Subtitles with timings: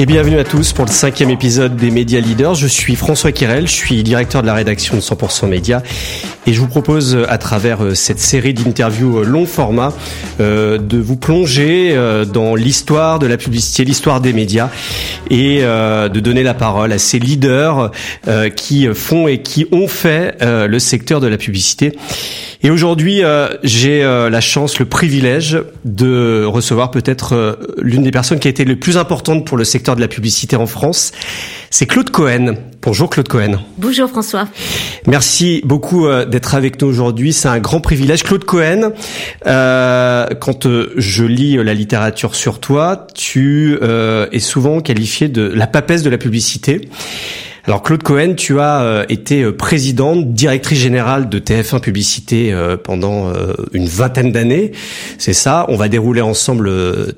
[0.00, 2.54] Et bienvenue à tous pour le cinquième épisode des Médias Leaders.
[2.54, 5.82] Je suis François Kirel, je suis directeur de la rédaction de 100% Média
[6.46, 9.92] et je vous propose à travers euh, cette série d'interviews euh, long format
[10.40, 11.94] euh, de vous plonger
[12.32, 14.70] dans l'histoire de la publicité, l'histoire des médias
[15.28, 17.90] et de donner la parole à ces leaders
[18.56, 21.92] qui font et qui ont fait le secteur de la publicité.
[22.62, 28.10] Et aujourd'hui, euh, j'ai euh, la chance, le privilège de recevoir peut-être euh, l'une des
[28.10, 31.12] personnes qui a été le plus importante pour le secteur de la publicité en France.
[31.70, 32.56] C'est Claude Cohen.
[32.82, 33.60] Bonjour Claude Cohen.
[33.78, 34.46] Bonjour François.
[35.06, 37.32] Merci beaucoup d'être avec nous aujourd'hui.
[37.32, 38.24] C'est un grand privilège.
[38.24, 38.92] Claude Cohen,
[39.44, 43.78] quand je lis la littérature sur toi, tu
[44.32, 46.88] es souvent qualifié de la papesse de la publicité.
[47.66, 52.78] Alors Claude Cohen, tu as euh, été euh, présidente, directrice générale de TF1 Publicité euh,
[52.78, 53.32] pendant
[53.72, 54.72] une vingtaine d'années.
[55.18, 56.70] C'est ça, on va dérouler ensemble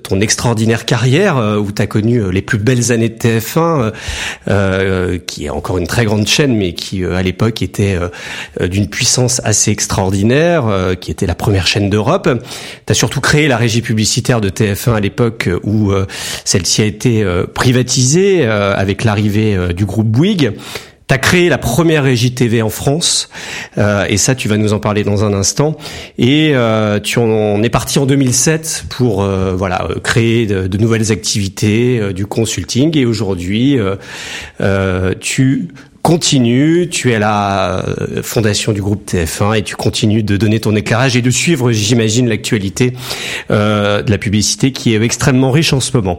[0.02, 3.92] ton extraordinaire carrière où tu as connu les plus belles années de TF1,
[5.26, 7.98] qui est encore une très grande chaîne, mais qui à l'époque était
[8.60, 10.64] d'une puissance assez extraordinaire,
[11.00, 12.28] qui était la première chaîne d'Europe.
[12.86, 15.92] Tu as surtout créé la régie publicitaire de TF1 à l'époque où
[16.44, 20.31] celle-ci a été privatisée avec l'arrivée du groupe Bouygues.
[20.36, 23.28] Tu as créé la première régie TV en France,
[23.76, 25.76] euh, et ça, tu vas nous en parler dans un instant.
[26.16, 32.12] Et euh, tu en es parti en 2007 pour euh, voilà créer de, nouvelles activités,
[32.14, 32.96] du consulting.
[32.96, 33.78] Et aujourd'hui,
[35.20, 35.68] tu
[36.02, 37.84] continues, tu es à la
[38.22, 42.28] fondation du groupe TF1 et tu continues de donner ton éclairage et de suivre, j'imagine,
[42.28, 42.92] l'actualité
[43.50, 46.18] de la publicité qui est extrêmement riche en ce moment.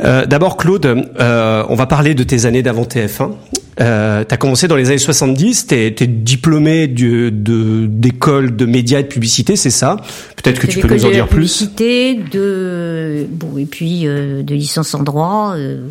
[0.00, 0.86] D'abord, Claude,
[1.18, 3.32] on va parler de tes années d'avant TF1.
[3.80, 8.66] Euh, tu as commencé dans les années 70, tu es, diplômé d'école de, d'école de
[8.66, 9.96] médias et de publicité, c'est ça?
[10.36, 11.70] Peut-être que tu peux nous en dire plus?
[11.78, 15.82] De bon et puis euh, de licence en droit euh,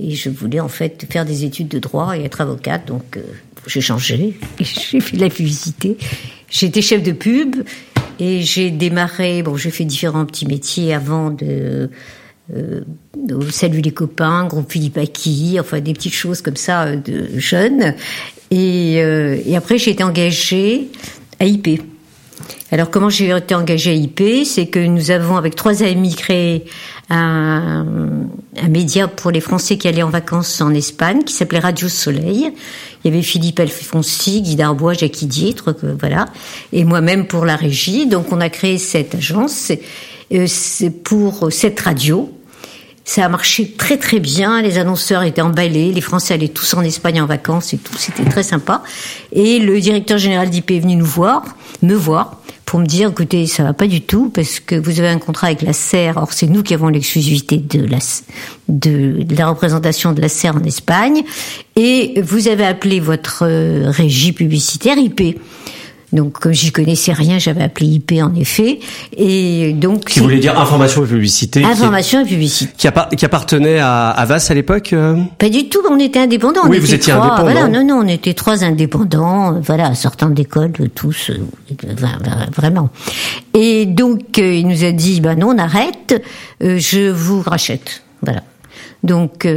[0.00, 3.22] et je voulais en fait faire des études de droit et être avocate donc euh,
[3.66, 5.96] j'ai changé j'ai fait de la publicité.
[6.50, 7.56] J'étais chef de pub
[8.20, 11.90] et j'ai démarré bon j'ai fait différents petits métiers avant de
[12.54, 12.82] euh,
[13.50, 17.94] Salut les copains, groupe Philippe Aki, enfin des petites choses comme ça euh, de jeunes.
[18.50, 20.88] Et, euh, et après, j'ai été engagée
[21.40, 21.80] à IP.
[22.70, 26.64] Alors, comment j'ai été engagée à IP C'est que nous avons, avec trois amis, créé
[27.10, 27.86] un,
[28.60, 32.50] un, média pour les Français qui allaient en vacances en Espagne, qui s'appelait Radio Soleil.
[33.04, 36.26] Il y avait Philippe Alfonsi, Guy Darbois, Jacques Dietre, voilà,
[36.72, 38.06] et moi-même pour la régie.
[38.06, 39.70] Donc, on a créé cette agence.
[40.32, 42.33] Euh, c'est pour cette radio.
[43.04, 44.62] Ça a marché très très bien.
[44.62, 45.92] Les annonceurs étaient emballés.
[45.92, 47.94] Les Français allaient tous en Espagne en vacances et tout.
[47.98, 48.82] C'était très sympa.
[49.30, 51.44] Et le directeur général d'IP est venu nous voir,
[51.82, 55.10] me voir, pour me dire, écoutez, ça va pas du tout parce que vous avez
[55.10, 56.12] un contrat avec la SER.
[56.16, 57.98] Or, c'est nous qui avons l'exclusivité de la,
[58.68, 61.24] de, la représentation de la SER en Espagne.
[61.76, 65.38] Et vous avez appelé votre euh, régie publicitaire IP.
[66.14, 68.78] Donc, comme j'y connaissais rien, j'avais appelé IP en effet.
[69.16, 70.04] Et donc.
[70.04, 71.64] Qui voulait dire information et publicité.
[71.64, 72.72] Information et publicité.
[72.76, 74.92] Qui, qui appartenait à Avas à l'époque.
[74.92, 75.80] Euh Pas du tout.
[75.90, 76.68] On était indépendants.
[76.68, 77.42] Oui, vous étiez indépendants.
[77.42, 79.60] Voilà, non, non, on était trois indépendants.
[79.60, 81.96] Voilà, sortant d'école, tous, euh,
[82.56, 82.90] vraiment.
[83.52, 86.22] Et donc, euh, il nous a dit, bah non, on arrête.
[86.60, 88.04] je vous rachète.
[88.22, 88.44] Voilà.
[89.02, 89.48] Donc,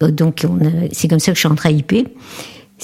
[0.00, 0.46] donc,
[0.92, 2.08] c'est comme ça que je suis entrée à IP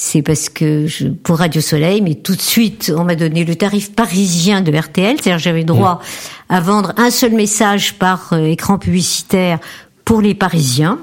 [0.03, 3.55] c'est parce que je, pour Radio Soleil, mais tout de suite, on m'a donné le
[3.55, 6.01] tarif parisien de RTL, c'est-à-dire j'avais droit
[6.49, 9.59] à vendre un seul message par euh, écran publicitaire
[10.07, 10.99] pour les Parisiens.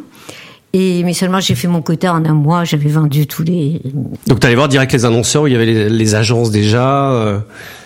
[0.73, 3.81] Et, mais seulement j'ai fait mon quota en un mois, j'avais vendu tous les.
[4.27, 7.11] Donc tu allais voir direct les annonceurs où il y avait les, agences déjà.
[7.11, 7.39] Euh...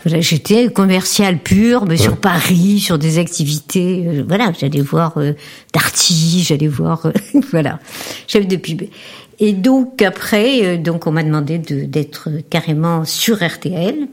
[0.05, 4.03] J'étais commercial pur, mais sur Paris, sur des activités.
[4.07, 5.33] Euh, voilà, j'allais voir euh,
[5.73, 7.11] Darty, j'allais voir, euh,
[7.51, 7.79] voilà,
[8.27, 8.81] chef de pub.
[9.43, 14.07] Et donc après, euh, donc on m'a demandé d'être carrément sur RTL.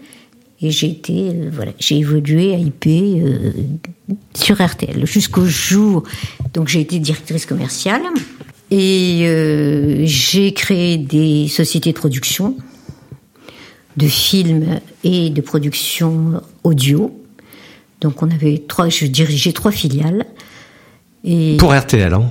[0.60, 3.52] Et j'ai été, euh, voilà, j'ai évolué à IP euh,
[4.34, 6.02] sur RTL jusqu'au jour.
[6.54, 8.02] Donc j'ai été directrice commerciale
[8.70, 12.56] et j'ai créé des sociétés de production
[13.96, 17.18] de films et de production audio.
[18.00, 20.24] Donc on avait trois, je dirigeais trois filiales.
[21.24, 22.30] Et pour RTL, hein?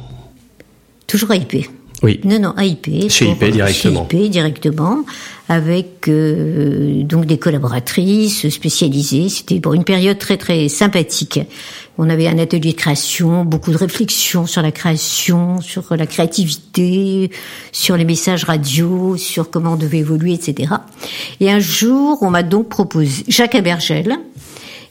[1.06, 1.68] Toujours à IP.
[2.04, 2.20] Oui.
[2.24, 3.10] Non, non, AIP.
[3.10, 4.08] Chez IP directement.
[4.10, 5.04] Chez IP directement,
[5.50, 9.30] avec euh, donc des collaboratrices spécialisées.
[9.30, 11.40] C'était pour une période très très sympathique.
[11.98, 17.32] On avait un atelier de création, beaucoup de réflexions sur la création, sur la créativité,
[17.72, 20.74] sur les messages radio, sur comment on devait évoluer, etc.
[21.40, 24.16] Et un jour, on m'a donc proposé Jacques Abergel,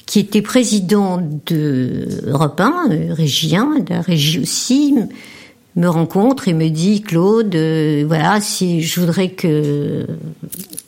[0.07, 4.95] qui était président de Europe 1, euh, régien, de la régie aussi,
[5.77, 10.07] me rencontre et me dit Claude, euh, voilà, si je voudrais que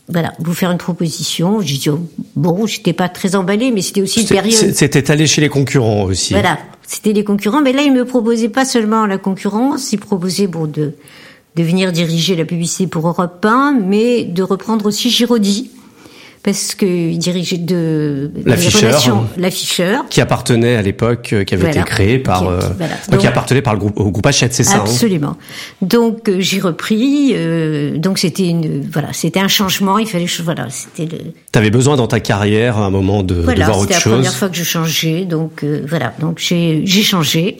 [0.09, 1.61] voilà, vous faire une proposition.
[1.61, 2.01] J'ai dit oh,
[2.35, 4.75] bon, j'étais pas très emballée, mais c'était aussi une période.
[4.75, 6.33] C'était allé chez les concurrents aussi.
[6.33, 10.47] Voilà, c'était les concurrents, mais là il me proposait pas seulement la concurrence, il proposait
[10.47, 10.95] bon de
[11.57, 15.73] de venir diriger la publicité pour Europe 1, mais de reprendre aussi Giraudy
[16.43, 22.19] parce qu'il dirigeait de l'afficheur, l'afficheur, qui appartenait à l'époque, euh, qui avait été créé
[22.19, 22.47] par, qui,
[23.13, 25.37] euh, qui appartenait par le groupe au groupe Hachette, c'est ça hein Absolument.
[25.83, 27.33] Donc euh, j'ai repris.
[27.35, 29.99] Euh, donc c'était une, voilà, c'était un changement.
[29.99, 31.05] Il fallait, voilà, c'était.
[31.05, 31.33] Le...
[31.53, 33.99] T'avais besoin dans ta carrière à un moment de, voilà, de voir autre chose.
[33.99, 37.59] C'était la première fois que je changeais, donc euh, voilà, donc j'ai j'ai changé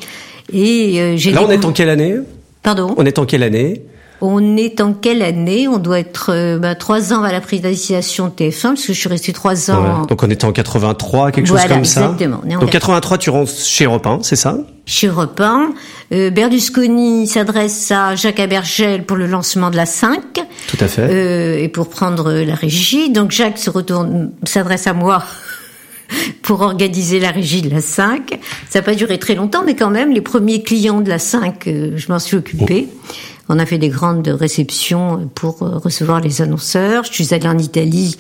[0.53, 1.33] et j'ai.
[1.33, 2.17] Là, on est en quelle année?
[2.63, 2.95] Pardon?
[2.97, 3.83] On est en quelle année?
[4.21, 5.69] On est en quelle année?
[5.69, 8.99] On doit être euh, bah, trois ans à la privatisation de TF1, parce que je
[8.99, 10.07] suis restée trois ans.
[10.07, 12.13] Donc on était en 83, quelque chose comme ça.
[12.13, 12.43] Exactement.
[12.61, 14.59] Donc 83, tu rentres chez Europe 1, c'est ça?
[14.87, 15.73] Chez Europe 1.
[16.13, 20.21] Euh, Berlusconi s'adresse à Jacques Abergel pour le lancement de la 5.
[20.67, 21.09] Tout à fait.
[21.11, 23.11] Euh, et pour prendre la régie.
[23.11, 25.23] Donc Jacques se retourne, s'adresse à moi
[26.43, 28.39] pour organiser la régie de la 5.
[28.69, 31.67] Ça n'a pas duré très longtemps, mais quand même, les premiers clients de la 5,
[31.67, 32.89] euh, je m'en suis occupée.
[32.91, 33.13] Oh.
[33.49, 37.05] On a fait des grandes réceptions pour euh, recevoir les annonceurs.
[37.05, 38.17] Je suis allée en Italie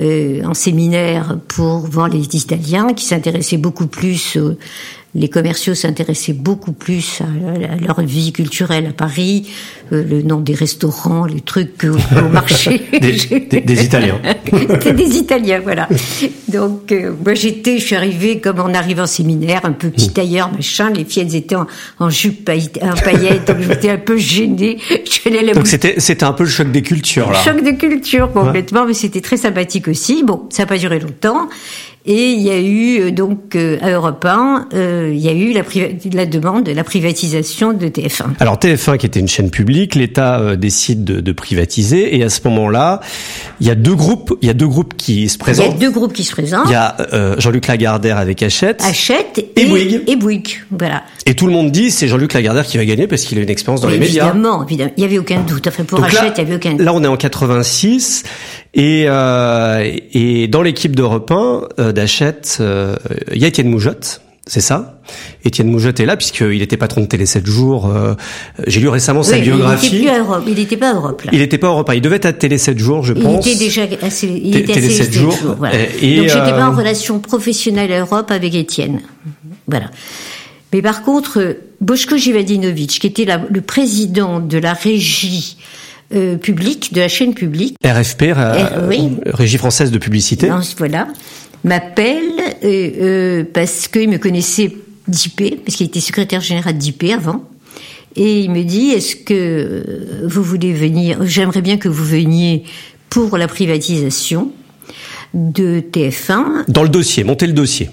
[0.00, 4.38] euh, en séminaire pour voir les Italiens qui s'intéressaient beaucoup plus
[5.14, 9.48] les commerciaux s'intéressaient beaucoup plus à, leur vie culturelle à Paris,
[9.92, 12.82] euh, le nom des restaurants, les trucs au marché.
[13.00, 14.20] des, des, des, Italiens.
[14.44, 15.88] C'était des Italiens, voilà.
[16.48, 20.10] Donc euh, moi j'étais, je suis arrivée comme on arrive en séminaire, un peu petit
[20.10, 20.90] tailleur, machin.
[20.90, 21.66] Les filles elles étaient en,
[21.98, 24.78] en jupe en paillettes, donc j'étais un peu gênée.
[25.54, 27.42] donc c'était c'était un peu le choc des cultures là.
[27.42, 28.88] Choc de culture complètement, ouais.
[28.88, 30.22] mais c'était très sympathique aussi.
[30.24, 31.48] Bon, ça n'a pas duré longtemps.
[32.06, 35.32] Et il y a eu euh, donc euh, à Europe 1, euh, il y a
[35.32, 35.62] eu la,
[36.14, 38.36] la, demande de la privatisation de TF1.
[38.40, 42.30] Alors TF1 qui était une chaîne publique, l'État euh, décide de, de, privatiser et à
[42.30, 43.00] ce moment-là,
[43.60, 45.66] il y a deux groupes, il y a deux groupes qui se présentent.
[45.66, 46.68] Il y a deux groupes qui se présentent.
[46.68, 48.82] Il y a euh, Jean-Luc Lagardère avec Hachette.
[48.82, 50.02] Hachette et, et Bouygues.
[50.06, 51.02] Et Bouygues, voilà.
[51.26, 53.50] Et tout le monde dit c'est Jean-Luc Lagardère qui va gagner parce qu'il a une
[53.50, 54.62] expérience dans mais les évidemment, médias.
[54.62, 55.66] Évidemment, évidemment, il y avait aucun doute.
[55.66, 56.80] Enfin pour Hachette, il y avait aucun doute.
[56.80, 58.22] Là on est en 86
[58.74, 62.96] et euh, et dans l'équipe d'Europe 1 euh, d'Hachette, euh,
[63.32, 64.20] il y a Étienne Moujotte.
[64.46, 65.00] C'est ça?
[65.44, 67.86] Étienne Moujotte est là puisqu'il était patron de Télé 7 jours.
[67.86, 68.14] Euh,
[68.66, 69.90] J'ai lu récemment oui, sa biographie.
[69.92, 70.42] Il n'était plus à Europe.
[70.46, 71.30] Il n'était pas à Europe là.
[71.32, 71.90] Il n'était pas à Europe.
[71.94, 73.46] Il devait être à Télé 7 jours, je pense.
[73.46, 74.26] Il était déjà assez.
[74.26, 75.36] Il était Télé 7 jours.
[75.36, 75.76] jours voilà.
[76.00, 76.56] Et Donc j'étais euh...
[76.56, 79.00] pas en relation professionnelle à Europe avec Étienne.
[79.68, 79.90] Voilà.
[80.72, 85.56] Mais par contre, Boško Jivadinovic, qui était la, le président de la régie
[86.12, 87.76] euh, publique, de la chaîne publique.
[87.84, 89.10] RFP, R, oui.
[89.26, 90.48] Régie française de publicité.
[90.48, 91.08] Non, voilà.
[91.62, 92.32] M'appelle
[92.64, 94.74] euh, euh, parce qu'il me connaissait
[95.06, 97.44] d'IP, parce qu'il était secrétaire général d'IP avant.
[98.16, 102.64] Et il me dit, est-ce que vous voulez venir, j'aimerais bien que vous veniez
[103.08, 104.50] pour la privatisation
[105.32, 106.64] de TF1.
[106.68, 107.90] Dans le dossier, monter le dossier.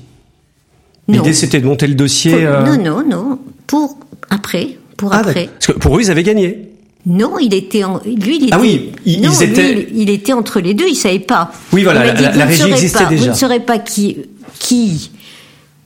[1.07, 2.31] L'idée c'était de monter le dossier.
[2.31, 2.65] Pour, euh...
[2.65, 3.39] Non, non, non.
[3.65, 3.97] Pour
[4.29, 5.49] après, pour ah, après.
[5.53, 6.71] Parce que pour eux, ils avaient gagné.
[7.09, 10.33] Non, il était en, lui, il était, ah oui, non, ils étaient, lui, il était
[10.33, 11.53] entre les deux, il savait pas.
[11.71, 13.23] Oui, voilà, dit, la, la régie existait pas, déjà.
[13.23, 14.17] Vous ne saurez pas qui,
[14.59, 15.11] qui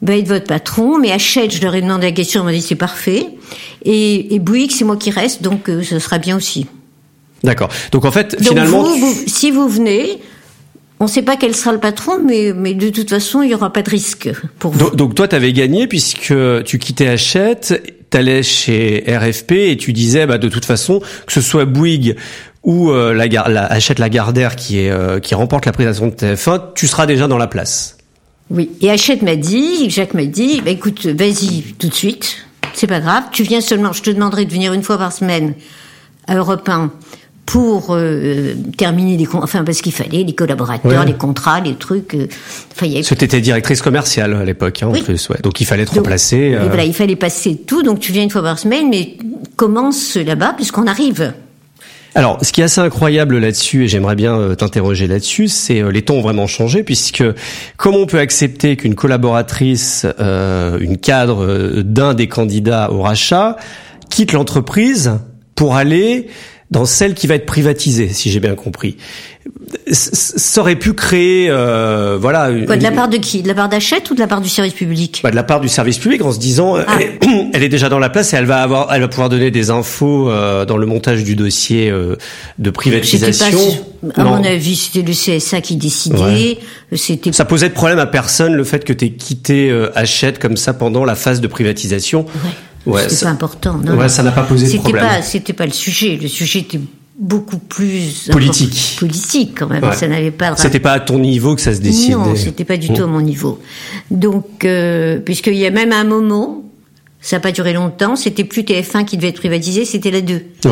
[0.01, 2.61] va être votre patron, mais Hachette, je leur ai demandé la question, on m'a dit
[2.63, 3.27] c'est parfait.
[3.85, 6.65] Et, et Bouygues, c'est moi qui reste, donc euh, ce sera bien aussi.
[7.43, 7.69] D'accord.
[7.91, 10.17] Donc en fait, donc finalement, vous, vous, si vous venez,
[10.99, 13.53] on ne sait pas quel sera le patron, mais, mais de toute façon, il n'y
[13.53, 14.79] aura pas de risque pour vous.
[14.79, 16.33] Donc, donc toi, tu avais gagné puisque
[16.65, 21.41] tu quittais Hachette, t'allais chez RFP et tu disais, bah, de toute façon, que ce
[21.41, 22.15] soit Bouygues
[22.63, 26.73] ou euh, la, la, Hachette Lagardère qui, est, euh, qui remporte la présentation de TF1,
[26.75, 27.97] tu seras déjà dans la place.
[28.51, 28.69] Oui.
[28.81, 32.99] Et Hachette m'a dit, Jacques m'a dit, bah, écoute, vas-y tout de suite, c'est pas
[32.99, 35.55] grave, tu viens seulement, je te demanderai de venir une fois par semaine
[36.27, 36.91] à Europe 1
[37.51, 41.05] pour euh, terminer les enfin parce qu'il fallait les collaborateurs, Ouais.
[41.05, 42.13] les contrats, les trucs.
[42.15, 42.27] Euh,
[42.71, 45.01] enfin, il y avait- t'étais directrice commerciale à l'époque, hein, en Oui.
[45.01, 45.27] plus.
[45.27, 45.35] Ouais.
[45.43, 46.53] Donc il fallait te Donc, remplacer.
[46.53, 47.83] euh, voilà, il fallait passer tout.
[47.83, 49.17] Donc tu viens une fois par semaine, mais
[49.57, 51.33] commence là-bas puisqu'on arrive.
[52.15, 55.91] Alors, ce qui est assez incroyable là-dessus, et j'aimerais bien euh, t'interroger là-dessus, c'est euh,
[55.91, 57.23] les temps ont vraiment changé, puisque
[57.75, 63.57] comment on peut accepter qu'une collaboratrice, euh, une cadre d'un des candidats au rachat,
[64.09, 65.11] quitte l'entreprise
[65.55, 66.27] pour aller
[66.71, 68.95] dans celle qui va être privatisée, si j'ai bien compris.
[69.91, 73.41] Ça aurait pu créer, euh, voilà, Quoi, de la part de qui?
[73.41, 75.19] De la part d'Hachette ou de la part du service public?
[75.23, 76.85] Bah, de la part du service public en se disant Ah.
[76.99, 77.19] elle, est,
[77.53, 79.69] elle est déjà dans la place et elle va avoir elle va pouvoir donner des
[79.69, 82.15] infos euh, dans le montage du dossier euh,
[82.59, 83.59] de privatisation.
[84.15, 84.21] pas.
[84.21, 84.37] À Non.
[84.37, 86.17] mon avis, c'était le CSA qui décidait.
[86.17, 86.57] Ouais.
[86.95, 90.39] C'était Ça posait de problème à personne le fait que tu aies quitté euh, Hachette
[90.39, 92.21] comme ça pendant la phase de privatisation.
[92.21, 92.51] Ouais,
[92.85, 93.77] c'était pas important.
[93.83, 95.05] Non, ouais, ça n'a pas posé de problème.
[95.05, 96.17] Pas, c'était pas le sujet.
[96.21, 96.79] Le sujet était
[97.21, 98.97] beaucoup plus politique.
[98.99, 99.83] Politique quand même.
[99.93, 100.55] Ça n'avait pas.
[100.57, 102.15] C'était pas à ton niveau que ça se décidait.
[102.15, 103.59] Non, c'était pas du tout à mon niveau.
[104.09, 106.63] Donc, euh, puisqu'il y a même un moment,
[107.21, 108.15] ça n'a pas duré longtemps.
[108.15, 110.41] C'était plus TF1 qui devait être privatisé, c'était la 2.
[110.65, 110.71] Ouais.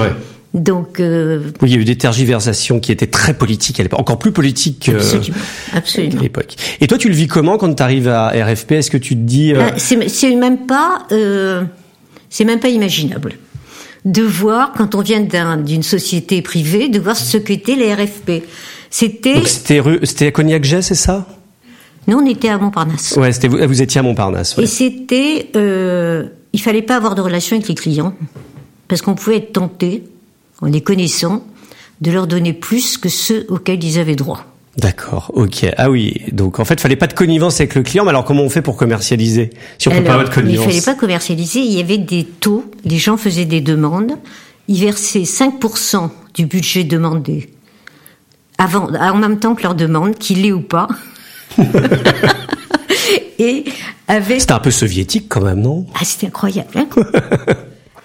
[0.55, 3.99] Donc, euh, oui, il y a eu des tergiversations qui étaient très politiques à l'époque,
[3.99, 4.89] encore plus politiques
[5.75, 6.55] absolument, à l'époque.
[6.81, 9.21] Et toi, tu le vis comment quand tu arrives à RFP Est-ce que tu te
[9.21, 9.69] dis euh...
[9.77, 11.65] C'est même pas, euh,
[12.29, 13.37] c'est même pas imaginable
[14.05, 18.43] de voir quand on vient d'une société privée, de voir ce qu'étaient les RFP.
[18.89, 19.43] C'était.
[19.45, 21.27] C'était Cognac-Jet, c'est ça?
[22.07, 23.15] Nous, on était à Montparnasse.
[23.17, 24.57] Ouais, c'était vous, vous étiez à Montparnasse.
[24.57, 24.63] Ouais.
[24.63, 28.15] Et c'était, euh, il fallait pas avoir de relation avec les clients
[28.87, 30.03] parce qu'on pouvait être tenté
[30.61, 31.45] en les connaissant,
[32.01, 34.45] de leur donner plus que ceux auxquels ils avaient droit.
[34.79, 35.65] D'accord, ok.
[35.77, 38.23] Ah oui, donc en fait, il fallait pas de connivence avec le client, mais alors
[38.23, 40.95] comment on fait pour commercialiser Si on peut pas avoir de connivence Il fallait pas
[40.95, 44.13] commercialiser, il y avait des taux, les gens faisaient des demandes,
[44.67, 47.49] ils versaient 5% du budget demandé
[48.59, 50.87] avant, en même temps que leur demande, qu'il l'ait ou pas.
[53.39, 53.63] Et
[54.07, 54.41] avec...
[54.41, 55.85] C'était un peu soviétique quand même, non?
[55.95, 56.69] Ah, c'était incroyable.
[56.75, 56.87] Hein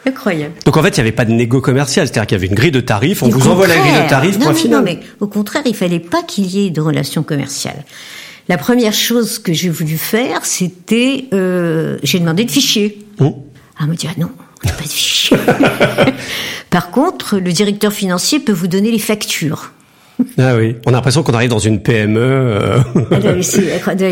[0.07, 0.55] Incroyable.
[0.65, 2.55] Donc en fait, il n'y avait pas de négo commercial, c'est-à-dire qu'il y avait une
[2.55, 4.79] grille de tarifs, on vous envoie la grille de tarifs, point final.
[4.79, 7.85] Non, mais au contraire, il fallait pas qu'il y ait de relations commerciales.
[8.49, 12.99] La première chose que j'ai voulu faire, c'était, euh, j'ai demandé de fichier.
[13.19, 13.43] Oh.
[13.79, 14.31] Ah, on me dit, ah non,
[14.63, 15.37] on n'a pas de fichier.
[16.71, 19.73] Par contre, le directeur financier peut vous donner les factures.
[20.39, 22.21] Ah oui, on a l'impression qu'on arrive dans une PME.
[22.21, 22.79] Euh.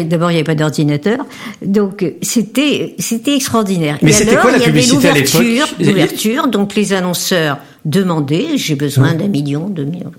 [0.05, 1.19] D'abord, il n'y avait pas d'ordinateur,
[1.65, 3.99] donc c'était c'était extraordinaire.
[4.03, 5.43] Mais c'était quoi la publicité à l'époque
[5.79, 10.13] L'ouverture, donc les annonceurs demandaient, j'ai besoin d'un million, deux millions,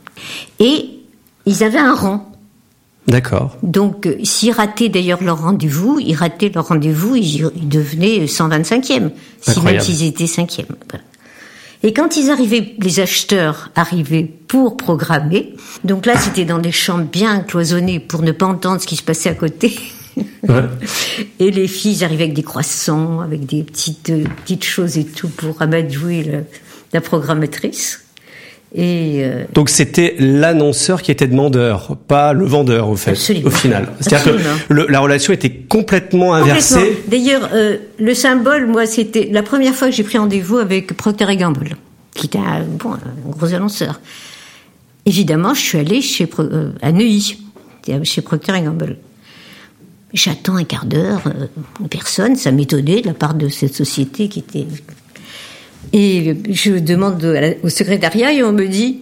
[0.59, 0.89] et
[1.45, 2.29] ils avaient un rang.
[3.07, 3.57] D'accord.
[3.63, 9.09] Donc, s'ils rataient d'ailleurs leur rendez-vous, ils rataient leur rendez-vous, ils, devenaient 125e,
[9.41, 10.63] si même s'ils étaient 5e.
[11.85, 15.53] Et quand ils arrivaient, les acheteurs arrivaient pour programmer.
[15.83, 19.03] Donc là, c'était dans des chambres bien cloisonnées pour ne pas entendre ce qui se
[19.03, 19.77] passait à côté.
[20.47, 20.65] Ouais.
[21.39, 25.29] Et les filles arrivaient avec des croissants, avec des petites euh, petites choses et tout
[25.29, 26.39] pour amadouer la,
[26.91, 28.02] la programmatrice.
[28.75, 33.47] Et euh, Donc c'était l'annonceur qui était demandeur, pas le vendeur au fait, Absolument.
[33.47, 33.89] au final.
[33.99, 34.35] C'est-à-dire
[34.67, 37.03] que la relation était complètement inversée.
[37.07, 41.35] D'ailleurs, euh, le symbole, moi, c'était la première fois que j'ai pris rendez-vous avec Procter
[41.35, 41.77] Gamble,
[42.15, 44.01] qui était un, bon, un gros annonceur.
[45.05, 47.37] Évidemment, je suis allée chez euh, à Neuilly,
[48.03, 48.97] chez Procter Gamble.
[50.13, 51.21] J'attends un quart d'heure,
[51.89, 54.67] personne, ça m'étonnait de la part de cette société qui était
[55.91, 57.23] et je demande
[57.63, 59.01] au secrétariat et on me dit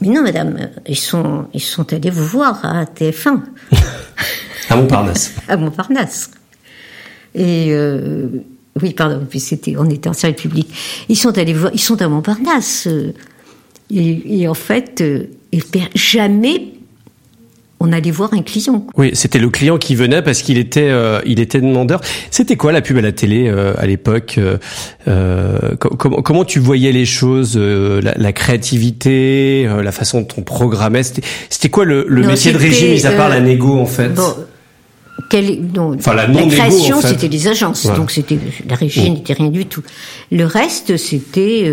[0.00, 3.40] Mais non, madame, ils sont, ils sont allés vous voir à TF1.
[4.70, 5.32] à Montparnasse.
[5.48, 6.30] à Montparnasse.
[7.34, 8.28] Et euh,
[8.80, 10.68] oui, pardon, c'était, on était en service public.
[11.08, 12.88] Ils sont allés voir, ils sont à Montparnasse.
[13.90, 15.26] Et, et en fait, euh,
[15.94, 16.73] jamais
[17.84, 18.86] on allait voir un client.
[18.96, 22.00] Oui, c'était le client qui venait parce qu'il était, euh, il était demandeur.
[22.30, 24.40] C'était quoi la pub à la télé euh, à l'époque
[25.06, 31.68] euh, comment, comment tu voyais les choses, la, créativité, la façon dont on programmait C'était
[31.68, 34.12] quoi le, métier de régie, mis à part la négo en fait?
[34.18, 38.38] enfin, la, création, c'était les agences, donc c'était
[38.68, 39.82] la régie n'était rien du tout.
[40.32, 41.70] Le reste, c'était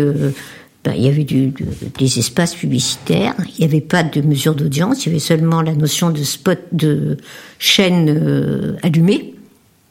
[0.84, 1.52] ben, il y avait du,
[1.98, 5.74] des espaces publicitaires, il n'y avait pas de mesure d'audience, il y avait seulement la
[5.74, 7.18] notion de spot de
[7.58, 9.34] chaîne euh, allumée,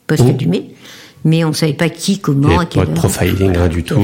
[0.07, 0.29] poste mmh.
[0.29, 0.75] allumé
[1.23, 3.99] mais on savait pas qui, comment, à quelle Pas de profiling, rien du tout.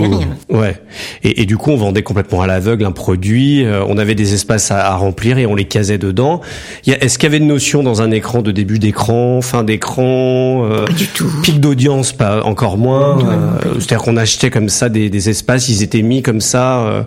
[0.50, 0.80] Ouais.
[1.24, 3.66] Et, et, du coup, on vendait complètement à l'aveugle un produit.
[3.66, 6.42] Euh, on avait des espaces à, remplir et on les casait dedans.
[6.86, 10.86] Est-ce qu'il y avait une notion dans un écran de début d'écran, fin d'écran, euh,
[10.86, 11.30] pas du tout.
[11.42, 13.20] pic d'audience, pas encore moins.
[13.20, 16.86] Euh, c'est-à-dire qu'on achetait comme ça des, des, espaces, ils étaient mis comme ça.
[16.86, 17.04] Euh.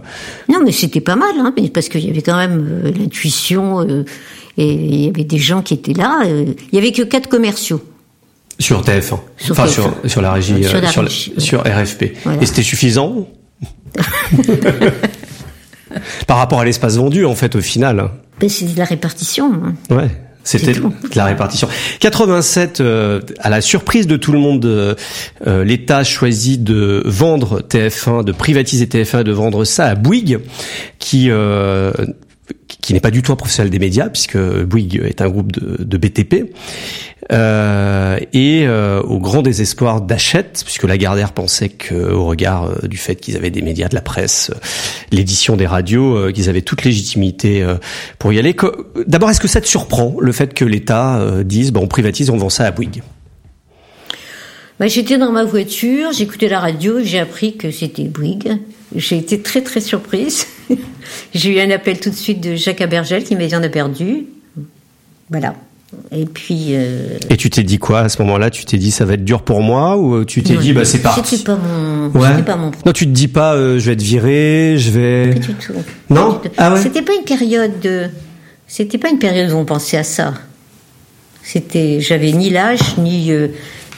[0.49, 3.87] Non, mais c'était pas mal, hein, parce qu'il y avait quand même l'intuition.
[4.59, 6.23] et il y avait des gens qui étaient là.
[6.25, 7.81] il y avait que quatre commerciaux.
[8.61, 9.19] Sur TF1.
[9.51, 11.07] enfin, Sur, sur la régie, sur, euh,
[11.39, 12.03] sur, RFP.
[12.41, 13.27] Et c'était suffisant
[16.27, 18.11] Par rapport à l'espace vendu, en fait, au final.
[18.47, 19.53] C'est de la répartition.
[19.53, 19.75] Hein.
[19.91, 20.09] Ouais.
[20.45, 20.75] C'était
[21.15, 21.69] la répartition.
[22.01, 24.95] 87, euh, à la surprise de tout le monde, euh,
[25.65, 30.39] l'État choisit de vendre TF1, de privatiser TF1, de vendre ça à Bouygues,
[30.99, 31.31] qui
[32.81, 35.97] qui n'est pas du tout un professionnel des médias, puisque Bouygues est un groupe de,
[35.97, 36.53] BTP.
[37.33, 42.97] Euh, et euh, au grand désespoir d'Achette, puisque Lagardère pensait que, au regard euh, du
[42.97, 44.51] fait qu'ils avaient des médias, de la presse,
[45.13, 47.65] l'édition des radios, qu'ils avaient toute légitimité
[48.19, 48.57] pour y aller.
[49.07, 52.37] D'abord, est-ce que ça te surprend le fait que l'État dise bon, on privatise, on
[52.37, 53.03] vend ça à Bouygues?
[54.79, 58.59] Bah, J'étais dans ma voiture, j'écoutais la radio, j'ai appris que c'était Bouygues.
[58.95, 60.47] J'ai été très très surprise.
[61.35, 63.69] j'ai eu un appel tout de suite de Jacques Abergel qui m'a dit on a
[63.69, 64.27] perdu.
[65.31, 65.55] Voilà.
[66.13, 66.69] Et puis.
[66.71, 67.19] Euh...
[67.29, 68.51] Et tu t'es dit quoi à ce moment-là?
[68.51, 70.99] Tu t'es dit ça va être dur pour moi ou tu t'es dit bah c'est
[70.99, 71.37] parti?
[71.37, 72.09] C'était pas mon.
[72.11, 72.43] Ouais.
[72.43, 75.31] Pas mon non, tu te dis pas euh, je vais être viré, je vais.
[75.31, 75.73] Pas du tout.
[76.09, 76.35] Non?
[76.35, 76.49] Tout.
[76.57, 76.81] Ah ouais?
[76.81, 78.09] C'était pas une période de.
[78.67, 80.35] C'était pas une période où on pensait à ça.
[81.43, 83.33] C'était, j'avais ni l'âge ni.
[83.33, 83.49] Euh,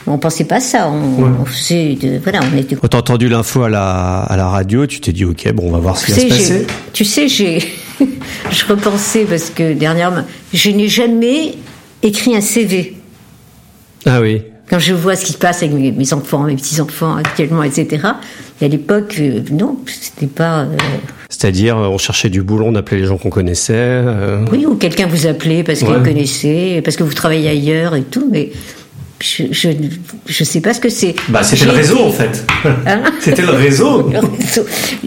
[0.07, 0.89] on pensait pas à ça.
[0.89, 1.29] On, ouais.
[1.41, 2.75] on faisait de, voilà, on était.
[2.75, 5.71] Quand t'as entendu l'info à la à la radio, tu t'es dit ok, bon, on
[5.71, 6.67] va voir ce qui va se passer.
[6.91, 7.59] Tu sais, j'ai,
[8.51, 11.55] je repensais parce que dernièrement, je n'ai jamais
[12.01, 12.97] écrit un CV.
[14.05, 14.41] Ah oui.
[14.69, 17.63] Quand je vois ce qui se passe avec mes, mes enfants, mes petits enfants actuellement,
[17.63, 18.07] etc.
[18.61, 20.61] Et à l'époque, euh, non, c'était pas.
[20.61, 20.77] Euh...
[21.29, 23.73] C'est-à-dire, on cherchait du boulot, on appelait les gens qu'on connaissait.
[23.75, 24.45] Euh...
[24.51, 26.03] Oui, ou quelqu'un vous appelait parce qu'il ouais.
[26.03, 28.51] connaissait, parce que vous travaillez ailleurs et tout, mais
[29.23, 29.69] je, je,
[30.25, 31.15] je sais pas ce que c'est.
[31.29, 32.45] Bah, c'était le réseau en fait.
[32.85, 34.09] Hein c'était le réseau.
[34.11, 34.65] le réseau.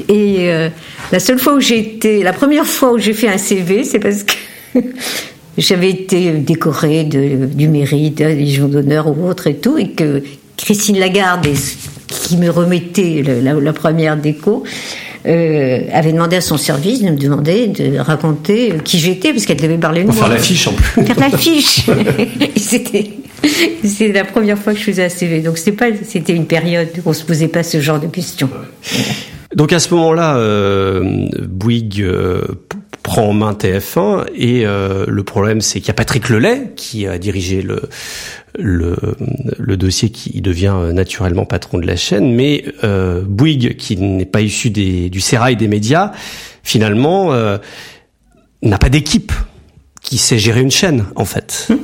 [0.09, 0.71] Et euh,
[1.13, 3.99] la seule fois où j'ai été, la première fois où j'ai fait un CV, c'est
[3.99, 4.33] parce que
[5.59, 10.23] j'avais été décorée de, du mérite, des Légion d'honneur ou autre et tout, et que
[10.57, 11.47] Christine Lagarde,
[12.09, 14.65] qui me remettait la, la, la première déco,
[15.27, 19.61] euh, avait demandé à son service de me demander de raconter qui j'étais, parce qu'elle
[19.61, 20.15] devait parler de moi.
[20.15, 21.05] faire l'affiche en plus.
[21.05, 21.87] Faire l'affiche.
[22.57, 23.11] c'était,
[23.85, 25.41] c'était la première fois que je faisais un CV.
[25.41, 28.51] Donc c'était pas, c'était une période où on se posait pas ce genre de questions.
[29.55, 32.43] Donc à ce moment-là, euh, Bouygues euh,
[33.07, 37.07] prend en main TF1 et euh, le problème c'est qu'il y a Patrick Lelay qui
[37.07, 37.83] a dirigé le
[38.59, 38.97] le,
[39.59, 44.41] le dossier qui devient naturellement patron de la chaîne, mais euh, Bouygues, qui n'est pas
[44.41, 46.13] issu des, du sérail des médias,
[46.63, 47.59] finalement euh,
[48.63, 49.33] n'a pas d'équipe
[50.01, 51.69] qui sait gérer une chaîne en fait.
[51.69, 51.75] Mmh.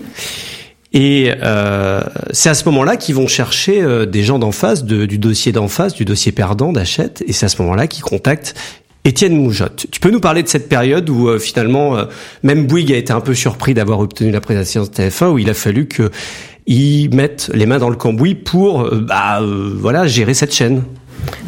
[0.94, 2.02] Et euh,
[2.32, 5.50] c'est à ce moment-là qu'ils vont chercher euh, des gens d'en face, de, du dossier
[5.50, 8.54] d'en face, du dossier perdant d'Achète, et c'est à ce moment-là qu'ils contactent
[9.04, 9.86] Étienne Moujotte.
[9.90, 12.04] Tu peux nous parler de cette période où euh, finalement euh,
[12.42, 15.50] même Bouygues a été un peu surpris d'avoir obtenu la présidence de TF1, où il
[15.50, 16.10] a fallu que
[16.66, 20.82] ils mettent les mains dans le cambouis pour euh, bah, euh, voilà gérer cette chaîne.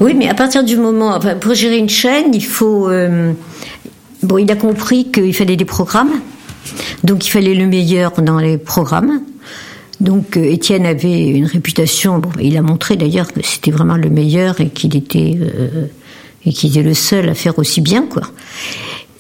[0.01, 3.33] Oui, mais à partir du moment, enfin, pour gérer une chaîne, il faut euh,
[4.23, 6.13] bon, il a compris qu'il fallait des programmes,
[7.03, 9.21] donc il fallait le meilleur dans les programmes.
[10.01, 14.61] Donc Étienne avait une réputation, bon, il a montré d'ailleurs que c'était vraiment le meilleur
[14.61, 15.87] et qu'il était euh,
[16.47, 18.23] et qu'il était le seul à faire aussi bien quoi.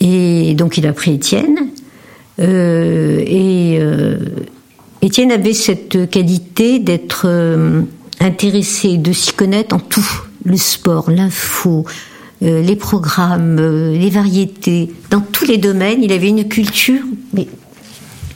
[0.00, 1.68] Et donc il a pris Étienne
[2.40, 3.80] euh, et
[5.04, 7.82] Étienne avait cette qualité d'être euh,
[8.20, 10.06] intéressé, de s'y connaître en tout,
[10.44, 11.84] le sport, l'info,
[12.42, 17.02] euh, les programmes, euh, les variétés, dans tous les domaines, il avait une culture
[17.34, 17.48] mais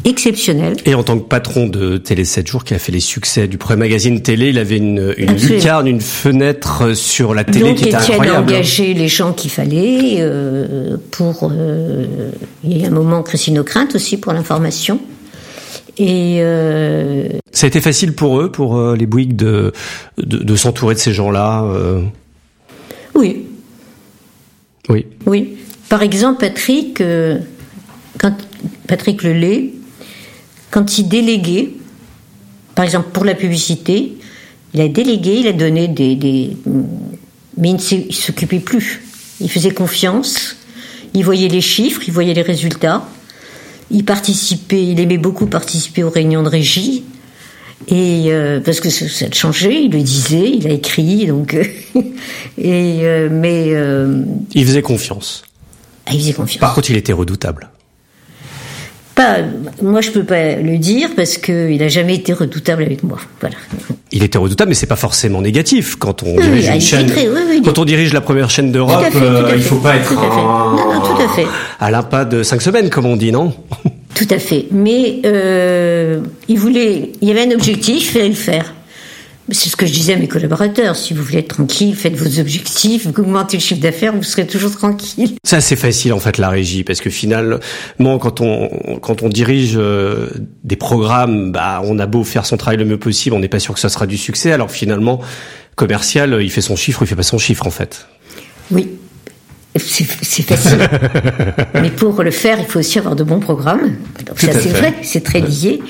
[0.04, 0.76] exceptionnelle.
[0.84, 3.58] Et en tant que patron de Télé 7 jours qui a fait les succès du
[3.58, 7.84] premier magazine télé, il avait une, une lucarne, une fenêtre sur la télé Donc, qui
[7.88, 8.52] était Étienne incroyable.
[8.52, 11.50] a engagé les gens qu'il fallait euh, pour...
[11.52, 12.06] Euh,
[12.64, 15.00] il y a un moment Christine O'Crinte aussi pour l'information.
[16.00, 17.28] Et euh...
[17.50, 19.72] ça a été facile pour eux, pour euh, les Bouygues, de,
[20.16, 21.64] de, de s'entourer de ces gens-là.
[21.64, 22.02] Euh...
[23.16, 23.46] Oui.
[24.88, 25.06] Oui.
[25.26, 25.56] Oui.
[25.88, 27.38] Par exemple, Patrick, euh,
[28.18, 28.32] quand
[28.86, 29.72] Patrick Lelay,
[30.70, 31.70] quand il déléguait,
[32.74, 34.14] par exemple pour la publicité,
[34.74, 36.56] il a délégué, il a donné des, des
[37.56, 39.02] mais il ne s'occupait plus.
[39.40, 40.56] Il faisait confiance,
[41.14, 43.06] il voyait les chiffres, il voyait les résultats.
[43.90, 47.04] Il participait, il aimait beaucoup participer aux réunions de régie.
[47.86, 51.64] Et euh, parce que ça, a changé, il le disait, il a écrit, donc euh,
[52.58, 53.68] et euh, mais
[54.52, 55.44] il faisait confiance.
[56.04, 56.60] Ah, il faisait confiance.
[56.60, 57.70] Par contre, il était redoutable.
[59.18, 59.38] Pas,
[59.82, 63.18] moi, je peux pas le dire parce que il a jamais été redoutable avec moi.
[63.40, 63.56] Voilà.
[64.12, 67.06] Il était redoutable, mais c'est pas forcément négatif quand on dirige oui, une chaîne.
[67.08, 70.08] Très, oui, oui, quand on dirige la première chaîne d'Europe, euh, il faut pas être
[70.08, 70.40] tout à fait.
[70.40, 70.76] un...
[70.76, 71.46] Non, non, tout à fait.
[71.80, 73.52] à l'impasse de cinq semaines, comme on dit, non?
[74.14, 74.66] Tout à fait.
[74.70, 78.72] Mais euh, il voulait, il y avait un objectif, il fallait le faire.
[79.50, 80.94] C'est ce que je disais à mes collaborateurs.
[80.94, 84.46] Si vous voulez être tranquille, faites vos objectifs, vous augmentez le chiffre d'affaires, vous serez
[84.46, 85.36] toujours tranquille.
[85.44, 89.74] Ça, c'est facile, en fait, la régie, parce que finalement, quand on, quand on dirige
[89.76, 90.28] euh,
[90.64, 93.60] des programmes, bah, on a beau faire son travail le mieux possible, on n'est pas
[93.60, 94.52] sûr que ça sera du succès.
[94.52, 95.20] Alors finalement,
[95.76, 98.06] commercial, il fait son chiffre, il fait pas son chiffre, en fait.
[98.70, 98.97] Oui.
[99.76, 100.04] C'est
[100.42, 100.78] facile.
[101.74, 103.96] Mais pour le faire, il faut aussi avoir de bons programmes.
[104.26, 105.80] Donc ça, c'est vrai, c'est très lié.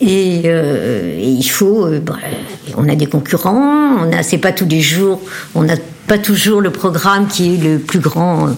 [0.00, 1.86] Et, euh, et il faut.
[1.86, 2.16] Euh, bah,
[2.76, 3.96] on a des concurrents.
[4.00, 4.22] On a.
[4.22, 5.20] C'est pas tous les jours.
[5.54, 8.48] On n'a pas toujours le programme qui est le plus grand.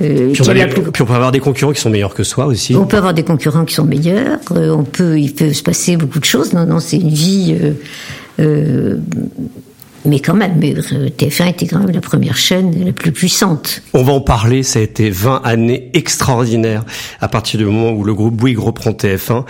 [0.00, 0.82] Euh, puis, on les, plus...
[0.82, 2.76] puis, on peut avoir des concurrents qui sont meilleurs que soi aussi.
[2.76, 4.38] On peut avoir des concurrents qui sont meilleurs.
[4.50, 5.18] On peut.
[5.18, 6.52] Il peut se passer beaucoup de choses.
[6.52, 7.56] Non, non, c'est une vie.
[10.06, 13.82] Mais quand même, euh, TF1 était quand même la première chaîne la plus puissante.
[13.94, 16.84] On va en parler, ça a été 20 années extraordinaires
[17.20, 19.44] à partir du moment où le groupe Bouygues reprend TF1.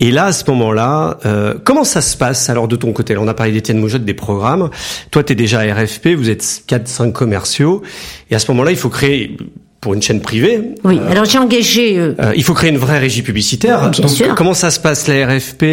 [0.00, 3.16] Et là, à ce moment-là, euh, comment ça se passe alors de ton côté?
[3.18, 4.70] On a parlé d'Étienne Moujotte des programmes.
[5.10, 7.82] Toi, tu es déjà RFP, vous êtes 4-5 commerciaux.
[8.30, 9.36] Et à ce moment-là, il faut créer
[9.80, 10.74] pour une chaîne privée.
[10.84, 11.98] Oui, euh, alors j'ai engagé.
[11.98, 13.90] Euh, euh, il faut créer une vraie régie publicitaire.
[13.90, 14.34] Bien sûr.
[14.34, 15.64] Comment ça se passe La RFP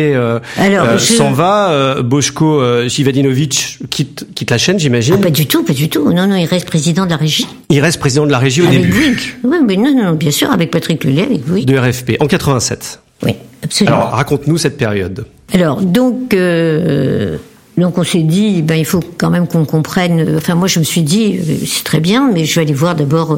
[0.58, 2.02] alors, s'en va.
[2.02, 5.16] Boschko Jivadinovic quitte, quitte la chaîne, j'imagine.
[5.18, 6.12] Ah, pas du tout, pas du tout.
[6.14, 7.48] Non, non, il reste président de la régie.
[7.70, 9.38] Il reste président de la régie au avec début.
[9.44, 11.68] Oui, mais non, non, bien sûr, avec Patrick Lelay, avec Bouygues.
[11.68, 13.02] De RFP en 87.
[13.24, 13.98] Oui, absolument.
[13.98, 15.26] Alors raconte-nous cette période.
[15.54, 16.36] Alors donc.
[17.78, 20.38] Donc on s'est dit, ben il faut quand même qu'on comprenne.
[20.38, 23.38] Enfin moi je me suis dit, c'est très bien, mais je vais aller voir d'abord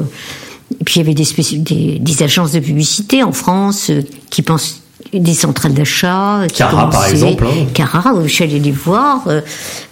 [0.78, 4.42] et puis il y avait des, des, des agences de publicité en France euh, qui
[4.42, 6.42] pensent des centrales d'achat.
[6.54, 7.44] Cara par exemple.
[7.44, 7.66] Hein.
[7.74, 9.40] Cara, je suis allée les voir euh,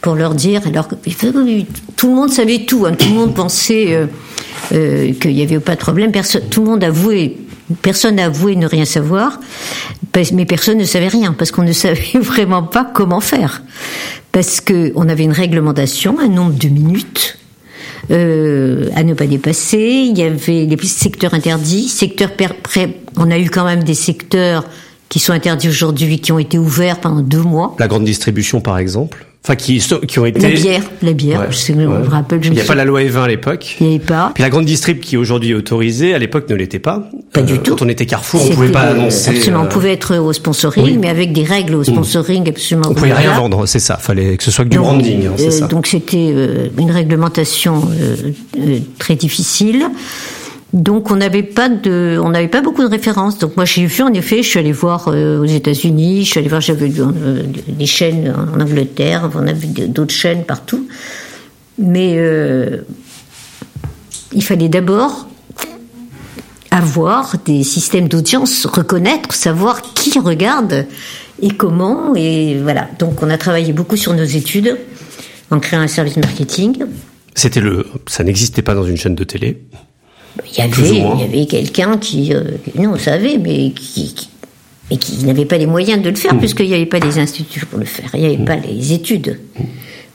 [0.00, 0.62] pour leur dire.
[0.66, 0.88] Alors
[1.96, 2.86] tout le monde savait tout.
[2.86, 4.06] Hein, tout le monde pensait euh,
[4.72, 6.12] euh qu'il n'y avait pas de problème.
[6.12, 7.36] Personne, tout le monde avouait.
[7.82, 9.40] Personne n'a avoué ne rien savoir,
[10.32, 13.62] mais personne ne savait rien parce qu'on ne savait vraiment pas comment faire.
[14.30, 17.38] Parce que on avait une réglementation, un nombre de minutes
[18.10, 20.08] euh, à ne pas dépasser.
[20.10, 22.30] Il y avait les secteurs interdits, secteurs
[23.16, 24.64] on a eu quand même des secteurs
[25.08, 27.74] qui sont interdits aujourd'hui, qui ont été ouverts pendant deux mois.
[27.78, 30.40] La grande distribution, par exemple Enfin, qui, qui ont été...
[30.40, 32.44] La bière, la bière, je, me rappelle.
[32.44, 33.76] il n'y a pas la loi E20 à l'époque.
[33.80, 34.30] Il n'y avait pas.
[34.34, 37.08] Puis la grande distrib qui aujourd'hui est autorisée, à l'époque ne l'était pas.
[37.32, 37.70] Pas du euh, tout.
[37.70, 39.30] Quand on était Carrefour, on pouvait pas annoncer...
[39.30, 42.90] Absolument, on euh, pouvait être au sponsoring, mais avec des règles au sponsoring absolument...
[42.90, 43.96] On pouvait rien vendre, c'est ça.
[43.96, 45.66] Fallait que ce soit que du branding, hein, euh, ça.
[45.66, 46.30] Donc c'était
[46.76, 47.88] une réglementation
[48.98, 49.86] très difficile.
[50.74, 53.38] Donc on n'avait pas de, on n'avait pas beaucoup de références.
[53.38, 56.40] Donc moi j'ai vu en effet, je suis allée voir euh, aux États-Unis, je suis
[56.40, 60.86] allée voir, j'avais euh, des chaînes en Angleterre, on a vu d'autres chaînes partout,
[61.78, 62.82] mais euh,
[64.32, 65.26] il fallait d'abord
[66.70, 70.84] avoir des systèmes d'audience, reconnaître, savoir qui regarde
[71.40, 72.88] et comment, et voilà.
[72.98, 74.76] Donc on a travaillé beaucoup sur nos études
[75.50, 76.84] en créant un service marketing.
[77.34, 79.62] C'était le, ça n'existait pas dans une chaîne de télé.
[80.46, 82.42] Il y avait, y avait quelqu'un qui, euh,
[82.74, 86.38] nous on savait, mais qui, qui, qui n'avait pas les moyens de le faire, mmh.
[86.38, 88.44] puisqu'il n'y avait pas les instituts pour le faire, il n'y avait mmh.
[88.44, 89.38] pas les études.
[89.58, 89.62] Mmh.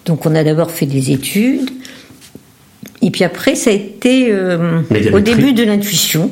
[0.05, 1.69] Donc on a d'abord fait des études,
[3.01, 4.81] et puis après ça a été euh,
[5.13, 6.31] au début de l'intuition.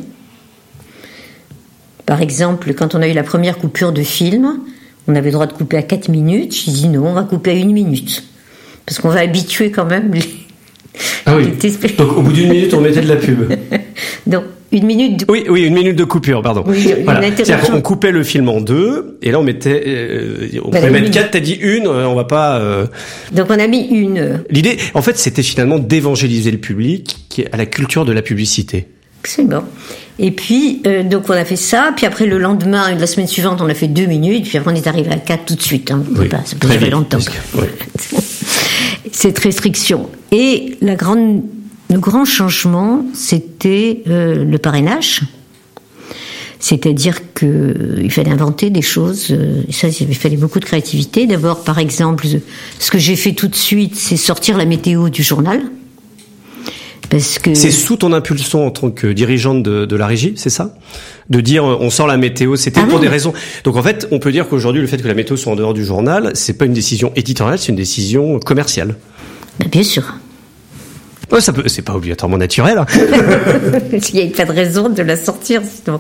[2.06, 4.60] Par exemple, quand on a eu la première coupure de film,
[5.08, 7.52] on avait le droit de couper à 4 minutes, je dis non, on va couper
[7.52, 8.24] à une minute.
[8.86, 10.24] Parce qu'on va habituer quand même les,
[11.26, 11.48] ah oui.
[11.98, 13.50] Donc au bout d'une minute, on mettait de la pub.
[14.28, 15.20] Donc une minute.
[15.20, 15.26] De...
[15.30, 16.64] Oui, oui, une minute de coupure, pardon.
[16.66, 17.22] Oui, voilà.
[17.74, 21.32] On coupait le film en deux, et là on mettait, euh, on pouvait mettre quatre.
[21.32, 22.58] T'as dit une, euh, on va pas.
[22.58, 22.88] Euh...
[23.32, 24.44] Donc on a mis une.
[24.50, 28.88] L'idée, en fait, c'était finalement d'évangéliser le public qui à la culture de la publicité.
[29.24, 29.64] C'est bon.
[30.20, 33.62] Et puis, euh, donc on a fait ça, puis après le lendemain, la semaine suivante,
[33.62, 35.92] on a fait deux minutes, puis après on est arrivé à quatre tout de suite.
[35.92, 36.04] Hein.
[36.18, 37.20] Oui, pas, ça peut durer longtemps.
[39.12, 40.10] Cette restriction.
[40.32, 45.22] Et le grand changement, c'était euh, le parrainage.
[46.62, 49.30] C'est-à-dire qu'il euh, fallait inventer des choses.
[49.32, 51.26] Euh, ça, il fallait beaucoup de créativité.
[51.26, 52.28] D'abord, par exemple,
[52.80, 55.60] ce que j'ai fait tout de suite, c'est sortir la météo du journal.
[57.10, 60.50] Parce que c'est sous ton impulsion en tant que dirigeante de, de la régie, c'est
[60.50, 60.76] ça?
[61.30, 63.34] De dire on sort la météo, c'était ah pour des raisons.
[63.64, 65.74] Donc en fait, on peut dire qu'aujourd'hui, le fait que la météo soit en dehors
[65.74, 68.96] du journal, c'est pas une décision éditoriale, c'est une décision commerciale.
[69.60, 70.16] Ben, bien sûr.
[71.32, 72.78] Ouais, ça peut, c'est pas obligatoirement naturel.
[72.78, 72.86] Hein.
[74.14, 76.00] Il n'y a pas de raison de la sortir sinon.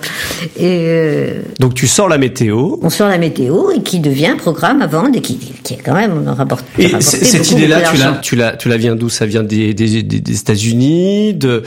[0.57, 2.77] Et euh, Donc tu sors la météo.
[2.81, 5.77] On sort la météo et qui devient un programme à vendre et qui, qui est
[5.77, 6.83] quand même rapporté.
[6.83, 9.09] Et cette idée-là, tu la, tu la, tu la viens d'où?
[9.09, 11.63] Ça vient des, des, des États-Unis, de,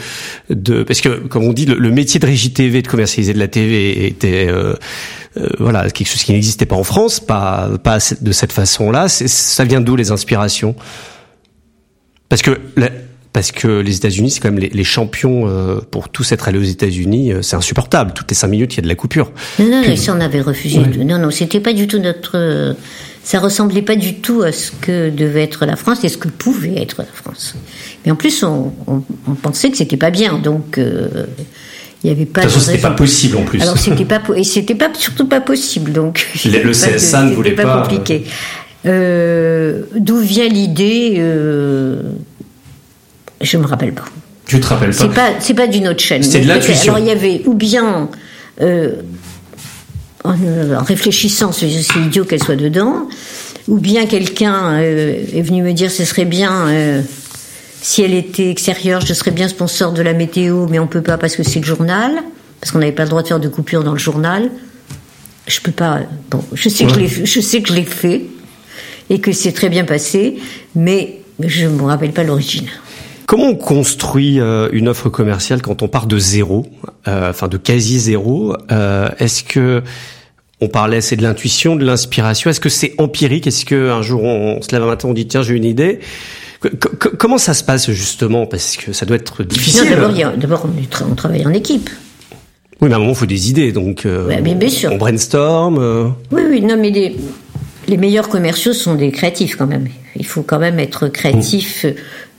[0.50, 3.48] de, parce que comme on dit, le, métier de régie TV, de commercialiser de la
[3.48, 4.74] TV, était euh,
[5.36, 9.08] euh, voilà quelque chose qui n'existait pas en France, pas, pas de cette façon-là.
[9.08, 10.74] Ça vient d'où les inspirations?
[12.28, 12.88] Parce que la,
[13.34, 16.62] parce que les États-Unis, c'est quand même les, champions euh, pour tous être allés aux
[16.62, 17.32] États-Unis.
[17.32, 18.12] Euh, c'est insupportable.
[18.14, 19.32] Toutes les cinq minutes, il y a de la coupure.
[19.58, 20.78] Non, non, Puis, ça on avait refusé.
[20.78, 22.38] Non, non, c'était pas du tout notre.
[22.38, 22.74] Euh,
[23.24, 26.28] ça ressemblait pas du tout à ce que devait être la France et ce que
[26.28, 27.56] pouvait être la France.
[28.06, 28.70] Mais en plus, on,
[29.42, 30.78] pensait que c'était pas bien, donc.
[30.78, 32.42] il y avait pas.
[32.42, 33.60] De toute façon, c'était pas possible en plus.
[33.60, 36.24] Alors c'était pas et c'était pas surtout pas possible donc.
[36.44, 37.64] Le, CSA ne voulait pas.
[37.64, 38.26] pas compliqué.
[38.84, 41.20] D'où vient l'idée
[43.44, 44.04] je me rappelle pas.
[44.46, 46.22] Tu te rappelles pas C'est pas, c'est pas d'une autre chaîne.
[46.22, 46.94] C'est de l'intuition.
[46.94, 48.08] Alors il y avait ou bien
[48.60, 49.02] euh,
[50.24, 50.34] en,
[50.82, 53.08] réfléchissant, c'est idiot qu'elle soit dedans,
[53.68, 57.02] ou bien quelqu'un est venu me dire ce serait bien
[57.84, 61.18] si elle était extérieure, je serais bien sponsor de la météo, mais on peut pas
[61.18, 62.12] parce que c'est le journal,
[62.58, 64.50] parce qu'on n'avait pas le droit de faire de coupure dans le journal.
[65.46, 66.00] Je peux pas.
[66.30, 68.22] Bon, je sais que je sais que je l'ai fait
[69.10, 70.38] et que c'est très bien passé,
[70.74, 72.68] mais je me rappelle pas l'origine.
[73.26, 76.66] Comment on construit euh, une offre commerciale quand on part de zéro,
[77.08, 79.82] euh, enfin de quasi zéro euh, Est-ce que
[80.60, 82.50] on parlait, c'est de l'intuition, de l'inspiration?
[82.50, 83.46] Est-ce que c'est empirique?
[83.46, 86.00] Est-ce que un jour on, se lève un matin, on dit tiens j'ai une idée
[87.18, 88.46] Comment ça se passe justement?
[88.46, 89.90] Parce que ça doit être difficile.
[90.38, 90.66] D'abord,
[91.10, 91.90] on, travaille en équipe.
[92.80, 94.90] Oui, mais à un moment, il faut des idées, donc bien sûr.
[94.90, 96.14] on brainstorm.
[96.30, 97.16] Oui, oui, non, mais les,
[97.86, 99.88] les meilleurs commerciaux sont des créatifs quand même.
[100.16, 101.86] Il faut quand même être créatif,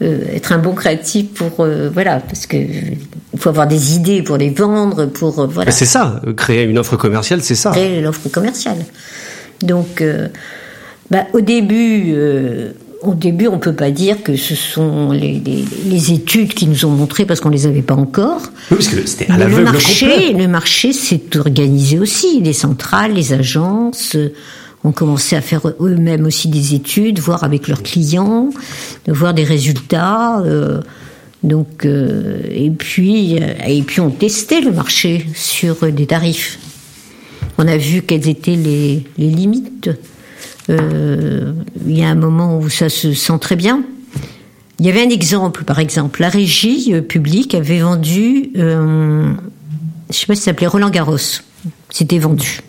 [0.02, 4.22] euh, être un bon créatif pour euh, voilà, parce que il faut avoir des idées
[4.22, 5.72] pour les vendre, pour euh, voilà.
[5.72, 7.72] C'est ça, créer une offre commerciale, c'est ça.
[7.72, 8.78] Créer l'offre commerciale.
[9.62, 10.04] Donc,
[11.12, 12.16] bah, au début.
[13.02, 15.42] au début, on peut pas dire que ce sont les,
[15.86, 18.42] les, études qui nous ont montré parce qu'on les avait pas encore.
[18.72, 23.34] Oui, parce que c'était à le marché, le marché s'est organisé aussi, les centrales, les
[23.34, 24.18] agences
[24.86, 28.52] ont commencé à faire eux-mêmes aussi des études, voir avec leurs clients,
[29.08, 30.40] voir des résultats.
[30.42, 30.82] Euh,
[31.44, 36.60] donc, euh, et puis, euh, et puis on testait le marché sur des tarifs.
[37.58, 39.90] On a vu quelles étaient les, limites.
[40.70, 41.56] il
[41.88, 43.84] y a un moment où ça se sent très bien.
[44.80, 49.34] Il y avait un exemple, par exemple, la régie publique avait vendu, je
[50.12, 51.18] sais pas si ça s'appelait Roland Garros.
[51.90, 52.60] C'était vendu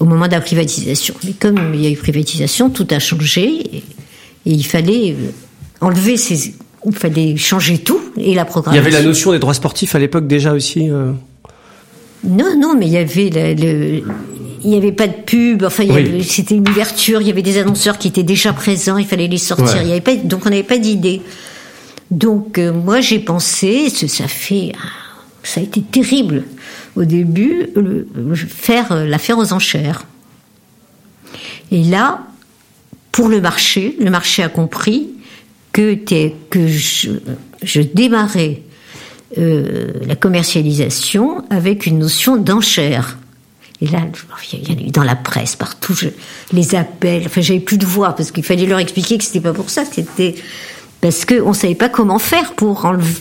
[0.00, 1.14] au moment de la privatisation.
[1.24, 3.82] Mais comme il y a eu privatisation, tout a changé et,
[4.44, 5.30] il fallait euh,
[5.80, 8.82] enlever ces, il fallait changer tout et la programmation.
[8.82, 10.90] Il y avait la notion des droits sportifs à l'époque déjà aussi.
[10.90, 11.12] Euh?
[12.24, 14.02] Non, non, mais il y avait le,
[14.64, 15.64] il n'y avait pas de pub.
[15.64, 15.84] Enfin,
[16.22, 17.20] c'était une ouverture.
[17.20, 18.98] Il y avait des annonceurs qui étaient déjà présents.
[18.98, 19.82] Il fallait les sortir.
[19.82, 21.22] Il y avait pas, donc on n'avait pas d'idée.
[22.10, 24.72] Donc euh, moi j'ai pensé, ça fait,
[25.42, 26.44] ça a été terrible
[26.96, 27.68] au début,
[28.36, 30.04] faire euh, l'affaire aux enchères.
[31.70, 32.22] Et là,
[33.12, 35.10] pour le marché, le marché a compris
[35.72, 35.96] que,
[36.54, 38.62] je, démarrais
[39.38, 43.18] euh, la commercialisation avec une notion d'enchère.
[43.80, 44.00] Et là,
[44.52, 45.96] il y a eu dans la presse, partout,
[46.52, 47.24] les appels.
[47.26, 49.84] Enfin, j'avais plus de voix parce qu'il fallait leur expliquer que c'était pas pour ça,
[49.84, 50.34] c'était
[51.00, 53.18] parce qu'on savait pas comment faire pour enlever,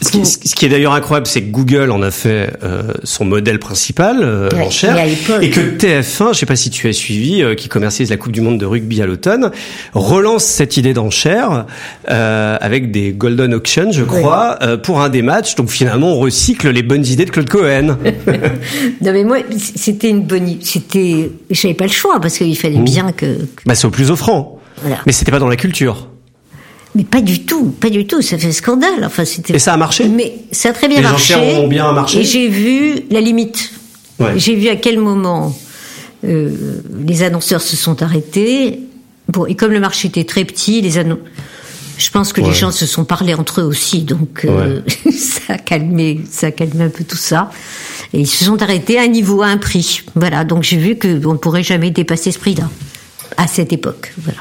[0.00, 3.24] ce qui, ce qui, est d'ailleurs incroyable, c'est que Google en a fait euh, son
[3.24, 4.96] modèle principal euh, en chair,
[5.40, 8.30] et que TF1, je sais pas si tu as suivi, euh, qui commercialise la Coupe
[8.30, 9.50] du Monde de rugby à l'automne,
[9.94, 11.66] relance cette idée d'enchère
[12.10, 15.56] euh, avec des golden auctions, je crois, euh, pour un des matchs.
[15.56, 17.96] Donc finalement, on recycle les bonnes idées de Claude Cohen.
[19.00, 19.38] non mais moi,
[19.74, 22.84] c'était une bonne, c'était, j'avais pas le choix parce qu'il fallait mmh.
[22.84, 23.26] bien que.
[23.26, 23.62] que...
[23.66, 24.60] Bah c'est au plus offrant.
[24.80, 24.98] Voilà.
[25.06, 26.08] Mais c'était pas dans la culture.
[26.98, 28.22] Mais pas du tout, pas du tout.
[28.22, 29.04] Ça fait scandale.
[29.04, 29.54] Enfin, c'était.
[29.54, 30.08] Et ça a marché?
[30.08, 31.36] Mais ça a très bien Les marché.
[31.36, 32.18] ont bien marché?
[32.18, 33.70] Et j'ai vu la limite.
[34.34, 35.56] J'ai vu à quel moment
[36.24, 38.80] euh, les annonceurs se sont arrêtés.
[39.28, 41.20] Bon, et comme le marché était très petit, les annon...
[41.98, 44.80] je pense que les gens se sont parlé entre eux aussi, donc euh,
[45.16, 47.52] ça a calmé, ça a calmé un peu tout ça.
[48.12, 50.00] Et ils se sont arrêtés à un niveau, à un prix.
[50.16, 50.42] Voilà.
[50.42, 52.68] Donc j'ai vu qu'on ne pourrait jamais dépasser ce prix-là
[53.38, 54.12] à cette époque.
[54.18, 54.40] Voilà.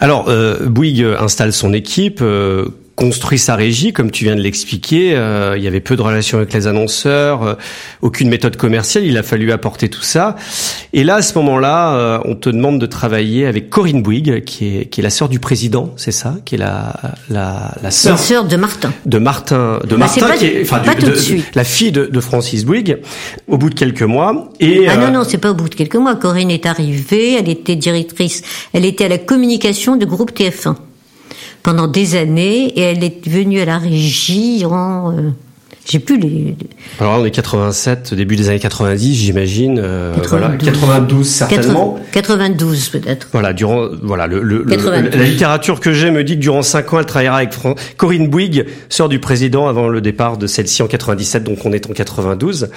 [0.00, 2.66] Alors, euh, Bouygues installe son équipe, euh,
[2.96, 5.14] construit sa régie, comme tu viens de l'expliquer.
[5.14, 7.54] Euh, il y avait peu de relations avec les annonceurs, euh,
[8.02, 9.04] aucune méthode commerciale.
[9.04, 10.36] Il a fallu apporter tout ça.
[10.92, 14.76] Et là, à ce moment-là, euh, on te demande de travailler avec Corinne Bouygues, qui
[14.76, 16.92] est qui est la sœur du président, c'est ça, qui est la
[17.30, 20.82] la la sœur, la sœur de Martin, de Martin, de bah, Martin, qui est enfin
[21.54, 22.98] la fille de, de, Francis Bouygues.
[23.48, 24.50] Au bout de quelques mois.
[24.60, 26.14] Et ah non non, c'est pas au bout de quelques mois.
[26.16, 30.76] Corinne est arrivée, elle était directrice, elle était à la communication du groupe TF1
[31.62, 35.30] pendant des années et elle est venue à la régie en euh,
[35.84, 36.54] j'ai plus les.
[37.00, 39.80] Alors on est 87, début des années 90, j'imagine.
[39.82, 40.30] Euh, 92.
[40.30, 41.98] Voilà, 92 certainement.
[42.12, 43.28] 92 peut-être.
[43.32, 47.00] Voilà, durant voilà le, le, la littérature que j'ai me dit que durant cinq ans,
[47.00, 47.50] elle travaillera avec
[47.96, 51.90] Corinne Bouygues, sœur du président, avant le départ de celle-ci en 97, donc on est
[51.90, 52.68] en 92.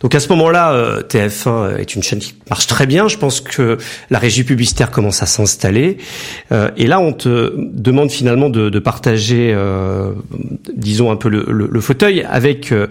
[0.00, 3.08] Donc à ce moment-là, euh, TF1 est une chaîne qui marche très bien.
[3.08, 3.76] Je pense que
[4.10, 5.98] la régie publicitaire commence à s'installer.
[6.52, 10.12] Euh, et là, on te demande finalement de, de partager, euh,
[10.74, 12.86] disons un peu le, le fauteuil avec avec euh,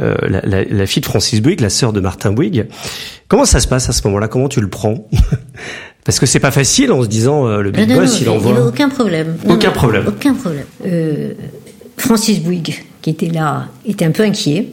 [0.00, 2.66] euh, la, fille de Francis Bouygues, la sœur de Martin Bouygues.
[3.28, 4.28] Comment ça se passe à ce moment-là?
[4.28, 5.08] Comment tu le prends?
[6.04, 8.52] Parce que c'est pas facile en se disant euh, le big ah boss, il envoie.
[8.52, 9.36] Il aucun problème.
[9.48, 10.04] aucun problème.
[10.06, 10.66] Aucun problème.
[11.96, 14.68] Francis Bouygues, qui était là, était un peu inquiet.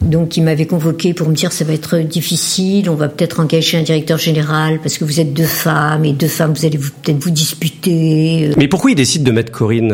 [0.00, 3.78] Donc il m'avait convoqué pour me dire ça va être difficile, on va peut-être engager
[3.78, 7.22] un directeur général parce que vous êtes deux femmes et deux femmes vous allez peut-être
[7.22, 8.50] vous disputer.
[8.56, 9.92] Mais pourquoi il décide de mettre Corinne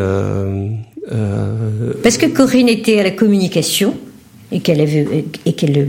[1.11, 1.93] euh.
[2.03, 3.95] Parce que Corinne était à la communication
[4.51, 5.87] et qu'elle avait et qu'elle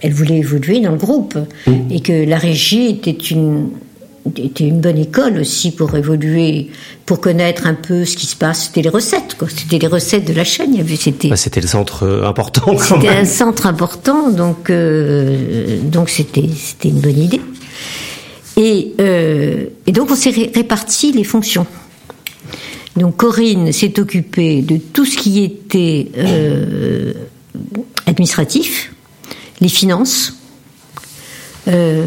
[0.00, 1.72] elle voulait évoluer dans le groupe mmh.
[1.90, 3.70] et que la régie était une
[4.36, 6.70] était une bonne école aussi pour évoluer,
[7.06, 8.66] pour connaître un peu ce qui se passe.
[8.66, 9.48] C'était les recettes, quoi.
[9.54, 10.76] C'était les recettes de la chaîne.
[10.96, 11.28] C'était.
[11.28, 12.76] Bah, c'était le centre euh, important.
[12.78, 17.40] C'était un centre important, donc euh, donc c'était c'était une bonne idée.
[18.56, 21.66] Et euh, et donc on s'est réparti les fonctions.
[22.96, 27.12] Donc Corinne s'est occupée de tout ce qui était euh,
[28.06, 28.92] administratif,
[29.60, 30.34] les finances
[31.68, 32.04] euh,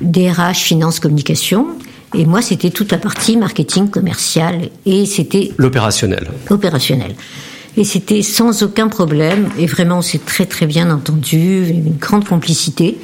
[0.00, 1.66] DRH, finance, communication.
[2.14, 4.68] Et moi, c'était toute la partie marketing commercial.
[4.86, 5.52] Et c'était.
[5.56, 6.28] L'opérationnel.
[6.50, 7.14] Opérationnel.
[7.76, 9.48] Et c'était sans aucun problème.
[9.58, 11.66] Et vraiment, on s'est très très bien entendu.
[11.68, 12.96] Une grande complicité.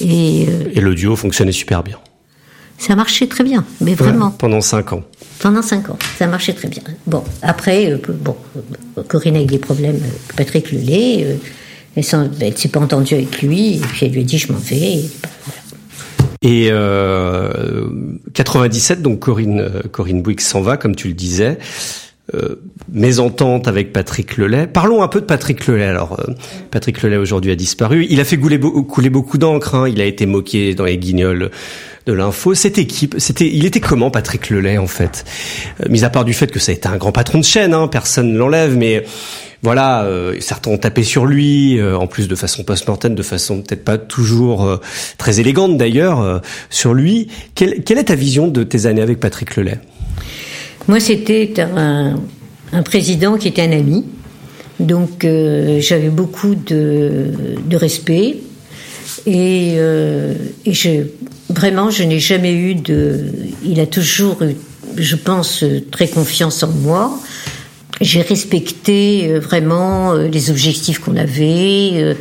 [0.00, 1.98] Et, euh, et le duo fonctionnait super bien.
[2.76, 4.30] Ça marchait très bien, mais vraiment.
[4.30, 5.04] pendant cinq ans.
[5.38, 6.82] Pendant cinq ans, ça marchait très bien.
[7.06, 8.36] Bon, après, euh, bon,
[9.08, 10.00] Corinne a eu des problèmes,
[10.36, 11.24] Patrick Lelay.
[11.24, 11.34] Euh,
[11.96, 14.58] elle ne s'est pas entendue avec lui, et puis elle lui a dit je m'en
[14.58, 15.04] vais.
[16.42, 17.86] Et, euh,
[18.32, 21.58] 97, donc Corinne Corinne Bouygues s'en va, comme tu le disais.
[22.32, 22.56] Euh,
[22.90, 24.66] mésentente avec Patrick Lelay.
[24.66, 25.84] Parlons un peu de Patrick Lelay.
[25.84, 26.32] Alors, euh,
[26.70, 28.06] Patrick Lelay aujourd'hui a disparu.
[28.08, 29.74] Il a fait couler, beaucoup d'encre.
[29.74, 29.88] Hein.
[29.90, 31.50] Il a été moqué dans les guignols
[32.06, 32.54] de l'info.
[32.54, 35.24] Cette équipe, c'était, il était comment Patrick Lelay en fait?
[35.82, 37.74] Euh, Mis à part du fait que ça a été un grand patron de chaîne,
[37.74, 39.04] hein, personne ne l'enlève, mais
[39.64, 43.62] voilà, euh, certains ont tapé sur lui, euh, en plus de façon post-mortem, de façon
[43.62, 44.76] peut-être pas toujours euh,
[45.16, 47.28] très élégante d'ailleurs, sur lui.
[47.54, 49.78] Quelle, quelle, est ta vision de tes années avec Patrick Lelay?
[50.88, 52.16] Moi, c'était un,
[52.84, 54.04] président qui était un ami,
[54.80, 55.26] donc
[55.78, 57.30] j'avais beaucoup de,
[57.72, 58.38] respect
[59.26, 59.76] et,
[60.66, 61.06] je,
[61.48, 63.32] vraiment, je n'ai jamais eu de.
[63.64, 64.56] Il a toujours eu,
[64.96, 67.18] je pense, très confiance en moi
[68.00, 72.14] j'ai respecté euh, vraiment euh, les objectifs qu'on avait, euh,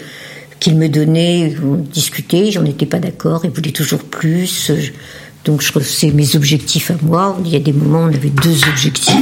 [0.59, 4.71] qu'il me donnait, on discutait, j'en étais pas d'accord, il voulait toujours plus.
[5.45, 7.37] Donc je c'est mes objectifs à moi.
[7.45, 9.13] Il y a des moments on avait deux objectifs.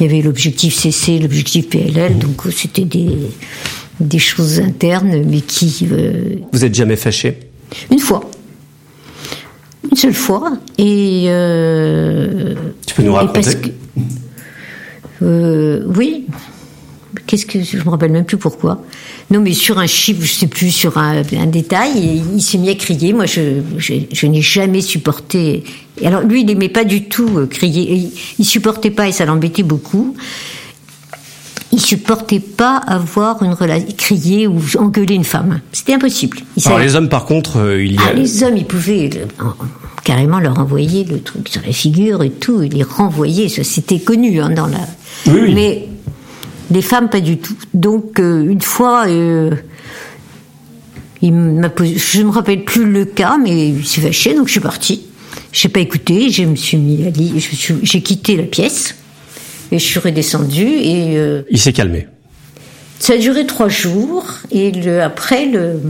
[0.00, 3.10] Il y avait l'objectif CC, l'objectif PLL, donc c'était des,
[4.00, 5.86] des choses internes, mais qui...
[6.52, 7.38] Vous êtes jamais fâché?
[7.90, 8.28] Une fois.
[9.90, 10.58] Une seule fois.
[10.78, 11.24] Et...
[12.86, 13.74] tu peux nous raconter?
[15.22, 16.26] euh, oui.
[17.26, 18.82] Qu'est-ce que je me rappelle même plus pourquoi.
[19.30, 22.74] Non, mais sur un chiffre, je sais plus, sur un, détail, il s'est mis à
[22.74, 23.12] crier.
[23.12, 25.64] Moi, je, je, n'ai jamais supporté.
[26.00, 27.94] Et alors, lui, il n'aimait pas du tout euh, crier.
[27.94, 30.14] Il, il supportait pas et ça l'embêtait beaucoup.
[31.72, 35.60] Il supportait pas avoir une relation, crier ou engueuler une femme.
[35.72, 36.38] C'était impossible.
[36.66, 38.02] alors, les hommes, par contre, euh, il y a.
[38.10, 39.10] Ah, les hommes, ils pouvaient
[40.04, 43.48] carrément leur envoyer le truc sur la figure et tout, il les renvoyait.
[43.48, 44.78] C'était connu hein, dans la
[45.26, 45.88] mais
[46.74, 47.54] les femmes, pas du tout.
[47.72, 49.52] Donc, euh, une fois, euh,
[51.22, 54.48] il m'a posé, je ne me rappelle plus le cas, mais il s'est fâché, donc
[54.48, 55.06] je suis partie.
[55.52, 57.10] Je n'ai pas écouté, je me suis mis à
[57.82, 58.96] j'ai quitté la pièce
[59.70, 61.16] et je suis redescendue et.
[61.16, 62.08] Euh, il s'est calmé.
[62.98, 65.80] Ça a duré trois jours et le, après le,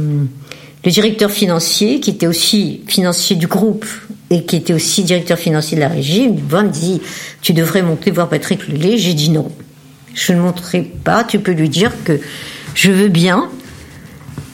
[0.85, 3.87] le directeur financier, qui était aussi financier du groupe
[4.31, 7.01] et qui était aussi directeur financier de la régie, me dit
[7.41, 8.99] Tu devrais monter voir Patrick Lelay.
[8.99, 9.51] J'ai dit non.
[10.15, 11.25] Je ne monterai pas.
[11.25, 12.21] Tu peux lui dire que
[12.75, 13.49] je veux bien.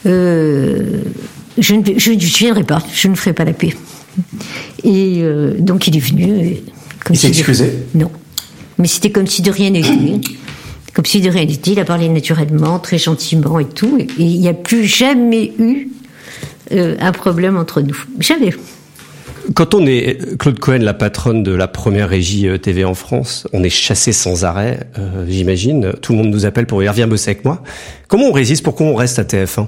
[0.05, 1.01] Euh,
[1.57, 2.83] je ne je, viendrai pas.
[2.93, 3.75] Je ne ferai pas la paix.
[4.83, 6.57] Et euh, donc il est venu.
[7.09, 8.11] il s'est excusé Non.
[8.77, 10.29] Mais c'était comme si de rien n'était.
[10.93, 11.71] Comme si de rien n'était.
[11.71, 13.97] Il a parlé naturellement, très gentiment et tout.
[13.99, 15.89] Et il n'y a plus jamais eu
[16.71, 17.97] euh, un problème entre nous.
[18.19, 18.51] Jamais.
[19.53, 23.47] Quand on est Claude Cohen, la patronne de la première régie euh, TV en France,
[23.53, 25.93] on est chassé sans arrêt, euh, j'imagine.
[26.01, 27.63] Tout le monde nous appelle pour dire viens bosser avec moi.
[28.07, 29.67] Comment on résiste Pourquoi on reste à TF1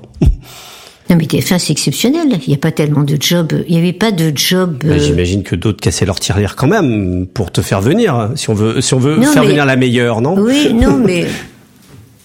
[1.10, 2.40] Non mais TF1 c'est exceptionnel.
[2.46, 3.54] Il n'y a pas tellement de jobs.
[3.68, 4.84] Il n'y avait pas de job.
[4.86, 8.32] Bah, j'imagine que d'autres cassaient leur tirelire quand même pour te faire venir.
[8.36, 10.38] Si on veut, si on veut faire venir la meilleure, non?
[10.38, 11.26] Oui, non mais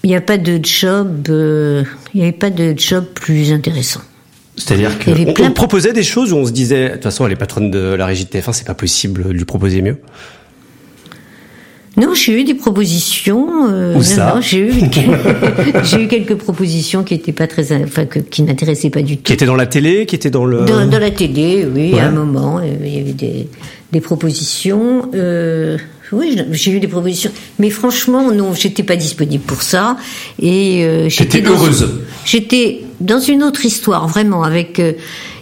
[0.05, 1.26] il n'y a pas de job.
[1.28, 4.01] il n'y avait pas de job plus intéressant.
[4.59, 7.36] C'est-à-dire qu'on on proposait des choses où on se disait, de toute façon, elle est
[7.36, 9.98] patronne de la régie de TF1, c'est pas possible de lui proposer mieux.
[11.96, 13.68] Non, j'ai eu des propositions.
[13.70, 14.72] Euh, Où ça J'ai eu,
[15.82, 19.24] j'ai eu quelques propositions qui étaient pas très, enfin, qui n'intéressaient pas du tout.
[19.24, 20.64] Qui étaient dans la télé, qui étaient dans le.
[20.64, 21.98] Dans, dans la télé, oui.
[21.98, 23.48] À un moment, euh, il y avait des,
[23.90, 25.11] des propositions.
[25.14, 25.76] Euh,
[26.12, 29.96] Oui, j'ai eu des propositions, mais franchement, non, j'étais pas disponible pour ça.
[30.40, 32.00] Et euh, j'étais heureuse.
[32.24, 34.42] J'étais dans une autre histoire, vraiment.
[34.42, 34.92] Avec, euh,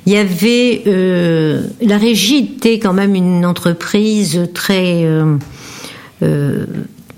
[0.07, 5.07] il y avait euh, la régie était quand même une entreprise très.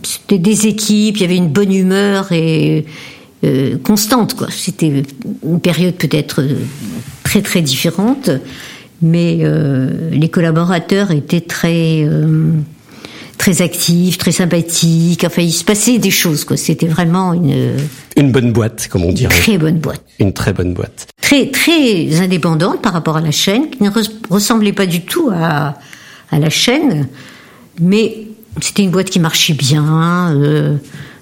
[0.03, 2.84] C'était des équipes, il y avait une bonne humeur et
[3.82, 4.49] constante, quoi.
[4.51, 5.05] C'était
[5.44, 6.44] une période peut-être
[7.24, 8.30] très très différente,
[9.03, 9.38] mais
[10.12, 12.07] les collaborateurs étaient très
[13.53, 15.24] très actif, très sympathique.
[15.24, 16.57] Enfin, il se passait des choses, quoi.
[16.57, 17.76] C'était vraiment une
[18.16, 19.34] une bonne boîte, comme on dirait.
[19.34, 20.05] Une très bonne boîte.
[20.18, 21.07] Une très bonne boîte.
[21.22, 23.90] Très très indépendante par rapport à la chaîne, qui ne
[24.28, 25.78] ressemblait pas du tout à
[26.30, 27.09] à la chaîne,
[27.80, 28.26] mais
[28.61, 30.34] c'était une boîte qui marchait bien.
[30.34, 30.76] Euh,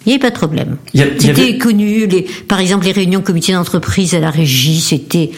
[0.05, 0.79] il n'y avait pas de problème.
[0.95, 2.07] C'était connu.
[2.07, 5.31] Les, par exemple, les réunions comité d'entreprise à la régie, c'était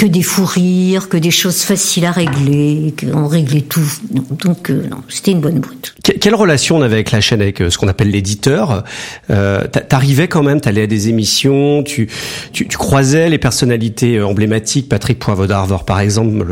[0.00, 3.84] que des fous rires, que des choses faciles à régler, qu'on réglait tout.
[4.30, 5.94] Donc euh, non, c'était une bonne boîte.
[6.02, 8.82] quelle relation on avait avec la chaîne, avec euh, ce qu'on appelle l'éditeur?
[9.28, 12.08] Euh, T'arrivais quand même, t'allais à des émissions, tu,
[12.54, 15.46] tu, tu, croisais les personnalités emblématiques, Patrick Poivre
[15.84, 16.46] par exemple,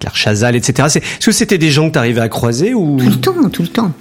[0.00, 0.88] Claire Chazal, etc.
[0.96, 3.68] Est-ce que c'était des gens que t'arrivais à croiser ou Tout le temps, tout le
[3.68, 3.92] temps.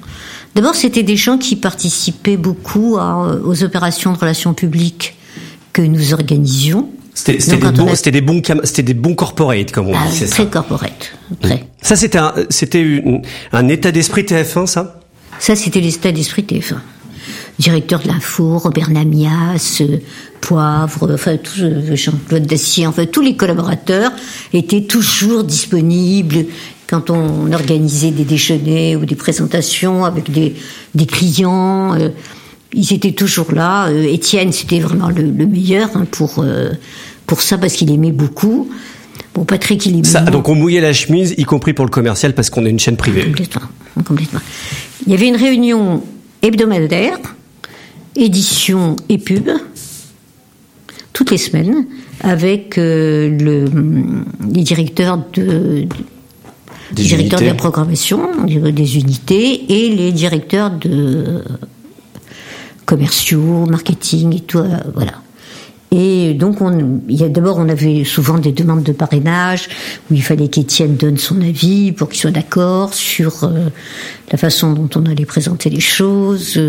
[0.55, 5.17] D'abord, c'était des gens qui participaient beaucoup aux opérations de relations publiques
[5.73, 6.89] que nous organisions.
[7.17, 10.19] C'était des, bons, c'était des bons, c'était des bons corporate, comme on ah, dit.
[10.19, 10.45] Très ça.
[10.45, 11.13] corporate.
[11.41, 11.67] Très.
[11.81, 13.03] Ça, c'était un, c'était
[13.51, 14.99] un état d'esprit TF1, ça?
[15.39, 16.75] Ça, c'était l'état d'esprit TF1.
[17.57, 19.97] Directeur de l'info, Robert Namias, euh,
[20.41, 24.11] Poivre, enfin, tout, euh, Jean-Claude Dacier, enfin, tous les collaborateurs
[24.53, 26.45] étaient toujours disponibles
[26.85, 30.53] quand on organisait des déjeuners ou des présentations avec des,
[30.93, 31.95] des clients.
[31.95, 32.09] Euh,
[32.73, 33.89] ils étaient toujours là.
[33.89, 36.45] Étienne, c'était vraiment le, meilleur hein, pour
[37.27, 38.69] pour ça parce qu'il aimait beaucoup.
[39.35, 40.03] Bon, Patrick, il aimait.
[40.03, 42.79] Ça, donc on mouillait la chemise, y compris pour le commercial, parce qu'on est une
[42.79, 43.25] chaîne privée.
[43.25, 43.61] Complètement,
[44.03, 44.39] complètement.
[45.05, 46.03] Il y avait une réunion
[46.41, 47.19] hebdomadaire,
[48.15, 49.49] édition et pub,
[51.13, 51.85] toutes les semaines,
[52.21, 53.65] avec euh, le,
[54.51, 55.87] les directeurs de,
[56.93, 61.43] des directeurs de la programmation, des unités, et les directeurs de
[62.85, 65.21] commerciaux, marketing et tout, euh, voilà.
[65.91, 69.69] Et donc, on, il y a d'abord, on avait souvent des demandes de parrainage
[70.11, 73.69] où il fallait qu'Étienne donne son avis pour qu'il soit d'accord sur euh,
[74.31, 76.59] la façon dont on allait présenter les choses.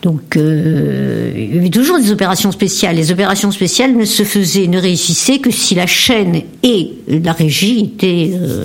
[0.00, 2.96] Donc, euh, il y avait toujours des opérations spéciales.
[2.96, 7.80] Les opérations spéciales ne se faisaient, ne réussissaient que si la chaîne et la régie
[7.80, 8.64] étaient euh,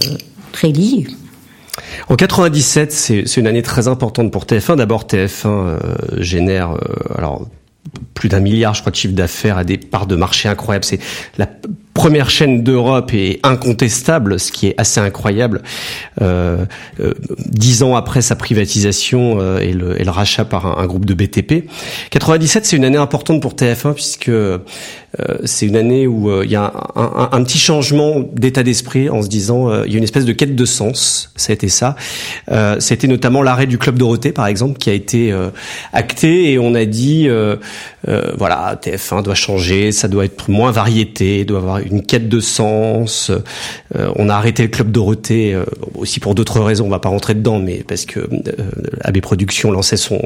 [0.54, 1.08] très liées.
[2.08, 4.78] En 97, c'est une année très importante pour TF1.
[4.78, 5.78] D'abord, TF1
[6.22, 6.78] génère
[7.18, 7.46] alors
[8.14, 10.86] plus d'un milliard, je crois, de chiffre d'affaires à des parts de marché incroyables.
[10.86, 11.00] C'est
[11.38, 11.48] la
[11.94, 15.62] première chaîne d'Europe et incontestable, ce qui est assez incroyable.
[16.22, 16.66] Euh,
[17.00, 17.14] euh,
[17.46, 21.70] dix ans après sa privatisation euh, et, le, rachat par un, groupe de BTP,
[22.12, 24.32] 97 c'est une année importante pour TF1 puisque
[25.44, 29.22] c'est une année où euh, il y a un, un, petit changement d'état d'esprit en
[29.22, 31.32] se disant il y a une espèce de quête de sens.
[31.36, 31.96] Ça a été ça.
[32.80, 35.34] C'était notamment l'arrêt du club Dorothée par exemple qui a été
[35.94, 37.28] acté et on a dit
[38.38, 43.32] voilà TF1 doit changer, ça doit être moins variété, doit avoir une quête de sens.
[43.96, 46.86] Euh, on a arrêté le club Dorothée euh, aussi pour d'autres raisons.
[46.86, 48.30] On va pas rentrer dedans, mais parce que euh,
[49.02, 50.22] AB Productions lançait son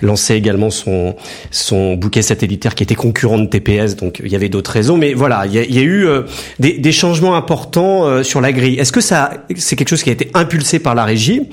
[0.00, 1.16] lançait également son
[1.50, 3.96] son bouquet satellitaire qui était concurrent de TPS.
[4.02, 6.06] Donc il y avait d'autres raisons, mais voilà, il y a, y a eu
[6.58, 8.78] des, des, changements importants sur la grille.
[8.78, 11.48] Est-ce que ça c'est quelque chose qui a été impulsé par la régie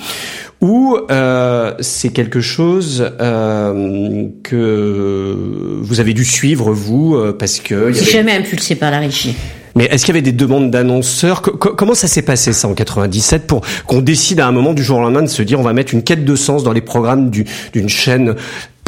[0.62, 7.94] ou euh, c'est quelque chose euh, que vous avez dû suivre vous euh, parce que
[7.94, 9.36] c'est jamais impulsé par la régie.
[9.76, 11.42] Mais est-ce qu'il y avait des demandes d'annonceurs?
[11.42, 14.98] Comment ça s'est passé ça en 97 pour qu'on décide à un moment du jour
[14.98, 17.30] au lendemain de se dire on va mettre une quête de sens dans les programmes
[17.30, 18.36] d'une chaîne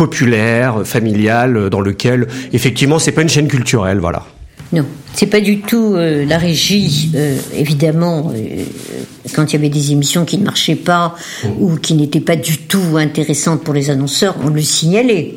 [0.02, 4.24] populaire, familiale, dans lequel effectivement c'est pas une chaîne culturelle, voilà.
[4.74, 4.84] Non,
[5.14, 7.12] c'est pas du tout euh, la régie.
[7.14, 8.64] Euh, évidemment, euh,
[9.36, 11.14] quand il y avait des émissions qui ne marchaient pas
[11.60, 15.36] ou qui n'étaient pas du tout intéressantes pour les annonceurs, on le signalait.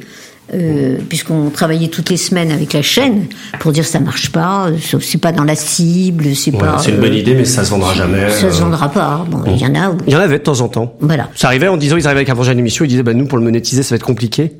[1.09, 3.26] Puisqu'on travaillait toutes les semaines avec la chaîne
[3.61, 4.68] pour dire ça marche pas,
[5.01, 6.78] c'est pas dans la cible, c'est pas.
[6.78, 8.30] C'est une bonne idée, mais ça se vendra jamais.
[8.30, 9.24] Ça se vendra pas.
[9.28, 9.95] Bon, il y en a.
[10.07, 10.95] Il y en avait de temps en temps.
[11.01, 11.28] Voilà.
[11.34, 13.38] Ça arrivait en disant ils arrivaient avec un projet d'émission, ils disaient bah nous pour
[13.38, 14.53] le monétiser ça va être compliqué.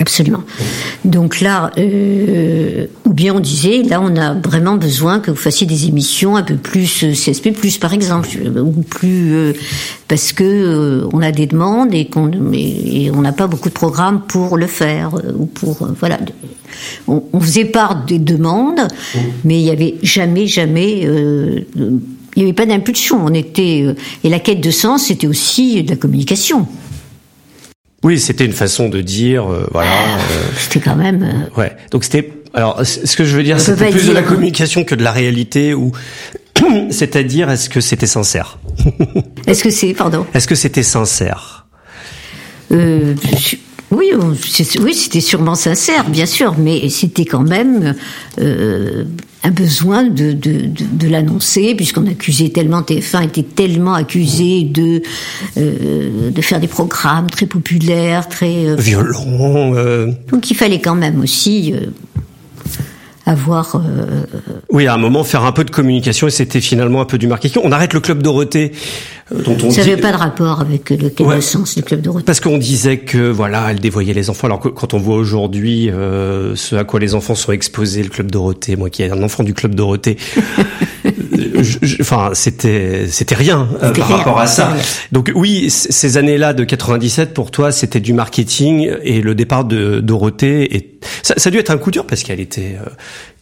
[0.00, 0.42] Absolument.
[1.04, 5.66] Donc là, euh, ou bien on disait, là on a vraiment besoin que vous fassiez
[5.66, 9.52] des émissions un peu plus euh, CSP+, par exemple, ou plus euh,
[10.08, 13.74] parce que euh, on a des demandes et qu'on et on n'a pas beaucoup de
[13.74, 16.18] programmes pour le faire ou pour voilà.
[17.06, 18.88] On, on, faisait part des demandes,
[19.44, 21.06] mais il y avait jamais jamais
[22.36, 23.24] il n'y avait pas d'impulsion.
[23.24, 26.66] On était euh, et la quête de sens, c'était aussi de la communication.
[28.02, 29.90] Oui, c'était une façon de dire, euh, voilà.
[29.90, 30.18] Euh,
[30.58, 31.48] c'était quand même.
[31.56, 31.72] ouais.
[31.90, 32.32] Donc c'était.
[32.54, 35.72] Alors, ce que je veux dire, c'était plus de la communication que de la réalité,
[35.72, 35.92] ou
[36.90, 38.58] c'est-à-dire, est-ce que c'était sincère?
[39.46, 40.26] Est-ce que c'est, pardon?
[40.34, 41.66] Est-ce que c'était sincère?
[42.72, 43.14] Euh,
[43.92, 44.12] oui,
[44.80, 47.94] oui, c'était sûrement sincère, bien sûr, mais c'était quand même
[48.40, 49.04] euh,
[49.44, 55.02] un besoin de, de, de, l'annoncer, puisqu'on accusait tellement, TF1 était tellement accusé de,
[55.58, 58.66] euh, de faire des programmes très populaires, très...
[58.66, 59.74] Euh, Violents.
[59.74, 60.12] Euh.
[60.30, 61.74] Donc il fallait quand même aussi
[63.26, 63.76] avoir.
[63.76, 64.24] Euh,
[64.70, 67.26] oui, à un moment faire un peu de communication et c'était finalement un peu du
[67.26, 67.62] marketing.
[67.64, 68.72] On arrête le club Dorothée.
[69.34, 72.24] Euh, dont on ça n'avait pas de rapport avec le connaissance du club Dorothée.
[72.24, 74.46] Parce qu'on disait que voilà, elle dévoyait les enfants.
[74.46, 78.08] Alors que quand on voit aujourd'hui euh, ce à quoi les enfants sont exposés, le
[78.08, 80.16] club Dorothée, moi qui ai un enfant du club Dorothée,
[82.00, 84.74] enfin, c'était c'était rien euh, par rapport à ça.
[85.12, 90.00] Donc oui, ces années-là de 97 pour toi, c'était du marketing et le départ de
[90.00, 92.88] Dorothée et ça, ça a dû être un coup dur parce qu'elle était euh,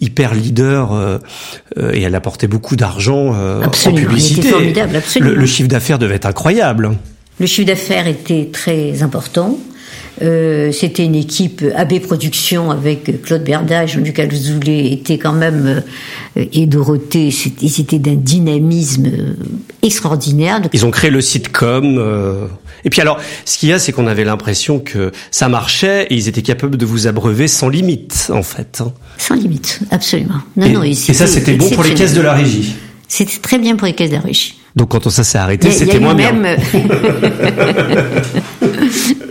[0.00, 1.18] hyper leader euh,
[1.92, 4.48] et elle apportait beaucoup d'argent en publicité.
[4.48, 5.34] formidable, absolument.
[5.34, 6.96] le chiffre d'affaires devait être incroyable.
[7.38, 9.58] Le chiffre d'affaires était très important.
[10.20, 15.82] Euh, c'était une équipe AB Productions avec Claude Berda, Jean-Luc Alzoulet était quand même
[16.36, 19.34] euh, et Dorothée, ils étaient d'un dynamisme euh,
[19.82, 20.60] extraordinaire.
[20.74, 22.50] Ils ont créé le sitcom.
[22.84, 26.14] Et puis alors, ce qu'il y a, c'est qu'on avait l'impression que ça marchait et
[26.14, 28.82] ils étaient capables de vous abreuver sans limite, en fait.
[28.82, 28.92] Hein.
[29.16, 30.40] Sans limite, absolument.
[30.56, 32.74] Non, et, non, et ça, c'était bon pour les caisses de la régie.
[33.08, 34.59] C'était très bien pour les caisses de la régie.
[34.76, 36.34] Donc quand ça s'est arrêté, c'était moins bien.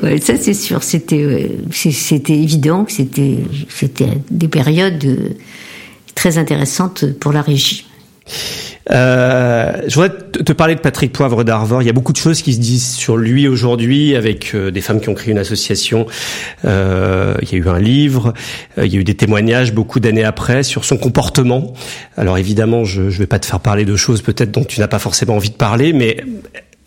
[0.03, 0.83] ouais, ça c'est sûr.
[0.83, 3.37] C'était c'était évident que c'était
[3.69, 5.29] c'était des périodes euh,
[6.13, 7.88] très intéressantes pour la régie.
[8.91, 11.81] Euh, je voudrais te parler de Patrick Poivre d'Arvor.
[11.81, 14.81] Il y a beaucoup de choses qui se disent sur lui aujourd'hui, avec euh, des
[14.81, 16.07] femmes qui ont créé une association.
[16.65, 18.33] Euh, il y a eu un livre,
[18.77, 21.73] euh, il y a eu des témoignages beaucoup d'années après sur son comportement.
[22.17, 24.87] Alors évidemment, je ne vais pas te faire parler de choses peut-être dont tu n'as
[24.87, 26.17] pas forcément envie de parler, mais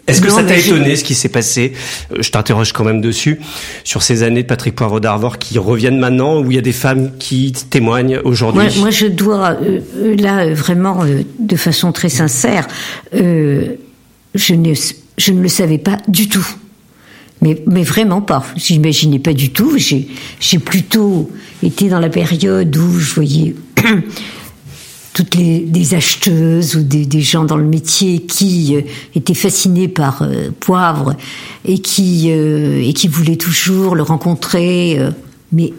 [0.07, 1.73] est-ce que ça t'a étonné ce qui s'est passé
[2.13, 3.41] euh, Je t'interroge quand même dessus
[3.85, 6.73] sur ces années de Patrick Poivre d'Arvor qui reviennent maintenant, où il y a des
[6.73, 8.63] femmes qui témoignent aujourd'hui.
[8.63, 11.05] Moi, moi, je dois euh, euh, là vraiment
[11.39, 12.67] de façon très sincère,
[13.13, 14.75] je ne
[15.19, 16.47] je ne le savais pas du tout.
[17.43, 18.45] Mais, mais vraiment pas.
[18.57, 19.77] J'imaginais pas du tout.
[19.77, 20.07] J'ai,
[20.39, 21.29] j'ai plutôt
[21.63, 23.55] été dans la période où je voyais
[25.13, 28.83] toutes les des acheteuses ou des, des, gens dans le métier qui euh,
[29.15, 31.15] étaient fascinés par euh, Poivre
[31.65, 34.99] et qui euh, et qui voulaient toujours le rencontrer,
[35.53, 35.73] mais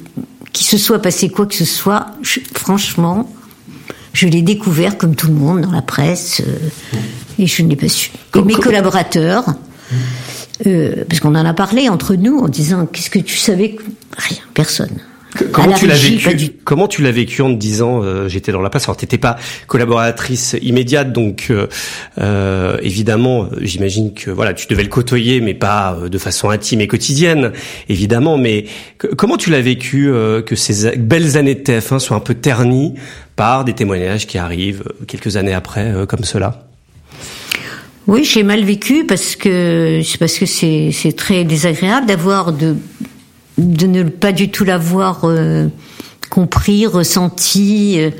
[0.51, 2.07] qu'il se soit passé quoi que ce soit,
[2.53, 3.31] franchement,
[4.13, 6.41] je l'ai découvert comme tout le monde dans la presse
[7.39, 8.11] et je ne l'ai pas su.
[8.35, 9.45] Et mes collaborateurs.
[10.63, 13.75] parce qu'on en a parlé entre nous en disant qu'est-ce que tu savais
[14.15, 15.01] Rien, personne.
[15.51, 18.69] Comment tu l'as vécu Comment tu l'as vécu en te disant euh, j'étais dans la
[18.69, 21.67] place Alors t'étais pas collaboratrice immédiate, donc euh,
[22.19, 26.81] euh évidemment, j'imagine que voilà, tu devais le côtoyer, mais pas euh, de façon intime
[26.81, 27.51] et quotidienne,
[27.89, 28.37] évidemment.
[28.37, 28.65] Mais
[29.17, 30.11] comment tu l'as vécu
[30.45, 32.93] que ces belles années de TF1 soient un peu ternies
[33.35, 36.67] par des témoignages qui arrivent quelques années après, comme cela?
[38.05, 42.75] Oui, j'ai mal vécu parce que c'est parce que c'est très désagréable d'avoir de
[43.57, 45.67] de ne pas du tout l'avoir euh,
[46.29, 48.11] compris, ressenti, euh,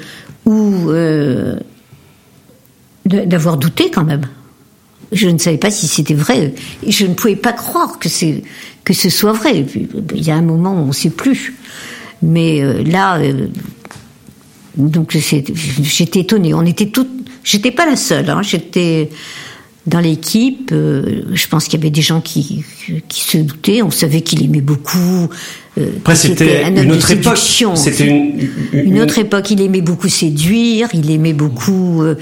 [0.46, 1.56] ou euh,
[3.06, 4.28] d'avoir douté quand même.
[5.12, 6.54] Je ne savais pas si c'était vrai.
[6.88, 8.10] Je ne pouvais pas croire que,
[8.84, 9.66] que ce soit vrai.
[10.16, 11.54] Il y a un moment où on ne sait plus.
[12.24, 13.20] Mais là,
[14.76, 16.54] donc j'étais étonnée.
[16.54, 17.12] On était toutes.
[17.44, 18.28] J'étais pas la seule.
[18.30, 19.10] Hein, j'étais
[19.86, 22.64] dans l'équipe, euh, je pense qu'il y avait des gens qui,
[23.10, 23.82] qui se doutaient.
[23.82, 25.30] On savait qu'il aimait beaucoup.
[25.78, 27.38] Euh, Après, c'était une autre époque.
[27.38, 29.52] C'était une, une, autre époque.
[29.52, 30.88] Il aimait beaucoup séduire.
[30.94, 32.02] Il aimait beaucoup.
[32.02, 32.16] Euh,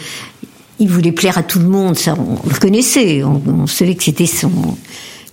[0.79, 1.95] il voulait plaire à tout le monde.
[1.97, 3.23] Ça, on, le connaissait.
[3.23, 4.51] On, savait que c'était son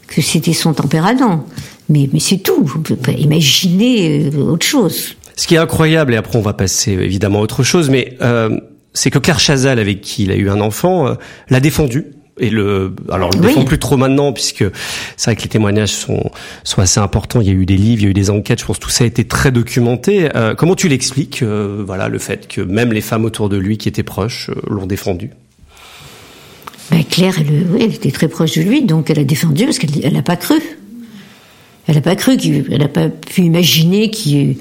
[0.07, 1.47] que c'était son tempérament.
[1.89, 2.67] Mais, mais c'est tout.
[2.77, 5.17] On peut pas imaginer euh, autre chose.
[5.35, 8.19] Ce qui est incroyable, et après on va passer évidemment à autre chose, mais
[8.93, 11.15] c'est que Claire Chazal, avec qui il a eu un enfant,
[11.49, 12.07] l'a défendu
[12.39, 14.65] et le alors le défend plus trop maintenant puisque
[15.17, 16.31] c'est vrai que les témoignages sont
[16.65, 17.41] sont assez importants.
[17.41, 18.61] Il y a eu des livres, il y a eu des enquêtes.
[18.61, 20.29] Je pense que tout ça a été très documenté.
[20.37, 23.79] Euh, comment tu l'expliques euh, Voilà le fait que même les femmes autour de lui
[23.79, 25.31] qui étaient proches euh, l'ont défendu?
[26.91, 29.79] Ben Claire, elle, oui, elle était très proche de lui, donc elle a défendu parce
[29.79, 30.57] qu'elle n'a pas cru.
[31.87, 32.37] Elle n'a pas cru,
[32.71, 34.57] elle n'a pas pu imaginer qu'il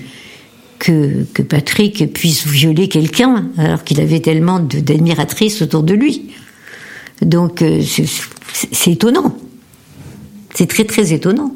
[0.80, 6.32] que, que Patrick puisse violer quelqu'un alors qu'il avait tellement d'admiratrices autour de lui.
[7.22, 7.64] Donc
[8.54, 9.38] c'est étonnant.
[10.54, 11.54] C'est très très étonnant.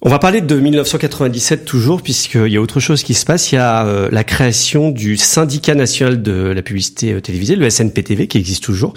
[0.00, 3.50] On va parler de 1997 toujours, puisqu'il y a autre chose qui se passe.
[3.50, 7.68] Il y a euh, la création du syndicat national de la publicité euh, télévisée, le
[7.68, 8.94] SNPTV, qui existe toujours.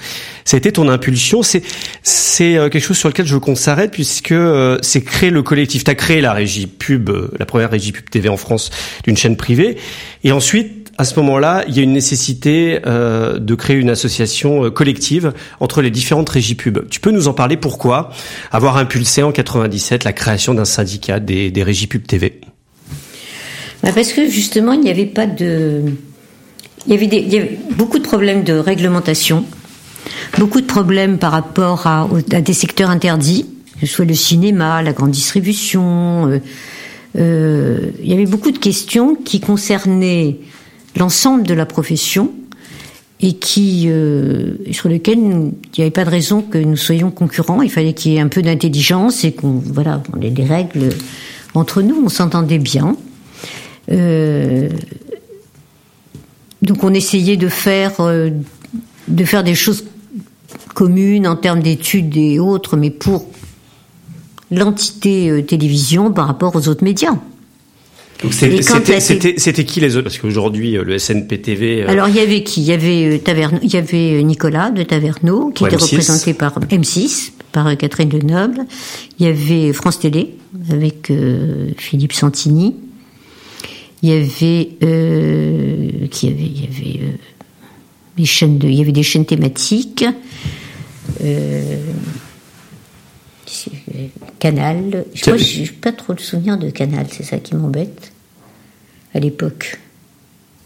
[0.53, 1.41] Été ton impulsion.
[1.41, 1.63] C'est
[2.03, 4.35] c'est euh, quelque chose sur lequel je veux qu'on s'arrête, puisque
[4.83, 5.83] c'est créer le collectif.
[5.83, 7.09] Tu as créé la régie pub,
[7.39, 8.69] la première régie pub TV en France
[9.03, 9.77] d'une chaîne privée.
[10.23, 14.65] Et ensuite, à ce moment-là, il y a une nécessité euh, de créer une association
[14.65, 16.87] euh, collective entre les différentes régies pub.
[16.89, 18.11] Tu peux nous en parler pourquoi
[18.51, 22.39] avoir impulsé en 97 la création d'un syndicat des, régies pub TV
[23.81, 25.81] bah Parce que justement, il n'y avait pas de...
[26.85, 29.45] Il y, avait des, beaucoup de problèmes de réglementation,
[30.37, 33.47] beaucoup de problèmes par rapport à, des secteurs interdits,
[33.79, 36.39] que ce soit le cinéma, la grande distribution.
[37.17, 40.37] Euh, il y avait beaucoup de questions qui concernaient
[40.97, 42.31] l'ensemble de la profession
[43.21, 47.61] et qui euh, sur lequel il n'y avait pas de raison que nous soyons concurrents.
[47.61, 50.89] Il fallait qu'il y ait un peu d'intelligence et qu'on voilà, on ait des règles
[51.53, 52.01] entre nous.
[52.03, 52.95] On s'entendait bien.
[53.91, 54.69] Euh,
[56.61, 58.29] donc on essayait de faire euh,
[59.07, 59.85] de faire des choses
[60.73, 63.25] communes en termes d'études et autres, mais pour
[64.51, 67.15] l'entité euh, télévision par rapport aux autres médias.
[68.29, 70.03] C'était qui les autres?
[70.03, 71.83] Parce qu'aujourd'hui, euh, le SNPTV.
[71.83, 72.61] Euh, Alors, il y avait qui?
[72.61, 77.31] Il y avait, euh, il y avait Nicolas de Taverneau, qui était représenté par M6,
[77.51, 78.65] par Catherine Lenoble.
[79.19, 80.35] Il y avait France Télé,
[80.69, 81.11] avec
[81.77, 82.75] Philippe Santini.
[84.03, 84.69] Il y avait.
[84.83, 90.05] Euh, qui avait, il y avait chaînes de, il y avait des chaînes thématiques.
[94.39, 95.05] Canal.
[95.13, 98.11] Je crois n'ai pas trop de souvenirs de Canal, c'est ça qui m'embête
[99.13, 99.79] à l'époque.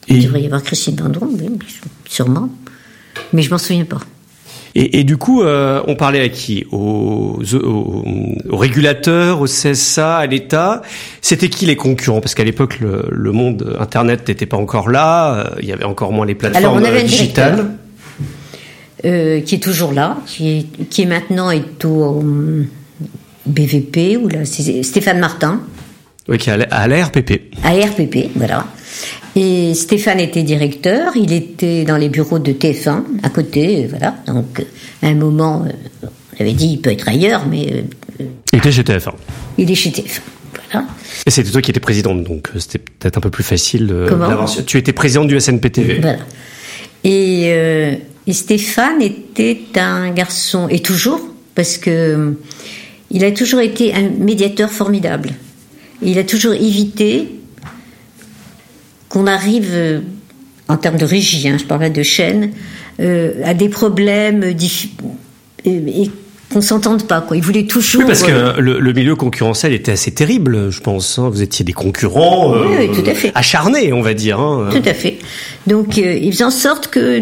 [0.07, 1.29] Il devrait y avoir Christine Vendron,
[2.07, 2.49] sûrement,
[3.33, 4.01] mais je m'en souviens pas.
[4.77, 6.65] Et, et, du coup, euh, on parlait à qui?
[6.69, 8.03] Aux, aux,
[8.49, 10.81] aux, régulateurs, au CSA, à l'État?
[11.21, 12.19] C'était qui les concurrents?
[12.19, 15.33] Parce qu'à l'époque, le, le, monde Internet n'était pas encore là.
[15.33, 17.77] Euh, il y avait encore moins les plateformes Alors, on avait digitales.
[19.06, 22.24] Euh, qui est toujours là, qui est, qui est maintenant est au
[23.45, 25.62] BVP ou là, c'est Stéphane Martin.
[26.28, 27.53] Oui, qui est à l'ARPP.
[27.64, 28.66] À l'ARPP, voilà.
[29.36, 34.16] Et Stéphane était directeur, il était dans les bureaux de TF1, à côté, voilà.
[34.26, 34.66] Donc,
[35.03, 37.86] à un moment, euh, on avait dit, il peut être ailleurs, mais...
[38.22, 39.12] Euh, il était chez TF1.
[39.60, 40.22] Il est chez TF1,
[40.72, 40.88] voilà.
[41.28, 44.45] Et c'était toi qui étais présidente, donc euh, c'était peut-être un peu plus facile Comment?
[44.66, 45.99] Tu étais présidente du SNPTV.
[45.99, 46.20] Voilà.
[47.03, 47.95] Et, euh,
[48.28, 51.21] et Stéphane était un garçon, et toujours,
[51.53, 52.36] parce que
[53.11, 55.32] il a toujours été un médiateur formidable.
[56.01, 57.30] Il a toujours évité
[59.09, 59.99] qu'on arrive, euh,
[60.67, 62.51] en termes de régie, hein, je parlais de chaîne,
[62.99, 64.43] euh, à des problèmes
[65.63, 66.09] et,
[66.51, 67.21] qu'on s'entende pas.
[67.21, 67.38] Quoi.
[67.38, 68.01] Il voulait toujours.
[68.01, 71.17] Oui, parce que euh, le, milieu concurrentiel était assez terrible, je pense.
[71.19, 71.30] Hein.
[71.30, 73.32] Vous étiez des concurrents oui, tout à fait.
[73.36, 74.39] acharnés, on va dire.
[74.39, 74.69] Hein.
[74.71, 75.19] Tout à fait.
[75.67, 77.19] Donc, il faisait en sorte que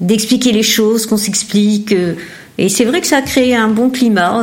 [0.00, 1.94] d'expliquer les choses, qu'on s'explique.
[2.58, 4.42] et c'est vrai que ça a créé un bon climat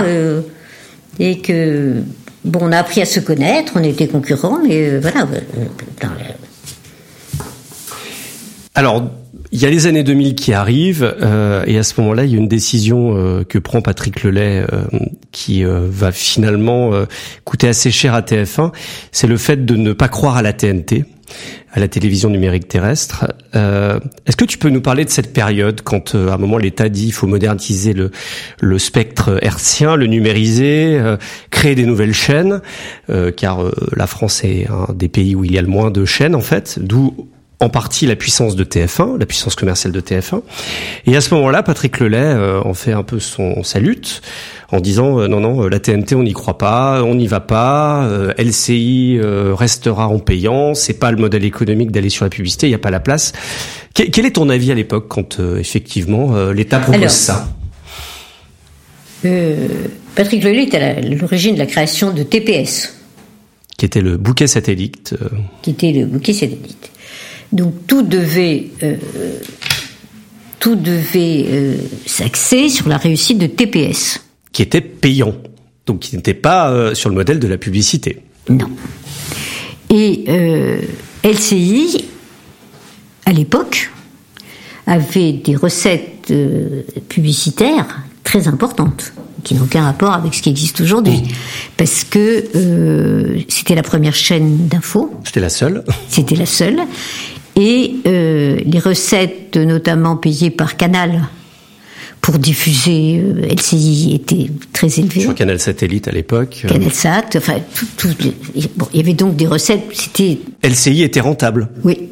[1.20, 2.04] et que
[2.46, 5.24] Bon, on a appris à se connaître, on était concurrents, mais euh, voilà.
[5.24, 6.08] Euh,
[8.76, 9.10] Alors,
[9.52, 12.36] il y a les années 2000 qui arrivent, euh, et à ce moment-là, il y
[12.36, 14.66] a une décision que prend Patrick Lelay
[15.32, 16.92] qui va finalement
[17.44, 18.72] coûter assez cher à TF1.
[19.12, 21.06] C'est le fait de ne pas croire à la TNT
[21.72, 23.34] à la télévision numérique terrestre.
[23.56, 26.58] Euh, Est-ce que tu peux nous parler de cette période quand euh, à un moment
[26.58, 28.12] l'État dit il faut moderniser le,
[28.62, 31.18] le spectre hertzien, le numériser, euh,
[31.52, 32.62] créer des nouvelles chaînes,
[33.10, 33.60] euh, car
[33.96, 36.42] la France est un des pays où il y a le moins de chaînes en
[36.42, 37.28] fait, d'où
[37.60, 40.42] en partie la puissance de TF1, la puissance commerciale de TF1.
[41.06, 44.22] Et à ce moment-là, Patrick Lelay en fait un peu son, sa lutte
[44.72, 47.40] en disant euh, non non euh, la TNT on n'y croit pas, on n'y va
[47.40, 49.20] pas, euh, LCI
[49.54, 52.80] restera en payant, c'est pas le modèle économique d'aller sur la publicité, il n'y a
[52.80, 53.34] pas la place.
[53.94, 57.48] Quel, est ton avis à l'époque quand effectivement l'État propose ça?
[59.24, 62.94] Patrick Lelay était à l'origine de la création de TPS.
[63.78, 65.16] Qui était le bouquet satellite.
[65.62, 66.92] Qui était le bouquet satellite.
[67.56, 68.68] Donc tout devait,
[70.60, 74.20] tout devait s'axer sur la réussite de TPS
[74.56, 75.36] qui était payant,
[75.86, 78.24] donc qui n'était pas euh, sur le modèle de la publicité.
[78.48, 78.70] Non.
[79.90, 80.80] Et euh,
[81.26, 82.06] LCI,
[83.26, 83.92] à l'époque,
[84.88, 89.12] avait des recettes euh, publicitaires très importantes,
[89.44, 91.24] qui n'ont aucun rapport avec ce qui existe aujourd'hui.
[91.76, 92.46] Parce que
[93.50, 95.14] c'était la première chaîne d'infos.
[95.26, 95.84] C'était la seule.
[96.08, 96.80] C'était la seule.
[97.56, 101.24] Et euh, les recettes, notamment payées par Canal,
[102.22, 105.22] pour diffuser euh, LCI étaient très élevées.
[105.22, 106.62] Sur Canal Satellite à l'époque.
[106.66, 106.68] euh.
[106.68, 108.10] Canal Sat, enfin, tout, tout,
[108.76, 110.40] bon, il y avait donc des recettes, c'était...
[110.64, 111.70] LCI était rentable.
[111.84, 112.10] Oui.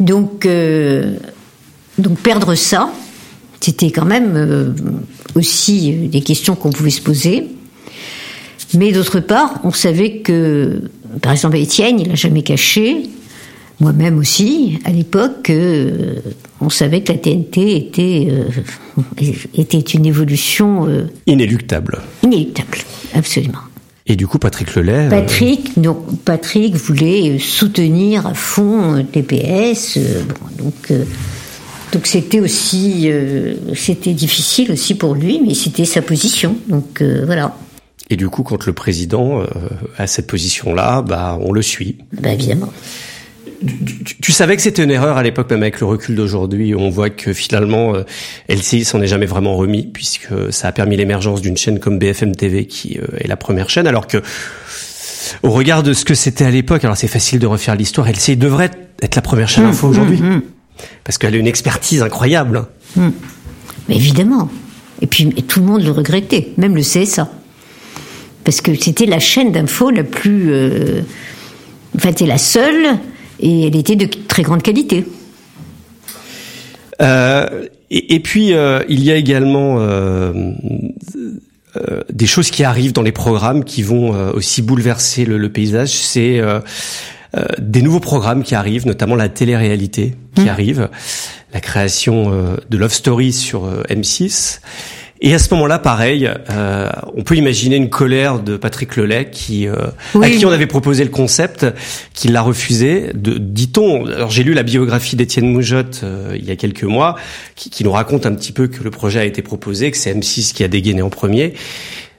[0.00, 1.16] Donc, euh,
[1.98, 2.90] donc perdre ça,
[3.60, 4.74] c'était quand même
[5.34, 7.48] aussi des questions qu'on pouvait se poser.
[8.74, 10.82] Mais d'autre part, on savait que,
[11.22, 13.08] par exemple, Étienne, il n'a jamais caché,
[13.80, 16.20] moi-même aussi, à l'époque, euh,
[16.60, 18.44] on savait que la TNT était, euh,
[19.54, 22.00] était une évolution euh, Inéluctable.
[22.22, 22.78] inéluctable,
[23.14, 23.58] absolument.
[24.06, 25.08] Et du coup, Patrick Lelay.
[25.10, 29.98] Patrick, non, Patrick voulait soutenir à fond TPS.
[29.98, 30.92] bon, donc,
[31.92, 33.10] donc c'était aussi,
[33.74, 36.56] c'était difficile aussi pour lui, mais c'était sa position.
[36.68, 37.56] Donc voilà,
[38.08, 39.42] Et du coup, quand le président
[39.98, 41.96] a cette position-là, bah, on le suit.
[42.12, 42.72] bah, évidemment.
[44.04, 46.90] Tu, tu savais que c'était une erreur à l'époque, même avec le recul d'aujourd'hui, on
[46.90, 48.02] voit que finalement, euh,
[48.48, 52.34] LCI s'en est jamais vraiment remis, puisque ça a permis l'émergence d'une chaîne comme BFM
[52.34, 54.18] TV, qui euh, est la première chaîne, alors que,
[55.42, 58.36] au regard de ce que c'était à l'époque, alors c'est facile de refaire l'histoire, LCI
[58.36, 58.70] devrait
[59.02, 60.20] être la première chaîne info aujourd'hui,
[61.04, 62.66] parce qu'elle a une expertise incroyable.
[63.88, 64.50] Mais évidemment.
[65.02, 67.28] Et puis et tout le monde le regrettait, même le CSA.
[68.44, 70.52] Parce que c'était la chaîne d'info la plus.
[70.52, 71.02] Euh,
[71.96, 72.96] enfin, c'était la seule,
[73.40, 75.04] et elle était de très grande qualité.
[77.02, 80.32] Euh, et, et puis euh, il y a également euh,
[81.76, 85.52] euh, des choses qui arrivent dans les programmes qui vont euh, aussi bouleverser le, le
[85.52, 85.90] paysage.
[85.90, 86.60] C'est euh,
[87.36, 90.88] euh, des nouveaux programmes qui arrivent, notamment la télé-réalité qui arrive,
[91.52, 94.60] la création de Love Story sur euh, M6.
[95.20, 99.66] Et à ce moment-là, pareil, euh, on peut imaginer une colère de Patrick Lelay qui,
[99.66, 99.76] euh,
[100.20, 101.66] à qui on avait proposé le concept,
[102.12, 103.10] qui l'a refusé.
[103.14, 104.06] De, dit-on.
[104.06, 107.16] Alors j'ai lu la biographie d'Étienne Moujotte euh, il y a quelques mois,
[107.54, 110.14] qui, qui nous raconte un petit peu que le projet a été proposé, que c'est
[110.14, 111.54] M6 qui a dégainé en premier.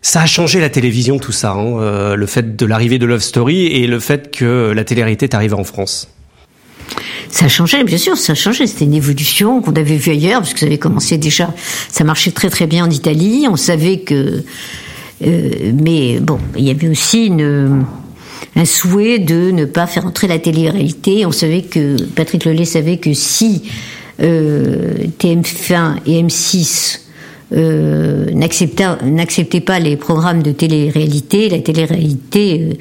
[0.02, 3.22] Ça a changé la télévision, tout ça, hein, euh, le fait de l'arrivée de Love
[3.22, 6.08] Story et le fait que la télé-réalité est arrivée en France.
[7.30, 8.68] Ça changé, bien sûr, ça changé.
[8.68, 11.54] C'était une évolution qu'on avait vue ailleurs, parce que ça avait commencé déjà.
[11.92, 13.48] Ça marchait très très bien en Italie.
[13.50, 14.44] On savait que,
[15.26, 17.86] euh, mais bon, il y avait aussi une,
[18.56, 21.26] un souhait de ne pas faire entrer la télé-réalité.
[21.26, 23.64] On savait que Patrick Lelay savait que si
[24.20, 27.02] euh, TF1 et M6
[27.54, 32.74] euh, n'acceptaient n'acceptaient pas les programmes de télé-réalité, la télé-réalité euh,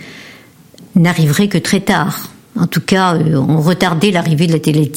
[0.99, 2.31] n'arriverait que très tard.
[2.59, 4.91] En tout cas, euh, on retardait l'arrivée de la télé.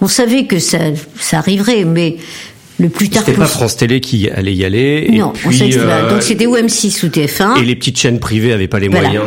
[0.00, 0.78] On savait que ça,
[1.18, 2.16] ça arriverait, mais
[2.78, 3.46] le plus tard C'était pas.
[3.46, 5.08] France Télé qui allait y aller.
[5.12, 7.60] Non, et on puis, savait euh, donc c'était ou M6 ou TF1.
[7.60, 9.08] Et les petites chaînes privées avaient pas les Voilà.
[9.08, 9.26] moyens.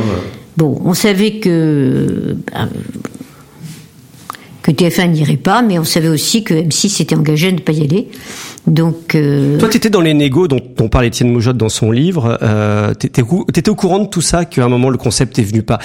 [0.58, 2.68] Bon, on savait que bah,
[4.74, 7.72] que TF1 n'irait pas, mais on savait aussi que M6 s'était engagé à ne pas
[7.72, 8.08] y aller.
[8.68, 11.92] Donc, euh, Toi, tu étais dans les négos dont, dont parle Étienne Moujotte dans son
[11.92, 12.38] livre.
[12.42, 15.44] Euh, T'étais au t'étais au courant de tout ça, qu'à un moment le concept est
[15.44, 15.80] venu pas,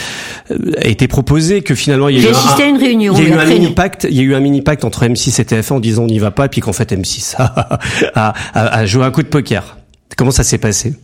[0.50, 3.22] euh, a été proposé, que finalement il y a eu un- à une réunion, Il
[3.22, 4.06] y a eu un mini pacte.
[4.10, 6.18] Il y a eu un mini pacte entre M6 et TF1 en disant on n'y
[6.18, 7.78] va pas, et puis qu'en fait M6 a,
[8.14, 9.76] a, a, a joué un coup de poker.
[10.16, 10.94] Comment ça s'est passé?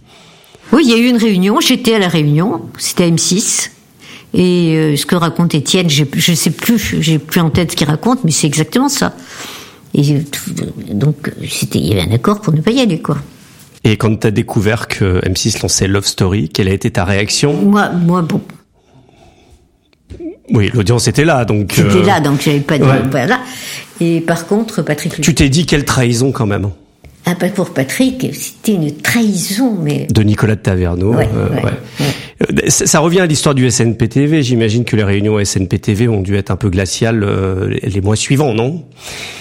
[0.73, 3.71] Oui, il y a eu une réunion, j'étais à la réunion, c'était à M6.
[4.35, 6.05] Et euh, ce que raconte Étienne, je
[6.35, 9.15] sais plus, j'ai plus en tête ce qu'il raconte, mais c'est exactement ça.
[9.95, 10.53] Et euh, tout-
[10.95, 13.17] donc, c'était, il y avait un accord pour ne pas y aller, quoi.
[13.85, 17.55] Et quand t'as découvert que M6 lançait Love Story, quelle a été ta réaction?
[17.55, 18.43] Moi, moi, bon,
[20.51, 21.73] Oui, l'audience était là, donc.
[21.75, 23.03] j'étais euh, là, donc j'avais pas de, ouais.
[23.11, 23.41] voilà.
[24.01, 26.71] Et par contre, Patrick, Tu t'es dit quelle trahison quand même
[27.31, 31.15] ah, pas pour Patrick, c'était une trahison, mais de Nicolas de Taverneau.
[31.15, 32.07] Ouais, euh, ouais, ouais.
[32.65, 34.43] Euh, Ça, ça revient à l'histoire du SNPTV.
[34.43, 38.55] J'imagine que les réunions SNPTV ont dû être un peu glaciales euh, les- mois suivants,
[38.55, 38.85] non?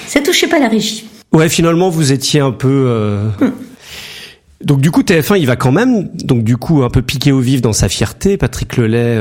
[0.07, 1.05] Ça touchait pas la régie.
[1.31, 2.67] Ouais, finalement, vous étiez un peu.
[2.88, 3.29] euh,
[4.63, 7.39] Donc du coup, TF1, il va quand même, donc du coup, un peu piqué au
[7.39, 8.38] vif dans sa fierté.
[8.38, 9.17] Patrick Lelay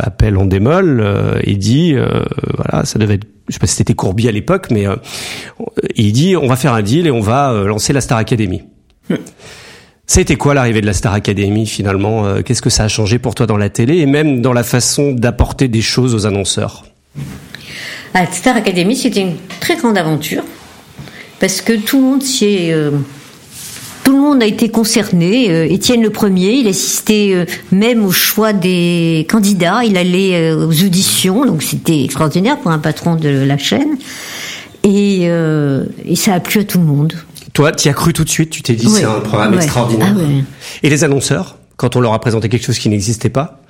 [0.00, 1.04] appelle en démol
[1.42, 1.94] et dit,
[2.56, 4.96] voilà, ça devait être, je sais pas si c'était Courbier à l'époque, mais euh,
[5.94, 8.62] il dit, on va faire un deal et on va euh, lancer la Star Academy.
[10.06, 12.88] Ça a été quoi l'arrivée de la Star Academy finalement Euh, Qu'est-ce que ça a
[12.88, 16.26] changé pour toi dans la télé et même dans la façon d'apporter des choses aux
[16.26, 16.84] annonceurs?
[18.14, 20.42] À Star Academy, c'était une très grande aventure
[21.40, 22.92] parce que tout le monde s'y est, euh,
[24.06, 25.50] tout le monde a été concerné.
[25.50, 29.80] Euh, Étienne le premier, il assistait euh, même au choix des candidats.
[29.84, 33.96] Il allait euh, aux auditions, donc c'était extraordinaire pour un patron de la chaîne.
[34.84, 37.14] Et, euh, et ça a plu à tout le monde.
[37.52, 39.00] Toi, tu as cru tout de suite, tu t'es dit Ouais.
[39.00, 39.56] c'est un programme Ouais.
[39.64, 40.14] extraordinaire.
[40.14, 40.44] Ah ouais.
[40.84, 43.60] Et les annonceurs, quand on leur a présenté quelque chose qui n'existait pas,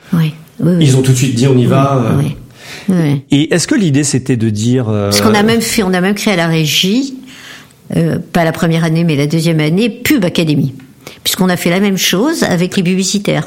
[0.63, 2.05] ils ont tout de suite dit on y va.
[2.91, 3.15] euh.
[3.31, 6.01] Et est-ce que l'idée c'était de dire euh, Parce qu'on a même fait, on a
[6.03, 7.15] même créé à la régie,
[7.95, 10.75] euh, pas la première année, mais la deuxième année, Pub Academy.
[11.23, 13.45] Puisqu'on a fait la même chose avec les publicitaires.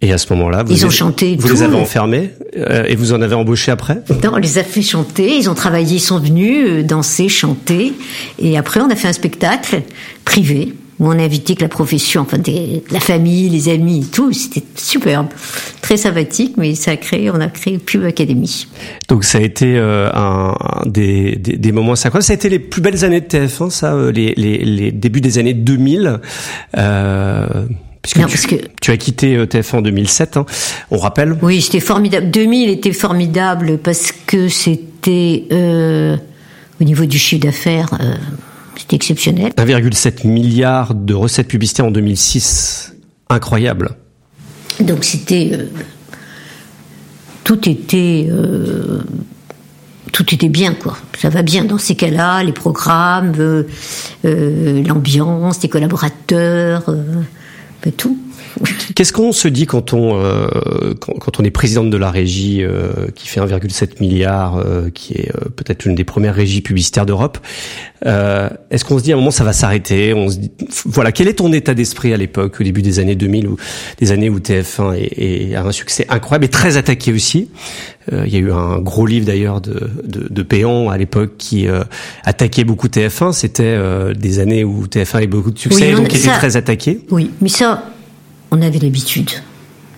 [0.00, 1.54] Et à ce moment-là, vous, Ils ont les- chanté vous tout.
[1.54, 4.02] les avez enfermés euh, et vous en avez embauché après?
[4.22, 7.92] Non, on les a fait chanter, ils ont travaillé, ils sont venus euh, danser, chanter.
[8.38, 9.82] Et après, on a fait un spectacle
[10.26, 14.32] privé où on a invité que la profession, enfin des- la famille, les amis tout.
[14.32, 15.26] C'était superbe.
[15.82, 18.66] Très sympathique, mais ça a créé, on a créé Pub Academy.
[19.08, 22.22] Donc ça a été euh, un, un des, des, des moments sacrés.
[22.22, 25.20] Ça a été les plus belles années de TF1, ça, euh, les, les, les débuts
[25.20, 26.20] des années 2000.
[26.76, 27.46] Euh,
[28.02, 30.46] puisque, Non, tu, parce que- tu as quitté euh, TF1 en 2007, hein,
[30.90, 31.36] on rappelle.
[31.42, 32.30] Oui, c'était formidable.
[32.30, 36.16] 2000 était formidable parce que c'était, euh,
[36.80, 38.14] au niveau du chiffre d'affaires, euh,
[38.76, 39.52] c'était exceptionnel.
[39.56, 42.94] 1,7 milliard de recettes publicitaires en 2006.
[43.30, 43.96] Incroyable.
[44.80, 45.66] Donc c'était euh,
[47.44, 49.02] tout était euh,
[50.12, 50.96] tout était bien quoi.
[51.18, 56.84] Ça va bien dans ces cas-là, les programmes, euh, l'ambiance, les collaborateurs,
[57.96, 58.18] tout.
[58.94, 60.46] Qu'est-ce qu'on se dit quand on euh,
[61.00, 65.14] quand, quand on est présidente de la régie euh, qui fait 1,7 milliard, euh, qui
[65.14, 67.38] est euh, peut-être une des premières régies publicitaires d'Europe
[68.06, 70.14] euh, Est-ce qu'on se dit à un moment ça va s'arrêter?
[70.14, 70.50] On se dit,
[70.84, 73.56] voilà, quel est ton état d'esprit à l'époque, au début des années 2000, ou
[73.98, 75.12] des années où TF1 est,
[75.50, 77.48] est- a un succès incroyable et très attaqué aussi?
[78.12, 81.32] Euh, Il y a eu un gros livre d'ailleurs de, de, de Péan à l'époque
[81.38, 81.82] qui euh,
[82.24, 83.32] attaquait beaucoup TF1.
[83.32, 86.28] C'était euh, des années où TF1 avait beaucoup de succès, Oui, on- donc qui était
[86.28, 87.00] très attaqué.
[87.10, 87.82] Oui, mais ça,
[88.54, 89.30] on avait l'habitude.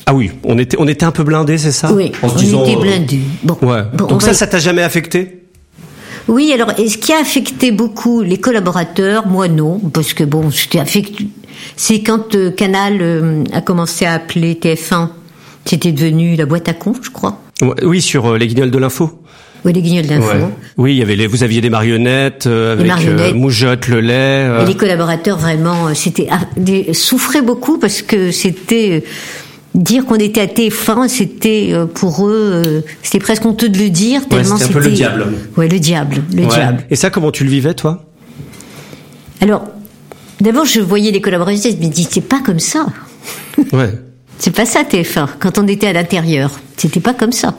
[0.07, 1.93] Ah oui, on était on était un peu blindés, c'est ça?
[1.93, 3.21] Oui, En se on disant, était euh, blindés.
[3.43, 3.83] Bon, Ouais.
[3.93, 5.43] bon, on Donc ça, va- ça t'a jamais affecté?
[6.29, 10.51] Oui, alors, et ce qui a affecté beaucoup les collaborateurs, moi non, parce que bon,
[10.51, 11.29] c'était affecté.
[11.77, 15.09] C'est quand euh, Canal euh, a commencé à appeler TF1,
[15.65, 17.41] c'était devenu la boîte à cons, je crois.
[17.83, 19.23] Oui, sur euh, les guignols de l'info.
[19.67, 20.29] Oui, les guignols d'info.
[20.79, 23.35] Oui, il y avait les, vous aviez des marionnettes euh, avec marionnettes.
[23.35, 24.13] euh, Moujotte, le lait.
[24.15, 26.41] euh, Et les collaborateurs vraiment, euh, c'était ah,
[26.95, 29.09] souffraient beaucoup parce que c'était euh,
[29.75, 33.91] dire qu'on était à TF1, c'était euh, pour eux, euh, c'était presque honteux de le
[33.91, 35.27] dire tellement c'était un peu le diable.
[35.57, 36.47] Ouais, le diable, le ouais.
[36.49, 36.85] diable.
[36.91, 38.05] Et ça, comment tu le vivais, toi?
[39.41, 39.65] Alors,
[40.41, 42.87] d'abord, je voyais les collaborateurs, je me dis, c'est pas comme ça.
[43.73, 43.91] Ouais.
[44.39, 45.29] C'est pas ça TF1.
[45.41, 47.55] Quand on était à l'intérieur, c'était pas comme ça.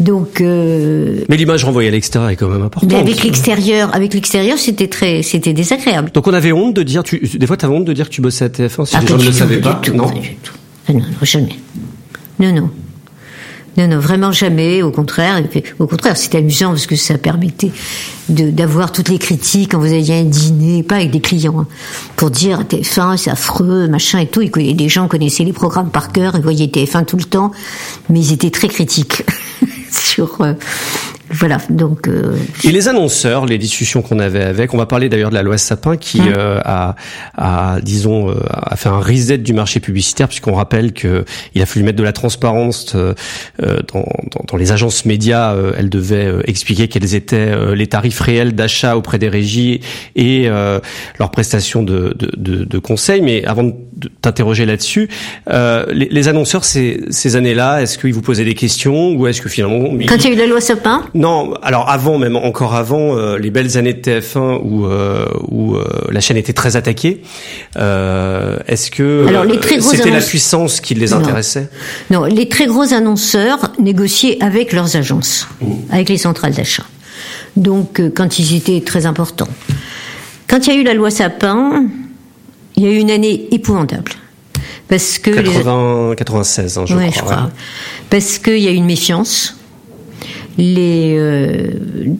[0.00, 2.90] Donc, euh, Mais l'image renvoyée à l'extérieur est quand même importante.
[2.90, 6.10] mais avec l'extérieur, avec l'extérieur, c'était très, c'était désagréable.
[6.12, 8.20] Donc on avait honte de dire, tu, des fois, t'avais honte de dire que tu
[8.20, 10.08] bossais à TF1 si Ah, les gens ne le savaient pas tout, non.
[10.08, 10.54] pas du tout.
[10.88, 11.56] Ah non, non, jamais.
[12.40, 12.70] Non, non.
[13.76, 14.82] Non, non, vraiment jamais.
[14.82, 17.70] Au contraire, et puis, au contraire, c'était amusant parce que ça permettait
[18.28, 21.66] d'avoir toutes les critiques quand vous aviez un dîner, pas avec des clients, hein,
[22.16, 24.42] pour dire TF1 c'est affreux, machin et tout.
[24.42, 27.50] Et les gens connaissaient les programmes par cœur, ils voyaient TF1 tout le temps,
[28.10, 29.22] mais ils étaient très critiques
[29.98, 30.38] sur.
[31.30, 32.06] Voilà, donc.
[32.08, 35.42] euh, Et les annonceurs, les discussions qu'on avait avec, on va parler d'ailleurs de la
[35.42, 36.32] loi Sapin qui Hum.
[36.36, 36.96] euh, a,
[37.36, 41.66] a, disons, euh, a fait un reset du marché publicitaire puisqu'on rappelle que il a
[41.66, 43.14] fallu mettre de la transparence euh,
[43.62, 44.00] euh, dans,
[44.30, 45.54] dans, dans les agences médias.
[45.54, 49.80] euh, elles devaient expliquer quels étaient les tarifs réels d'achat auprès des régies
[50.16, 50.78] et euh,
[51.18, 53.22] leurs prestations de, de, de, de conseil.
[53.22, 53.74] Mais avant de
[54.20, 55.08] t'interroger là-dessus,
[55.50, 59.40] euh, les, les annonceurs ces, ces années-là, est-ce qu'ils vous posaient des questions ou est-ce
[59.40, 61.23] que finalement Quand il y a eu la loi Sapin, non,
[61.62, 65.84] alors avant, même encore avant, euh, les belles années de TF1 où euh, où euh,
[66.10, 67.22] la chaîne était très attaquée.
[67.76, 69.26] Est-ce que
[69.80, 71.16] c'était la puissance qui les Non.
[71.18, 71.68] intéressait?
[72.10, 75.48] Non, les très gros annonceurs négociaient avec leurs agences,
[75.90, 76.84] avec les centrales d'achat.
[77.56, 79.48] Donc, quand ils étaient très importants.
[80.48, 81.86] Quand il y a eu la loi Sapin,
[82.76, 84.12] il y a eu une année épouvantable.
[84.88, 87.14] Parce que les- 80, 96, hein, je Ouais, crois.
[87.16, 87.36] je crois.
[87.44, 87.50] ouais.
[88.10, 89.56] Parce qu'il y a eu une méfiance
[90.58, 91.68] les, euh,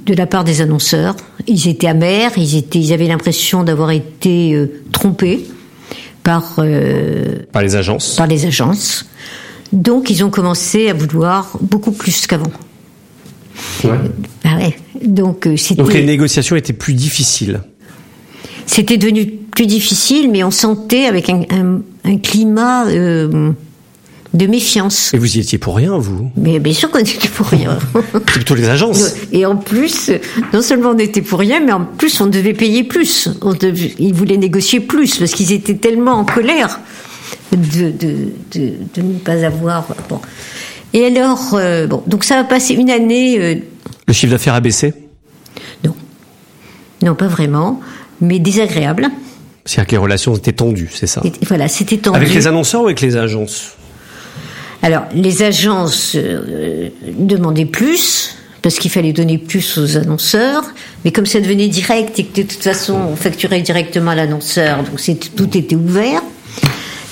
[0.06, 1.16] de la part des annonceurs.
[1.46, 5.44] Ils étaient amers, ils, étaient, ils avaient l'impression d'avoir été euh, trompés
[6.22, 8.16] par, euh, Par les agences.
[8.16, 9.06] par les agences.
[9.72, 12.50] Donc, ils ont commencé à vouloir beaucoup plus qu'avant.
[13.84, 13.90] Ouais.
[14.44, 14.76] Ah ouais.
[15.04, 17.60] Donc, Donc les négociations étaient plus difficiles.
[18.66, 22.86] c'était devenu plus difficile, mais on sentait avec un, un- un climat
[24.34, 25.14] de méfiance.
[25.14, 26.30] Et vous y étiez pour rien, vous?
[26.36, 27.78] Mais bien sûr qu'on était pour rien.
[28.26, 29.14] Plutôt les agences.
[29.32, 30.10] Et en plus,
[30.52, 33.28] non seulement on était pour rien, mais en plus on devait payer plus.
[33.42, 36.80] On devait- ils voulaient négocier plus parce qu'ils étaient tellement en colère
[37.52, 39.86] de, de, de, de ne pas avoir.
[40.08, 40.20] Bon.
[40.92, 43.38] Et alors, euh, bon, donc ça a passé une année.
[43.40, 43.54] euh,
[44.08, 44.92] Le chiffre d'affaires a baissé?
[45.84, 45.94] non,
[47.02, 47.80] non, pas vraiment,
[48.20, 49.08] mais désagréable.
[49.64, 51.22] C'est-à-dire que les relations étaient tendues, c'est ça?
[51.24, 52.16] Et voilà, c'était tendu.
[52.16, 53.72] Avec les annonceurs ou avec les agences?
[54.84, 60.62] Alors, les agences euh, demandaient plus, parce qu'il fallait donner plus aux annonceurs,
[61.06, 64.82] mais comme ça devenait direct et que de toute façon on facturait directement à l'annonceur,
[64.82, 65.00] donc
[65.36, 66.20] tout était ouvert.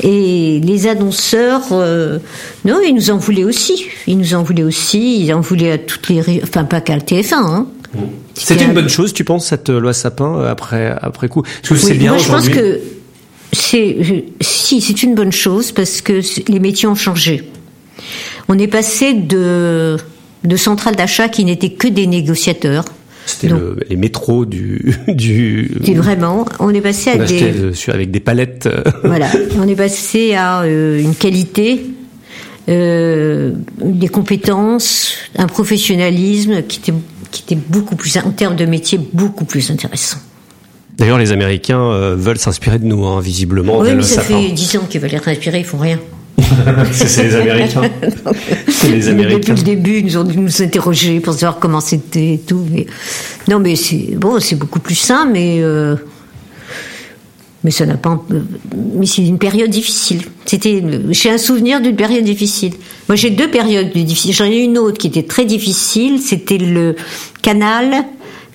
[0.03, 2.18] Et les annonceurs, euh,
[2.66, 3.87] non, ils nous en voulaient aussi.
[4.07, 5.25] Ils nous en voulaient aussi.
[5.25, 7.35] Ils en voulaient à toutes les, enfin pas qu'à TF1.
[7.37, 7.66] Hein.
[8.35, 11.41] C'était une bonne chose, tu penses, cette loi Sapin euh, après après coup?
[11.41, 12.81] Parce que c'est bien moi, je pense que
[13.51, 16.20] c'est si c'est une bonne chose parce que
[16.51, 17.49] les métiers ont changé.
[18.49, 19.97] On est passé de
[20.45, 22.84] de centrales d'achat qui n'étaient que des négociateurs.
[23.24, 25.70] C'était le, les métros du du.
[25.95, 28.68] vraiment, on est passé à des avec des palettes.
[29.05, 29.28] Voilà,
[29.59, 31.86] on est passé à euh, une qualité,
[32.68, 36.95] euh, des compétences, un professionnalisme qui était
[37.30, 40.18] qui était beaucoup plus en termes de métier beaucoup plus intéressant.
[40.99, 43.78] D'ailleurs, les Américains euh, veulent s'inspirer de nous, hein, visiblement.
[43.78, 45.99] Oui, mais ça fait dix ans qu'ils veulent être inspirés, ils font rien.
[46.93, 47.83] c'est les Américains.
[48.91, 49.39] les Américains.
[49.39, 52.66] Depuis le début, ils nous ont dû nous interroger pour savoir comment c'était et tout.
[52.70, 52.87] Mais...
[53.49, 55.97] Non, mais c'est bon, c'est beaucoup plus sain, mais euh...
[57.64, 58.24] mais ça n'a pas.
[58.97, 60.22] Mais c'est une période difficile.
[60.45, 60.83] C'était.
[61.11, 62.74] J'ai un souvenir d'une période difficile.
[63.09, 64.35] Moi, j'ai deux périodes difficiles.
[64.35, 66.20] J'en ai une autre qui était très difficile.
[66.20, 66.97] C'était le
[67.43, 68.05] Canal.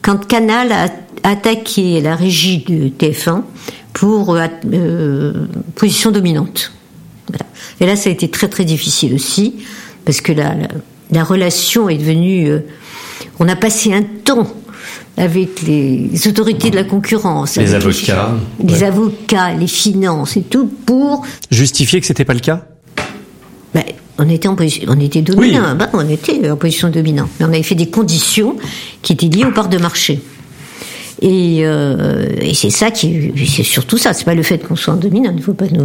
[0.01, 0.88] Quand Canal a
[1.23, 3.41] attaqué la régie de TF1
[3.93, 5.34] pour euh
[5.75, 6.71] position dominante.
[7.80, 9.55] Et là, ça a été très très difficile aussi,
[10.05, 10.55] parce que la,
[11.11, 12.49] la, relation est devenue...
[12.49, 12.59] Euh,
[13.39, 14.47] on a passé un temps
[15.15, 21.25] avec les, autorités de la concurrence, les avocats, les, avocats, les finances et tout pour
[21.49, 22.65] justifier que c'était pas le cas?
[23.73, 23.84] Ben,
[24.19, 27.49] on était en position, on était dominant, ben, on était en position dominante, mais on
[27.49, 28.57] avait fait des conditions
[29.01, 30.21] qui étaient liées aux parts de marché.
[31.21, 34.13] Et, euh, et c'est ça qui, c'est surtout ça.
[34.13, 35.32] C'est pas le fait qu'on soit en dominant.
[35.32, 35.84] Il ne faut pas nous.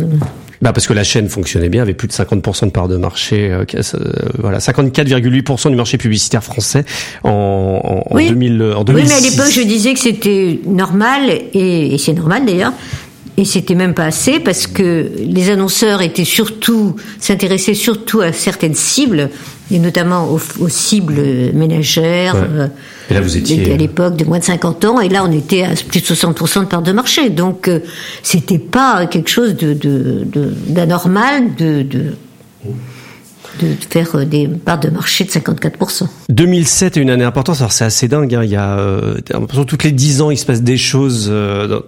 [0.62, 3.50] Bah parce que la chaîne fonctionnait bien, avait plus de 50% de part de marché,
[3.50, 6.84] euh, euh voilà, 54,8% du marché publicitaire français
[7.24, 8.28] en, en, oui.
[8.28, 9.02] 2000, en 2006.
[9.02, 12.72] Oui, mais à l'époque, je disais que c'était normal, et, et c'est normal d'ailleurs,
[13.36, 18.74] et c'était même pas assez parce que les annonceurs étaient surtout, s'intéressaient surtout à certaines
[18.74, 19.30] cibles,
[19.70, 21.20] et notamment aux, aux cibles
[21.54, 22.34] ménagères.
[22.34, 22.40] Ouais.
[22.52, 22.66] Euh,
[23.10, 25.62] et là, vous étiez à l'époque de moins de 50 ans, et là, on était
[25.62, 27.30] à plus de 60% de part de marché.
[27.30, 27.80] Donc, euh,
[28.22, 29.72] c'était pas quelque chose de
[30.68, 32.14] d'anormal de, de,
[33.60, 36.06] de, de faire euh, des parts de marché de 54%.
[36.28, 37.56] 2007 est une année importante.
[37.58, 38.34] Alors c'est assez dingue.
[38.34, 38.44] Hein.
[38.44, 39.20] Il y a euh,
[39.66, 41.80] toutes les 10 ans il se passe des choses euh,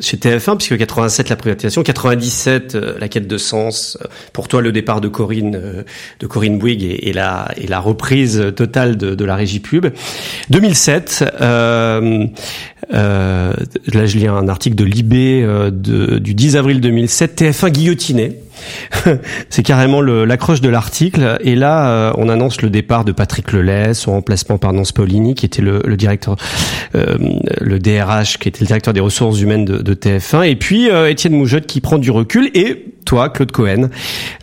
[0.00, 3.98] chez TF1 puisque 87 la privatisation, 97 euh, la quête de sens.
[4.32, 5.82] Pour toi le départ de Corinne euh,
[6.20, 9.86] de Corinne Bouygues et, la et la reprise totale de, de la régie pub.
[10.50, 11.24] 2007.
[11.40, 12.26] Euh,
[12.92, 13.52] euh,
[13.92, 17.40] là, je lis un article de Libé du 10 avril 2007.
[17.40, 18.40] TF1 guillotiné.
[19.50, 21.38] c'est carrément l'accroche de l'article.
[21.40, 25.34] Et là, euh, on annonce le départ de Patrick Lelay, son remplacement par Nance Paulini,
[25.34, 26.36] qui était le, le directeur,
[26.94, 27.16] euh,
[27.60, 30.48] le DRH, qui était le directeur des ressources humaines de, de TF1.
[30.48, 32.50] Et puis euh, Étienne Moujotte qui prend du recul.
[32.54, 33.88] Et toi, Claude Cohen,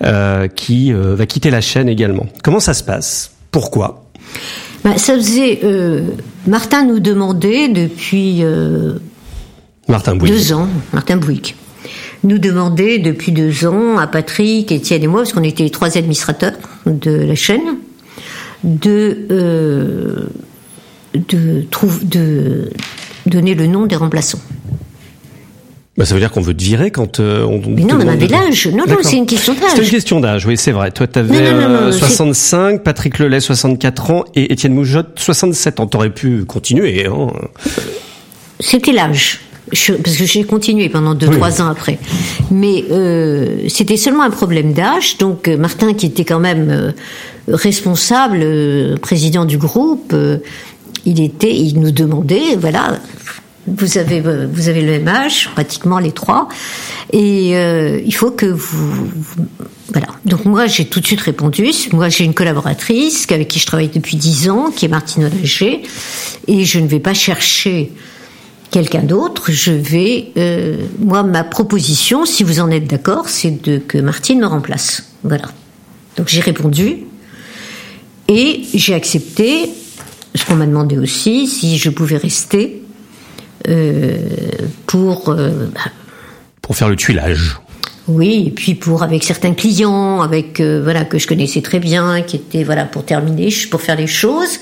[0.03, 2.26] euh, qui euh, va quitter la chaîne également.
[2.43, 3.32] Comment ça se passe?
[3.51, 4.05] Pourquoi?
[4.84, 5.59] Bah, Ça faisait...
[6.45, 8.43] Martin nous demandait depuis...
[9.88, 10.34] Martin Bouygues.
[10.34, 11.55] Deux ans, Martin Bouygues
[12.24, 15.97] nous demandait depuis deux ans, à Patrick, Étienne et moi, parce qu'on était les trois
[15.97, 16.53] administrateurs
[16.86, 17.78] de la chaîne,
[18.63, 20.30] de, euh,
[21.13, 22.72] de,
[23.26, 24.39] donner le nom des remplaçants.
[25.97, 27.59] Bah, ça veut dire qu'on veut te virer quand euh, on.
[27.68, 28.68] Mais non, on avait l'âge.
[28.68, 29.72] Non, non, c'est une question d'âge.
[29.76, 30.91] C'est une question d'âge, oui, c'est vrai.
[30.91, 35.88] Toi, t'avais euh, 65, Patrick Lelay, 64 ans, et Étienne Moujotte, 67 ans.
[35.88, 37.07] T'aurais pu continuer.
[37.07, 37.30] Hein.
[38.59, 39.39] C'était l'âge
[39.70, 41.99] parce que j'ai continué pendant deux trois ans après.
[42.51, 45.18] Mais euh, c'était seulement un problème d'âge.
[45.18, 46.91] Donc euh, Martin, qui était quand même euh,
[47.47, 50.38] responsable, euh, président du groupe, euh,
[51.05, 52.99] il était, il nous demandait, voilà,
[53.68, 56.47] vous avez vous avez le même âge, pratiquement les trois,
[57.11, 59.45] et il faut que vous, vous
[59.91, 60.07] voilà.
[60.26, 61.70] Donc moi j'ai tout de suite répondu.
[61.91, 65.84] Moi j'ai une collaboratrice avec qui je travaille depuis dix ans, qui est Martine Olinger,
[66.47, 67.91] et je ne vais pas chercher
[68.72, 73.78] quelqu'un d'autre, je vais, euh, moi, ma proposition, si vous en êtes d'accord, c'est de
[73.78, 75.03] que Martine me remplace.
[75.24, 75.49] Voilà.
[76.15, 77.03] Donc j'ai répondu
[78.28, 79.70] et j'ai accepté
[80.36, 82.82] ce qu'on m'a demandé aussi, si je pouvais rester
[83.68, 84.18] euh,
[84.86, 85.91] pour euh, bah,
[86.61, 87.59] pour faire le tuilage.
[88.07, 92.38] Oui, et puis pour avec certains clients, avec voilà que je connaissais très bien, qui
[92.38, 94.59] étaient voilà pour terminer, pour faire les choses.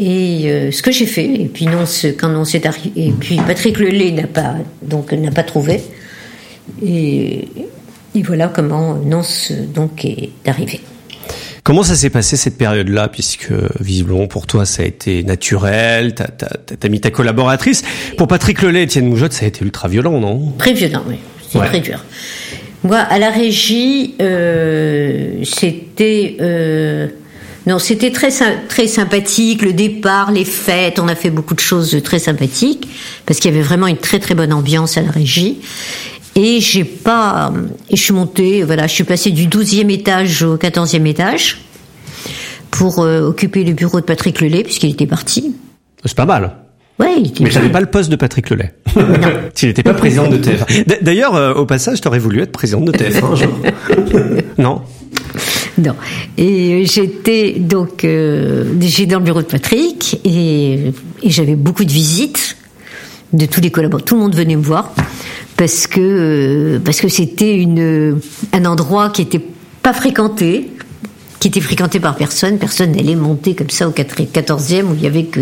[0.00, 1.84] Et euh, ce que j'ai fait, et puis non,
[2.18, 5.80] quand on s'est arrivé, et puis Patrick Lelay n'a pas, donc n'a pas trouvé.
[6.84, 7.48] Et,
[8.14, 10.80] et, voilà comment Nance donc est arrivé.
[11.64, 16.26] Comment ça s'est passé cette période-là, puisque visiblement pour toi ça a été naturel, t'as
[16.82, 17.82] as, mis ta collaboratrice.
[18.16, 20.52] Pour Patrick Lelay et Étienne Moujotte, ça a été ultra violent, non?
[20.58, 21.16] Très violent, oui.
[21.50, 22.04] C'est très dur.
[22.84, 27.08] Moi, à la régie, euh, c'était euh,
[27.68, 28.30] non, c'était très
[28.66, 29.60] très sympathique.
[29.60, 32.88] Le départ, les fêtes, on a fait beaucoup de choses très sympathiques
[33.26, 35.58] parce qu'il y avait vraiment une très très bonne ambiance à la régie.
[36.34, 37.52] Et j'ai pas,
[37.90, 41.58] et je suis montée, voilà, je suis passée du 12e étage au 14e étage
[42.70, 45.54] pour euh, occuper le bureau de Patrick Lelay puisqu'il était parti.
[46.06, 46.56] C'est pas mal.
[46.98, 48.72] Ouais, il était Mais j'avais pas le poste de Patrick Lelay.
[48.96, 49.04] Non.
[49.54, 51.02] tu n'étais pas président de TF1.
[51.02, 53.58] D'ailleurs, euh, au passage, t'aurais voulu être président de TF1 un jour.
[54.58, 54.80] non.
[55.78, 55.94] Non.
[56.36, 61.92] Et j'étais donc euh, j'étais dans le bureau de Patrick et, et j'avais beaucoup de
[61.92, 62.56] visites
[63.32, 64.04] de tous les collaborateurs.
[64.04, 64.92] Tout le monde venait me voir
[65.56, 68.18] parce que euh, parce que c'était une
[68.52, 69.44] un endroit qui était
[69.82, 70.70] pas fréquenté
[71.40, 72.58] qui était fréquenté par personne.
[72.58, 75.40] Personne n'allait monter comme ça au 14e où il y avait que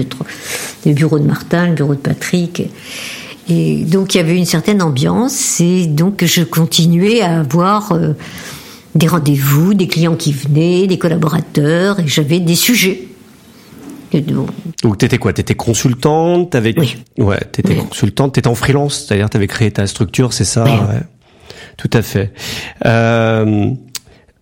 [0.84, 2.62] le bureau de Martin, le bureau de Patrick.
[3.48, 8.12] Et donc il y avait une certaine ambiance et donc je continuais à avoir euh,
[8.96, 13.02] des rendez-vous, des clients qui venaient, des collaborateurs et j'avais des sujets.
[14.82, 15.32] Donc t'étais quoi?
[15.32, 16.54] T'étais consultante?
[16.54, 16.96] Avec Oui.
[17.18, 17.84] Ouais, t'étais Oui.
[17.88, 18.34] consultante.
[18.34, 20.64] T'étais en freelance, c'est-à-dire t'avais créé ta structure, c'est ça?
[20.64, 20.70] Oui.
[20.70, 21.02] ouais.
[21.76, 22.32] Tout à fait.
[22.86, 23.70] Euh,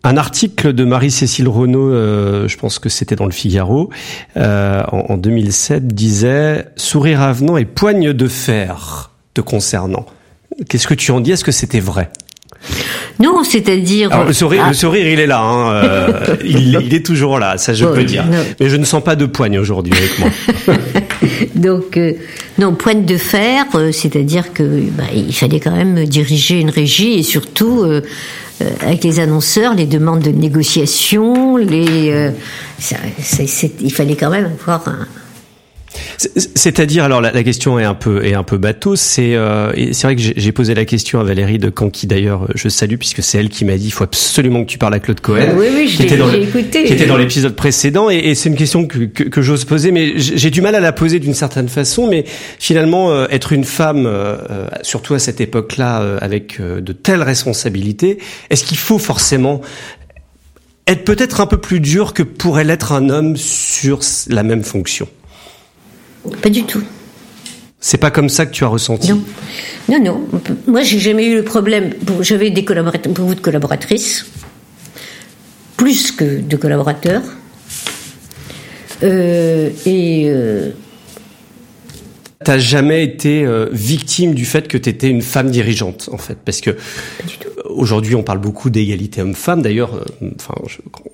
[0.04, 3.90] un article de Marie-Cécile Renaud, euh, je pense que c'était dans le Figaro,
[4.36, 10.06] euh, en, en 2007, disait sourire avenant et poigne de fer te concernant.
[10.68, 11.32] Qu'est-ce que tu en dis?
[11.32, 12.10] Est-ce que c'était vrai?
[13.20, 14.12] Non, c'est-à-dire.
[14.12, 15.40] Alors, le sourire, Ah, le sourire, il est là.
[15.40, 18.24] Hein, euh, il, il est toujours là, ça je peux dire.
[18.26, 18.38] non.
[18.60, 20.28] Mais je ne sens pas de poigne aujourd'hui avec moi.
[21.54, 22.12] Donc, euh,
[22.58, 27.14] non, pointe de fer, euh, c'est-à-dire que bah, il fallait quand même diriger une régie
[27.14, 28.02] et surtout euh,
[28.62, 32.30] euh, avec les annonceurs, les demandes de négociation, les, euh,
[33.80, 35.06] il fallait quand même avoir un.
[36.18, 38.96] C'est- C'est-à-dire, alors la, la question est un peu est un peu bateau.
[38.96, 42.44] C'est euh, c'est vrai que j'ai posé la question à Valérie de Caen, qui d'ailleurs
[42.44, 44.94] euh, je salue puisque c'est elle qui m'a dit il faut absolument que tu parles
[44.94, 45.54] à Claude Cohen.
[45.56, 46.84] Oui, oui, je qui était dans le- écouté.
[46.84, 49.90] Qui était dans l'épisode précédent et, et c'est une question que, que, que j'ose poser,
[49.92, 52.08] mais j'ai du mal à la poser d'une certaine façon.
[52.08, 52.24] Mais
[52.58, 54.36] finalement, euh, être une femme, euh,
[54.82, 58.18] surtout à cette époque-là, euh, avec euh, de telles responsabilités,
[58.50, 59.60] est-ce qu'il faut forcément
[60.86, 65.08] être peut-être un peu plus dur que pourrait l'être un homme sur la même fonction?
[66.42, 66.82] Pas du tout.
[67.80, 69.12] C'est pas comme ça que tu as ressenti?
[69.12, 69.22] Non,
[69.90, 70.26] non, non.
[70.66, 71.92] Moi, j'ai jamais eu le problème.
[72.20, 74.24] J'avais des collaborateurs, beaucoup de collaboratrices,
[75.76, 77.22] plus que de collaborateurs.
[79.02, 80.70] Euh, et euh,
[82.44, 86.60] T'as jamais été euh, victime du fait que t'étais une femme dirigeante, en fait, parce
[86.60, 86.76] que
[87.64, 89.62] aujourd'hui on parle beaucoup d'égalité homme-femme.
[89.62, 90.54] D'ailleurs, euh, enfin,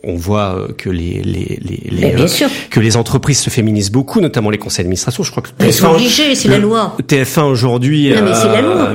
[0.02, 2.48] on voit euh, que les, les, les, sûr.
[2.70, 5.22] que les entreprises se féminisent beaucoup, notamment les conseils d'administration.
[5.22, 6.96] Je crois que ils sont obligés, c'est la loi.
[7.06, 8.22] TF1 aujourd'hui, mais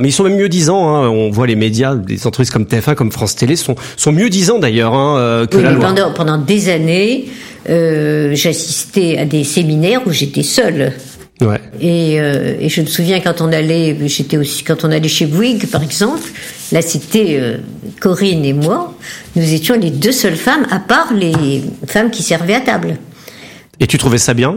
[0.00, 0.94] mais ils sont même mieux disants.
[0.94, 4.28] Hein, on voit les médias, des entreprises comme TF1, comme France Télé sont sont mieux
[4.28, 5.86] disants d'ailleurs hein, que Oui, la loi.
[5.86, 7.24] pendant, pendant des années,
[7.66, 10.92] j'assistais à des séminaires où j'étais seule.
[11.40, 11.60] Ouais.
[11.80, 15.26] Et, euh, et je me souviens quand on allait, j'étais aussi quand on allait chez
[15.26, 16.22] Bouygues par exemple.
[16.72, 17.58] Là, c'était euh,
[18.00, 18.94] Corinne et moi.
[19.36, 22.96] Nous étions les deux seules femmes, à part les femmes qui servaient à table.
[23.78, 24.56] Et tu trouvais ça bien?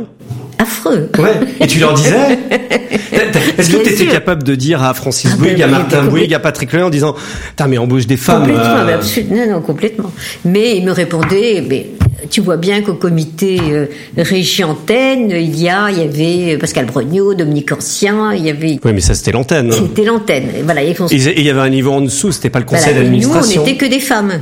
[0.58, 1.10] Affreux.
[1.18, 1.34] Ouais.
[1.60, 2.40] Et tu leur disais?
[3.58, 4.12] Est-ce que tu étais sûr.
[4.12, 6.04] capable de dire à Francis Ah Bouygues, ben, à oui, Martin.
[6.06, 7.16] Bouygues, à Patrick Lelay en disant
[7.50, 9.36] Putain, mais embauche des femmes Complètement, euh, mais absolument.
[9.36, 10.12] Non, non, complètement.
[10.46, 11.88] Mais il me répondait, mais
[12.30, 13.86] tu vois bien qu'au comité euh,
[14.18, 18.80] régie antenne, il y a, il y avait Pascal Brognaud, Dominique Ancien, il y avait,
[18.84, 19.72] Oui, mais ça c'était l'antenne.
[19.72, 20.50] c'était l'antenne.
[20.64, 22.66] Voilà, il y avait- Et il y avait un niveau en dessous, c'était pas le
[22.66, 23.66] conseil Voilà, et nous, on d'administration.
[23.66, 24.42] n'était que des femmes.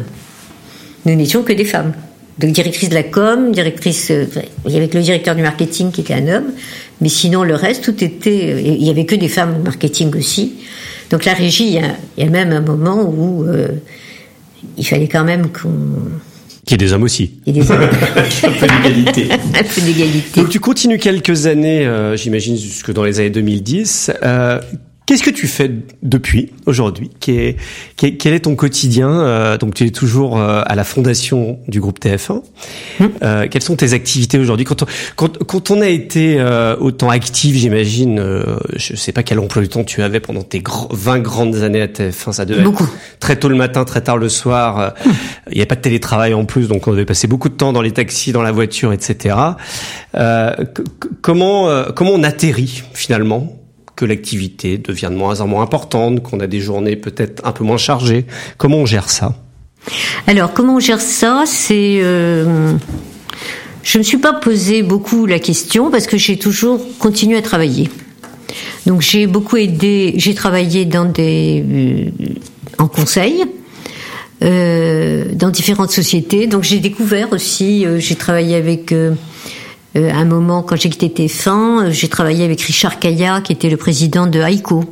[1.06, 1.94] Nous n'étions que des femmes.
[2.40, 4.26] Donc directrice de la com, directrice, euh,
[4.68, 6.52] il y avait que le directeur du marketing qui était un homme,
[7.02, 10.16] mais sinon le reste, tout était, euh, il y avait que des femmes au marketing
[10.16, 10.54] aussi.
[11.10, 13.70] Donc la régie, il y a, il y a même un moment où euh,
[14.78, 15.70] il fallait quand même qu'on
[16.68, 17.32] Qui est des hommes aussi.
[17.46, 19.30] il y ait des Un peu d'égalité.
[19.32, 20.42] un peu d'égalité.
[20.42, 24.12] Donc tu continues quelques années, euh, j'imagine jusque dans les années 2010.
[24.22, 24.60] Euh,
[25.08, 25.72] Qu'est-ce que tu fais
[26.04, 27.56] depuis aujourd'hui Quel
[28.34, 32.42] est, ton quotidien Euh, Donc tu es toujours euh, à la fondation du groupe TF1.
[33.24, 34.66] Euh, quelles sont tes activités aujourd'hui?
[34.66, 36.40] Quand, on- quand, quand on a été
[36.82, 38.22] autant actif, j'imagine,
[38.76, 41.82] je sais pas quel emploi du temps tu avais pendant tes gr- 20 grandes années
[41.82, 42.84] à TF1, ça devait Beaucoup.
[42.84, 44.80] être très tôt le matin, très tard le soir.
[44.80, 44.90] Euh,
[45.50, 47.72] Il n'y avait pas de télétravail en plus, donc on devait passer beaucoup de temps
[47.72, 49.36] dans les taxis, dans la voiture, etc.
[50.16, 50.52] Euh,
[51.22, 53.54] comment comment on atterrit finalement?
[53.98, 57.66] Que l'activité devient de moins en moins importante, qu'on a des journées peut-être un peu
[57.66, 58.26] moins chargées
[58.58, 59.36] Comment on gère ça?
[60.28, 61.44] Alors, comment on gère ça?
[61.46, 62.00] C'est.
[62.02, 62.74] Euh,
[63.84, 67.42] je ne me suis pas posé beaucoup la question parce que j'ai toujours continué à
[67.42, 67.90] travailler.
[68.86, 70.14] Donc, j'ai beaucoup aidé.
[70.18, 71.64] J'ai travaillé dans des.
[71.68, 72.30] Euh,
[72.78, 73.46] en conseil.
[74.44, 76.46] Euh, dans différentes sociétés.
[76.46, 78.94] Donc j'ai découvert aussi, j'ai travaillé avec
[79.98, 84.28] un moment quand j'ai quitté TF1, j'ai travaillé avec Richard Kaya qui était le président
[84.28, 84.84] de Haïko.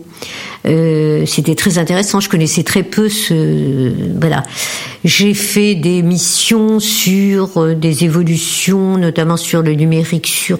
[0.65, 2.19] Euh, c'était très intéressant.
[2.19, 3.91] Je connaissais très peu ce.
[4.19, 4.43] Voilà.
[5.03, 10.59] J'ai fait des missions sur euh, des évolutions, notamment sur le numérique, sur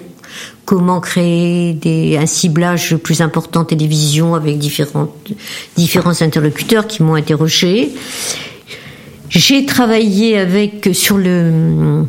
[0.64, 5.12] comment créer un ciblage plus important télévision avec différents,
[5.76, 7.90] différents interlocuteurs qui m'ont interrogé.
[9.28, 12.04] J'ai travaillé avec sur le,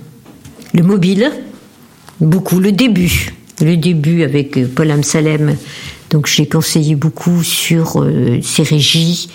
[0.73, 1.31] le mobile,
[2.19, 3.33] beaucoup, le début.
[3.61, 5.55] Le début avec Paul Amsalem
[6.09, 9.29] donc j'ai conseillé beaucoup sur euh, ces régies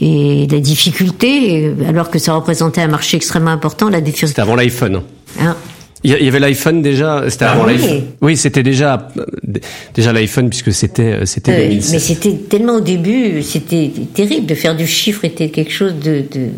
[0.00, 4.28] et la difficulté, alors que ça représentait un marché extrêmement important, la difficulté.
[4.28, 5.02] C'était avant l'iPhone.
[5.40, 5.56] Hein?
[6.04, 8.02] Il y avait l'iPhone déjà, c'était avant ah l'iPhone.
[8.20, 9.08] Oui, c'était déjà
[9.94, 14.54] déjà l'iPhone puisque c'était euh, c'était euh, Mais c'était tellement au début, c'était terrible de
[14.54, 16.50] faire du chiffre était quelque chose de, de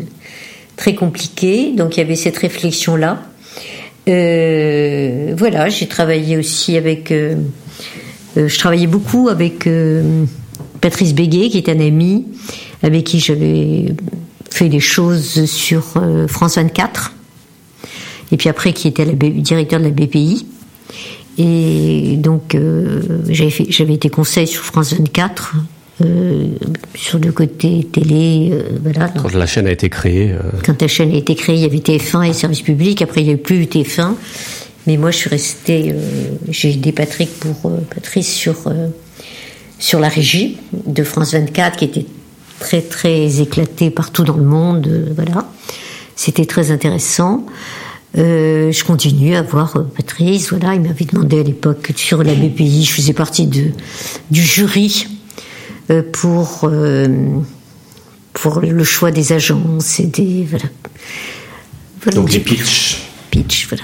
[0.77, 1.71] très compliqué.
[1.75, 3.23] Donc il y avait cette réflexion là.
[4.09, 7.35] Euh, voilà, j'ai travaillé aussi avec euh,
[8.37, 9.67] euh, je travaillais beaucoup avec
[10.79, 12.25] Patrice Béguet, qui est un ami,
[12.81, 13.93] avec qui j'avais
[14.49, 15.93] fait des choses sur
[16.27, 17.13] France 24,
[18.31, 20.47] et puis après qui était le directeur de la BPI.
[21.37, 22.57] Et donc
[23.29, 25.55] j'avais été conseil sur France 24
[26.95, 28.53] sur le côté télé,
[28.83, 29.09] voilà.
[29.09, 30.35] Quand la chaîne a été créée.
[30.65, 33.01] Quand la chaîne a été créée, il y avait TF1 et service public.
[33.01, 34.15] Après, il n'y avait plus TF1.
[34.87, 35.91] Mais moi, je suis restée.
[35.91, 38.87] Euh, j'ai aidé Patrick pour euh, Patrice sur euh,
[39.79, 42.05] sur la régie de France 24, qui était
[42.59, 45.11] très très éclatée partout dans le monde.
[45.15, 45.49] voilà,
[46.15, 47.45] c'était très intéressant.
[48.13, 50.51] je continue à voir Patrice.
[50.51, 52.85] Voilà, il m'avait demandé à l'époque sur la BPI.
[52.85, 53.71] Je faisais partie de
[54.29, 55.07] du jury
[56.11, 56.69] pour
[58.33, 62.15] pour le choix des agences et des voilà.
[62.15, 63.67] Donc des pitchs pitch.
[63.69, 63.83] Voilà.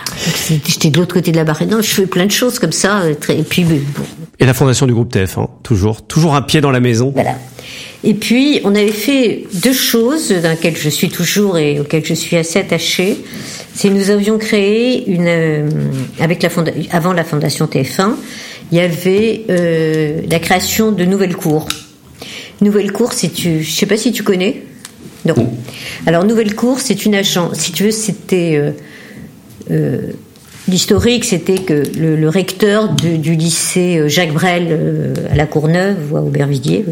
[0.66, 1.70] J'étais de l'autre côté de la barrière.
[1.70, 3.02] Non, je fais plein de choses comme ça.
[3.02, 4.04] Euh, et puis bon.
[4.40, 7.12] Et la fondation du groupe TF, hein, toujours, toujours un pied dans la maison.
[7.16, 7.36] Voilà.
[8.04, 12.14] Et puis on avait fait deux choses dans lesquelles je suis toujours et auxquelles je
[12.14, 13.18] suis assez attachée.
[13.74, 15.70] C'est nous avions créé une euh,
[16.20, 16.50] avec la
[16.92, 18.12] avant la fondation TF1,
[18.72, 21.68] il y avait euh, la création de nouvelles cours.
[22.62, 24.64] Nouvelle cour, si tu, je sais pas si tu connais.
[25.26, 25.36] Non.
[26.06, 27.58] Alors Nouvelle Cour, c'est une agence.
[27.58, 28.74] Si tu veux, c'était
[29.72, 30.12] euh,
[30.68, 36.18] l'historique, c'était que le, recteur du lycée euh, Jacques Brel euh, à la Courneuve, ou
[36.18, 36.86] à Aubervilliers,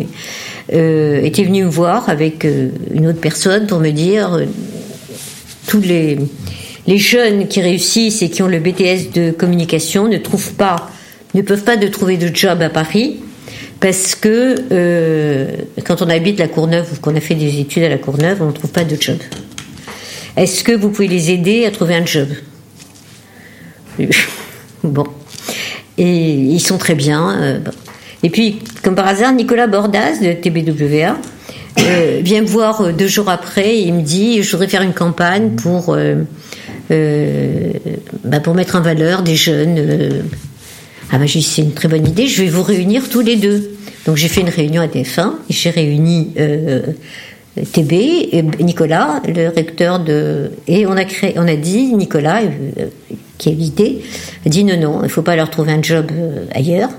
[0.70, 2.46] était venu me voir avec
[2.92, 4.40] une autre personne pour me dire
[5.68, 6.18] tous les,
[6.88, 10.90] les jeunes qui réussissent et qui ont le BTS de communication ne trouvent pas,
[11.36, 13.20] ne peuvent pas de trouver de job à Paris
[13.86, 14.56] parce que
[15.84, 18.48] quand on habite la Courneuve ou qu'on a fait des études à la Courneuve, on
[18.48, 19.18] ne trouve pas de job.
[20.36, 22.30] Est-ce que vous pouvez les aider à trouver un job?
[24.84, 25.06] Bon.
[26.00, 27.40] Et ils sont très bien.
[27.40, 27.60] Euh,
[28.24, 31.18] et puis, comme par hasard, Nicolas Bordas de TBWA
[31.80, 34.82] euh, vient me voir euh, deux jours après et il me dit Je voudrais faire
[34.82, 35.96] une campagne pour,
[36.90, 40.24] bah, pour mettre en valeur des jeunes.
[41.16, 43.38] Ah bah, j'ai dit C'est une très bonne idée, je vais vous réunir tous les
[43.38, 43.72] deux.
[44.06, 46.34] Donc j'ai fait une réunion à TF1 et j'ai réuni
[47.56, 50.52] TB et Nicolas, le recteur de.
[50.68, 52.42] Et on a créé, on a dit Nicolas,
[53.38, 54.02] qui est l'idée,
[54.46, 56.90] a dit non, non, il ne faut pas leur trouver un job euh, ailleurs.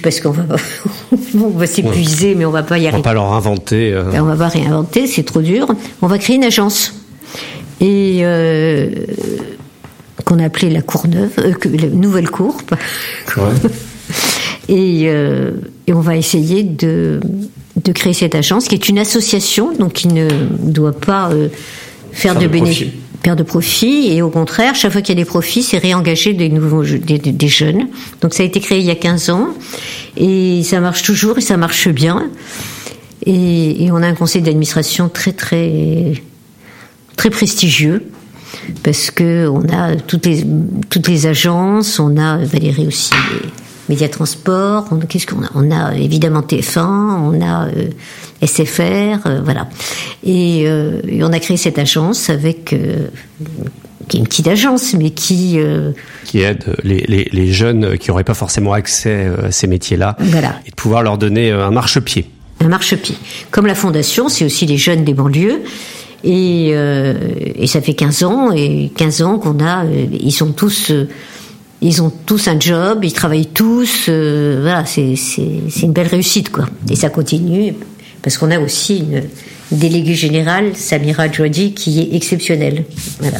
[0.00, 0.44] Parce qu'on va,
[1.34, 2.98] on va s'épuiser, mais on va pas y arriver.
[2.98, 3.92] On va pas leur inventer.
[3.92, 4.12] Euh...
[4.14, 5.66] On va pas réinventer, c'est trop dur.
[6.02, 6.94] On va créer une agence.
[7.80, 8.90] Et euh,
[10.32, 12.56] qu'on a appelée la Courneuve, euh, la Nouvelle Cour.
[14.68, 15.50] et, euh,
[15.86, 17.20] et, on va essayer de,
[17.82, 20.28] de créer cette agence, qui est une association, donc qui ne
[20.58, 21.48] doit pas euh,
[22.12, 22.88] faire, de bénéfices
[23.22, 26.32] perte de profit et au contraire, chaque fois qu'il y a des profits, c'est réengager
[26.32, 27.86] des nouveaux des, des, jeunes.
[28.20, 29.50] Donc ça a été créé il y a 15 ans
[30.16, 32.28] et ça marche toujours et ça marche bien.
[33.24, 36.14] Et, et on a un conseil d'administration très très
[37.14, 38.10] très prestigieux
[38.82, 40.44] parce que on a toutes les
[40.90, 43.12] toutes les agences, on a Valérie aussi
[43.88, 45.50] Média Transport, on, qu'est-ce qu'on a?
[45.54, 47.88] On a évidemment TF1, on a euh,
[48.42, 49.68] SFR, euh, voilà.
[50.26, 52.74] Euh, et, on a créé cette agence avec
[54.08, 55.58] qui est une petite agence, mais qui
[56.24, 60.60] qui aide les, les, les jeunes qui n'auraient pas forcément accès à ces métiers-là, voilà.
[60.66, 62.30] et de pouvoir leur donner un marchepied.
[62.60, 63.16] Un marchepied.
[63.50, 65.62] Comme la fondation, c'est aussi les jeunes des banlieues.
[66.24, 67.14] Et, euh,
[67.56, 71.08] et ça fait 15 ans, et 15 ans qu'on a, euh, ils sont tous, euh,
[71.80, 75.14] ils ont tous un job, ils travaillent tous, euh, voilà, c'est,
[75.82, 76.66] une belle réussite, quoi.
[76.88, 77.74] Et ça continue,
[78.22, 79.24] parce qu'on a aussi une
[79.72, 82.84] déléguée générale, Samira Djouadi, qui est exceptionnelle.
[83.18, 83.38] Voilà.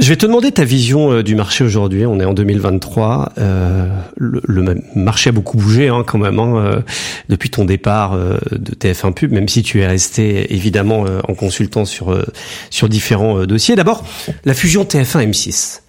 [0.00, 2.06] Je vais te demander ta vision euh, du marché aujourd'hui.
[2.06, 3.34] On est en 2023.
[3.36, 3.86] Euh,
[4.16, 6.80] le, le, marché a beaucoup bougé hein, quand même hein, euh,
[7.28, 11.34] depuis ton départ euh, de TF1 Pub, même si tu es resté évidemment euh, en
[11.34, 12.24] consultant sur euh,
[12.70, 13.76] sur différents dossiers.
[13.76, 14.02] D'abord,
[14.46, 15.80] la fusion TF1 M6.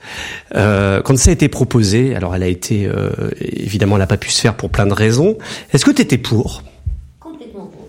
[1.04, 2.90] quand ça a été proposé, alors elle a été
[3.40, 5.38] évidemment, elle n'a pas pu se faire pour plein de raisons.
[5.72, 6.64] Est-ce que tu étais pour?
[7.18, 7.88] Complètement pour.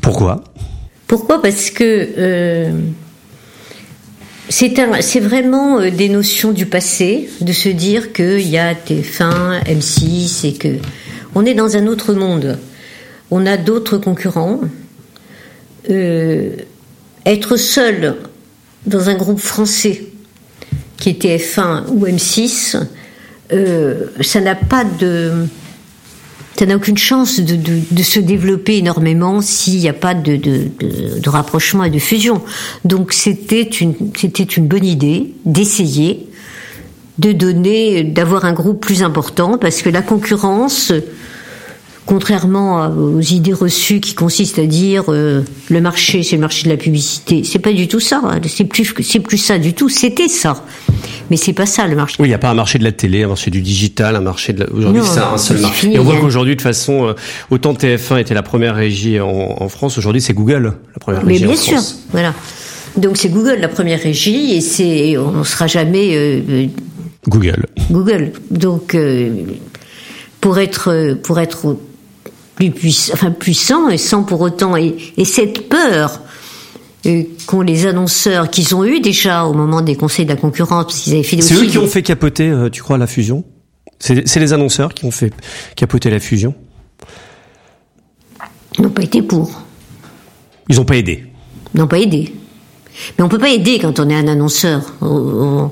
[0.00, 0.42] Pourquoi?
[1.06, 1.42] Pourquoi?
[1.42, 2.72] Parce que
[4.50, 10.46] c'est vraiment euh, des notions du passé, de se dire qu'il y a TF1, M6
[10.46, 10.68] et que
[11.34, 12.58] on est dans un autre monde.
[13.30, 14.60] On a d'autres concurrents.
[15.88, 16.56] Euh,
[17.24, 18.16] être seul
[18.86, 20.04] dans un groupe français
[20.96, 22.76] qui est TF1 ou M6,
[23.52, 25.46] euh, ça n'a pas de
[26.60, 31.84] ça n'a aucune chance de, se développer énormément s'il n'y a pas de, de, rapprochement
[31.84, 32.42] et de fusion.
[32.84, 36.28] Donc c'était une, c'était une bonne idée d'essayer
[37.16, 40.92] de donner, d'avoir un groupe plus important parce que la concurrence,
[42.10, 46.70] contrairement aux idées reçues qui consistent à dire euh, le marché c'est le marché de
[46.70, 48.20] la publicité, c'est pas du tout ça.
[48.48, 49.88] C'est plus c'est plus ça du tout.
[49.88, 50.64] C'était ça,
[51.30, 52.16] mais c'est pas ça le marché.
[52.18, 54.20] Oui, il n'y a pas un marché de la télé, un marché du digital, un
[54.22, 54.72] marché de la...
[54.72, 55.82] aujourd'hui c'est un seul marché.
[55.82, 56.18] fini, Et on voit hein.
[56.20, 57.12] qu'aujourd'hui de toute façon, euh,
[57.50, 59.28] autant TF1 était la première régie en,
[59.60, 62.02] en France, aujourd'hui c'est Google la première Mais régie bien en sûr, France.
[62.10, 62.34] voilà.
[62.96, 66.66] Donc c'est Google la première régie et c'est on ne sera jamais euh, euh,
[67.28, 67.66] Google.
[67.88, 68.32] Google.
[68.50, 69.30] Donc euh,
[70.40, 71.76] pour être pour être
[72.60, 76.20] plus puissant, enfin puissant et sans pour autant et, et cette peur
[77.06, 80.84] euh, qu'ont les annonceurs qu'ils ont eu déjà au moment des conseils de la concurrence
[80.84, 83.44] parce qu'ils avaient fait C'est eux qui ont fait capoter, euh, tu crois, la fusion?
[83.98, 85.32] C'est les annonceurs qui ont fait
[85.76, 86.54] capoter la fusion?
[88.78, 89.50] Ils n'ont pas été pour,
[90.68, 91.24] Ils n'ont pas aidé.
[91.74, 92.32] ils n'ont pas aidé.
[93.18, 94.82] Mais on peut pas aider quand on est un annonceur.
[95.00, 95.70] On- on-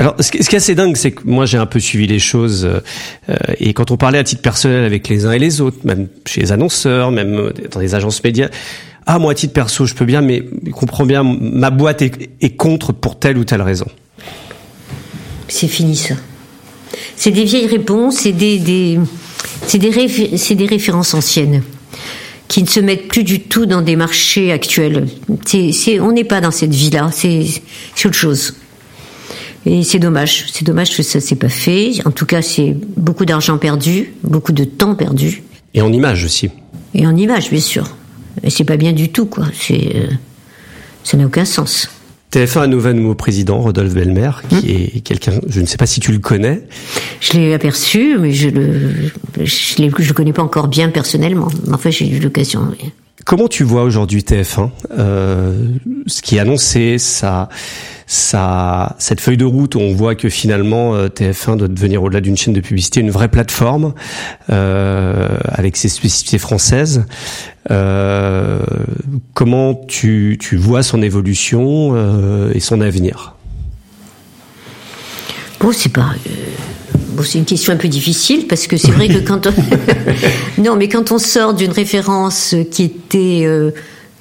[0.00, 2.64] Alors, ce qui est assez dingue, c'est que moi j'ai un peu suivi les choses,
[2.64, 2.80] euh,
[3.28, 6.08] euh, et quand on parlait à titre personnel avec les uns et les autres, même
[6.24, 8.48] chez les annonceurs, même euh, dans les agences médias,
[9.04, 12.94] ah moi à titre perso je peux bien, mais comprends bien, ma boîte est, contre
[12.94, 13.84] pour telle ou telle raison.
[15.48, 16.14] C'est fini ça.
[17.14, 18.98] C'est des vieilles réponses, c'est des, des,
[19.66, 21.62] c'est des, références anciennes
[22.48, 25.08] qui ne se mettent plus du tout dans des marchés actuels.
[25.44, 27.44] C'est, on n'est pas dans cette vie-là, c'est
[28.06, 28.54] autre chose.
[29.66, 31.92] Et c'est dommage, c'est dommage que ça s'est pas fait.
[32.06, 35.42] En tout cas, c'est beaucoup d'argent perdu, beaucoup de temps perdu,
[35.74, 36.50] Et en image aussi.
[36.94, 37.96] et en image, bien sûr.
[38.42, 39.44] Et c'est pas bien du tout, quoi.
[39.52, 40.06] C'est, euh,
[41.04, 41.90] ça n'a aucun sens.
[42.32, 45.98] TF1 a nouveau nouveau président, Rodolphe Belmer, qui est quelqu'un, je ne sais pas si
[45.98, 46.62] tu le connais.
[47.20, 49.10] Je l'ai aperçu, mais je le,
[49.42, 51.48] je, le connais pas encore bien personnellement.
[51.72, 52.72] Enfin, j'ai eu l'occasion.
[53.26, 55.54] Comment tu vois aujourd'hui TF1 euh,
[56.06, 57.48] Ce qui est annoncé, ça,
[58.12, 62.20] ça, cette feuille de route où on voit que finalement euh, TF1 doit devenir au-delà
[62.20, 63.94] d'une chaîne de publicité une vraie plateforme
[64.50, 67.04] euh, avec ses spécificités françaises.
[67.70, 68.58] Euh,
[69.32, 73.36] comment tu, tu vois son évolution euh, et son avenir?
[75.60, 76.10] Bon, c'est pas.
[76.26, 76.30] euh,
[77.10, 79.52] Bon, c'est une question un peu difficile parce que c'est vrai que quand on...
[80.62, 83.70] non, mais quand on sort d'une référence qui était euh,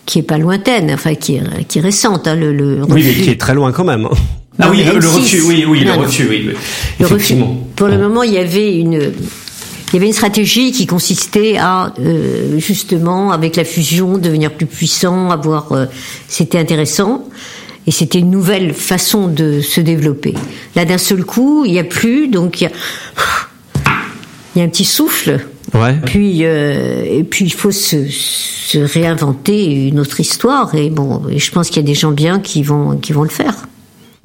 [0.09, 3.13] qui est pas lointaine, enfin qui est, qui est récente, hein, le, le Oui, mais
[3.13, 4.05] qui est très loin quand même.
[4.05, 4.09] hein.
[4.57, 5.15] Non, ah oui, le, le M6.
[5.17, 6.01] refus, oui, oui, Non, le non.
[6.05, 6.53] refus, oui, oui.
[6.99, 7.15] Le refus.
[7.15, 7.55] effectivement.
[7.75, 11.93] Pour le moment, il y avait une, il y avait une stratégie qui consistait à
[11.99, 15.85] euh, justement, avec la fusion, devenir plus puissant, avoir, euh,
[16.27, 17.25] c'était intéressant.
[17.85, 20.33] Et c'était une nouvelle façon de se développer.
[20.75, 22.71] Là, d'un seul coup, il n'y a plus, donc il y a,
[24.55, 25.39] il y a un petit souffle.
[25.73, 25.95] Ouais.
[26.05, 30.73] Puis, euh, et puis il faut se, se réinventer une autre histoire.
[30.75, 33.23] Et bon, et je pense qu'il y a des gens bien qui vont, qui vont
[33.23, 33.67] le faire.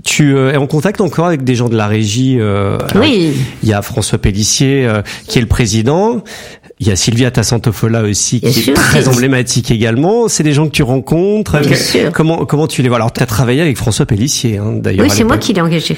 [0.04, 3.32] Tu euh, es en contact encore avec des gens de la régie euh, Oui.
[3.62, 6.22] Il y a François Pellissier euh, qui est le président.
[6.78, 10.28] Il y a Sylvia Tassantofola aussi qui est très emblématique également.
[10.28, 11.58] C'est des gens que tu rencontres.
[11.60, 12.12] Bien Que- sûr.
[12.12, 12.98] Comment comment tu les vois?
[12.98, 15.06] Alors tu as travaillé avec François Pellissier hein, d'ailleurs.
[15.06, 15.96] Oui, c'est moi qui l'ai engagé.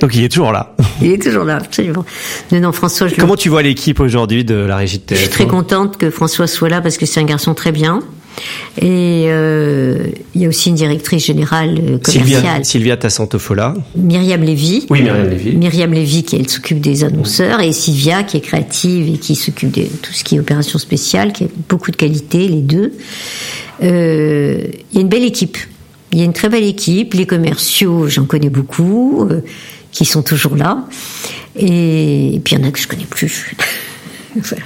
[0.00, 0.74] Donc il est toujours là.
[1.02, 2.04] Il est toujours là, absolument.
[2.52, 5.14] Non, non, François, je, le- Comment tu vois l'équipe aujourd'hui de la régie de TF1
[5.14, 8.00] je suis très contente que François soit là parce que c'est un garçon très bien.
[8.78, 12.24] Et euh, il y a aussi une directrice générale euh, commerciale.
[12.24, 13.74] Sylvia, Sylvia Tassantofola.
[13.96, 14.86] Myriam Lévy.
[14.90, 15.56] Oui, Myriam Lévy.
[15.56, 19.70] Myriam Lévy qui elle s'occupe des annonceurs et Sylvia qui est créative et qui s'occupe
[19.70, 22.92] de tout ce qui est opération spéciale, qui a beaucoup de qualité, les deux.
[23.82, 25.56] Euh, il y a une belle équipe.
[26.12, 27.14] Il y a une très belle équipe.
[27.14, 29.40] Les commerciaux, j'en connais beaucoup, euh,
[29.94, 30.84] qui sont toujours là.
[31.56, 33.54] Et, et, puis il y en a que je connais plus.
[34.36, 34.64] voilà.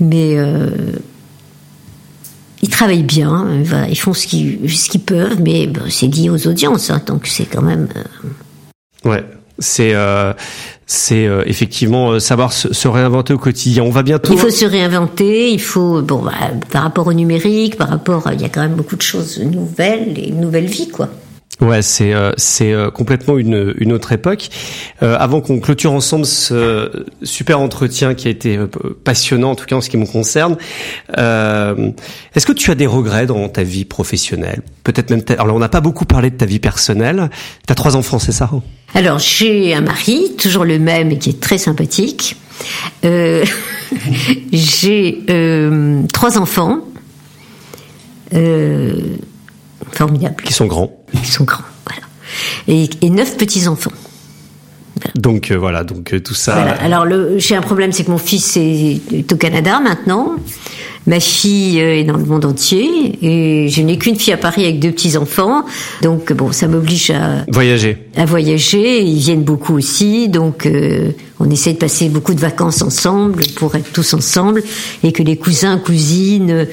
[0.00, 0.68] Mais euh,
[2.60, 6.46] ils travaillent bien, voilà, ils font ce qu'ils ce qu'ils peuvent, mais c'est lié aux
[6.48, 7.88] audiences, hein, donc c'est quand même.
[7.96, 9.08] Euh...
[9.08, 9.24] Ouais,
[9.60, 10.32] c'est euh,
[10.86, 13.84] c'est euh, effectivement savoir se, se, réinventer au quotidien.
[13.84, 14.32] On va bientôt.
[14.32, 15.52] Il faut se réinventer.
[15.52, 16.32] Il faut bon bah,
[16.72, 20.18] par rapport au numérique, par rapport, il y a quand même beaucoup de choses nouvelles
[20.18, 21.08] et une nouvelle vie quoi.
[21.60, 24.48] Ouais, c'est euh, c'est euh, complètement une une autre époque.
[25.02, 28.68] Euh, avant qu'on clôture ensemble ce super entretien qui a été euh,
[29.02, 30.56] passionnant en tout cas en ce qui me concerne,
[31.16, 31.90] euh,
[32.36, 34.62] est-ce que tu as des regrets dans ta vie professionnelle?
[34.84, 35.22] Peut-être même.
[35.36, 37.28] Alors on n'a pas beaucoup parlé de ta vie personnelle.
[37.66, 38.48] T'as trois enfants, c'est ça?
[38.94, 42.36] Alors j'ai un mari toujours le même et qui est très sympathique.
[44.52, 45.24] j'ai
[46.12, 46.84] trois enfants.
[48.34, 49.16] Euh,
[49.92, 50.42] formidables.
[50.42, 50.92] Qui sont grands.
[51.12, 52.02] Qui sont grands, voilà.
[52.66, 53.92] Et, et neuf petits-enfants.
[54.96, 55.12] Voilà.
[55.14, 56.54] Donc euh, voilà, donc euh, tout ça.
[56.54, 56.72] Voilà.
[56.82, 57.06] Alors
[57.38, 60.36] j'ai un problème, c'est que mon fils est, est, au Canada maintenant.
[61.08, 64.78] Ma fille est dans le monde entier et je n'ai qu'une fille à Paris avec
[64.78, 65.64] deux petits enfants.
[66.02, 67.96] Donc bon, ça m'oblige à voyager.
[68.14, 69.00] À voyager.
[69.02, 73.74] Ils viennent beaucoup aussi, donc euh, on essaie de passer beaucoup de vacances ensemble pour
[73.74, 74.62] être tous ensemble
[75.02, 76.66] et que les cousins cousines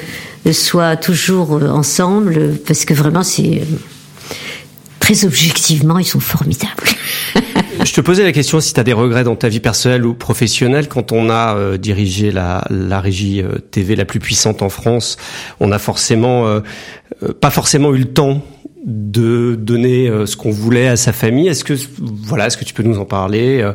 [0.52, 3.62] soient toujours ensemble parce que vraiment c'est
[5.06, 6.88] très objectivement ils sont formidables.
[7.84, 10.16] Je te posais la question si tu as des regrets dans ta vie personnelle ou
[10.16, 10.88] professionnelle.
[10.88, 15.18] Quand on a euh, dirigé la, la régie euh, TV la plus puissante en France,
[15.60, 16.62] on a forcément euh,
[17.40, 18.42] pas forcément eu le temps
[18.84, 21.48] de donner ce qu'on voulait à sa famille.
[21.48, 23.68] Est-ce que voilà, est-ce que tu peux nous en parler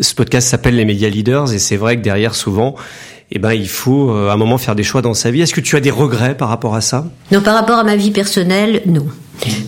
[0.00, 2.76] Ce podcast s'appelle les Media Leaders et c'est vrai que derrière souvent
[3.32, 5.40] eh ben, il faut à un moment faire des choix dans sa vie.
[5.40, 7.06] Est-ce que tu as des regrets par rapport à ça?
[7.32, 9.06] Non, par rapport à ma vie personnelle, non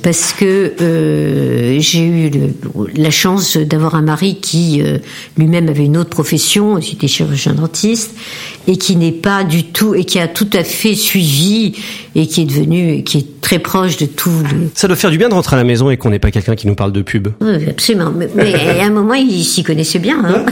[0.02, 2.50] parce que euh, j'ai eu le,
[2.94, 4.98] la chance d'avoir un mari qui euh,
[5.36, 8.14] lui-même avait une autre profession, c'était chirurgien dentiste,
[8.68, 11.74] et qui n'est pas du tout et qui a tout à fait suivi
[12.14, 14.30] et qui est devenu, qui est très proche de tout.
[14.52, 14.70] Le...
[14.74, 16.54] Ça doit faire du bien de rentrer à la maison et qu'on n'ait pas quelqu'un
[16.54, 17.28] qui nous parle de pub.
[17.40, 18.12] Oui, absolument.
[18.14, 20.22] Mais, mais à un moment, il s'y connaissait bien.
[20.24, 20.46] Hein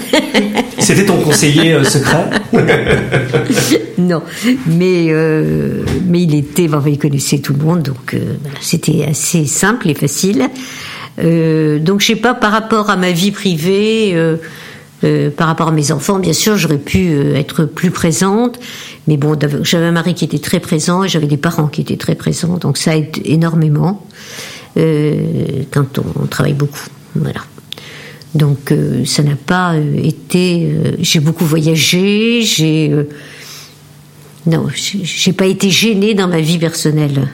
[0.78, 2.30] C'était ton conseiller euh, secret
[3.98, 4.22] Non,
[4.66, 5.12] mais
[6.12, 8.34] mais il était, enfin, il connaissait tout le monde, donc euh,
[9.02, 10.48] c'était assez simple et facile.
[11.18, 14.36] Euh, donc je sais pas par rapport à ma vie privée, euh,
[15.04, 18.58] euh, par rapport à mes enfants, bien sûr j'aurais pu être plus présente,
[19.06, 21.96] mais bon j'avais un mari qui était très présent et j'avais des parents qui étaient
[21.96, 24.06] très présents, donc ça aide énormément
[24.74, 27.40] quand on, on, travaille beaucoup, voilà.
[28.34, 28.72] Donc
[29.04, 32.90] ça n'a pas été, j'ai beaucoup voyagé, j'ai
[34.46, 37.28] non, j'ai pas été gênée dans ma vie personnelle.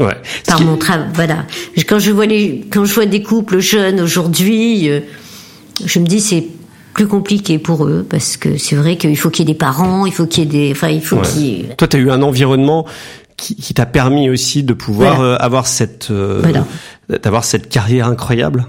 [0.00, 0.16] Ouais.
[0.46, 1.44] Par mon travail, voilà.
[1.86, 5.00] Quand je vois les, quand je vois des couples jeunes aujourd'hui, euh,
[5.84, 6.46] je me dis c'est
[6.94, 10.06] plus compliqué pour eux parce que c'est vrai qu'il faut qu'il y ait des parents,
[10.06, 11.22] il faut qu'il y ait des, enfin il faut ouais.
[11.22, 11.74] qu'il ait...
[11.76, 12.86] Toi, tu as eu un environnement
[13.36, 15.32] qui, qui t'a permis aussi de pouvoir voilà.
[15.32, 16.66] euh, avoir cette, euh, voilà.
[17.22, 18.66] d'avoir cette carrière incroyable?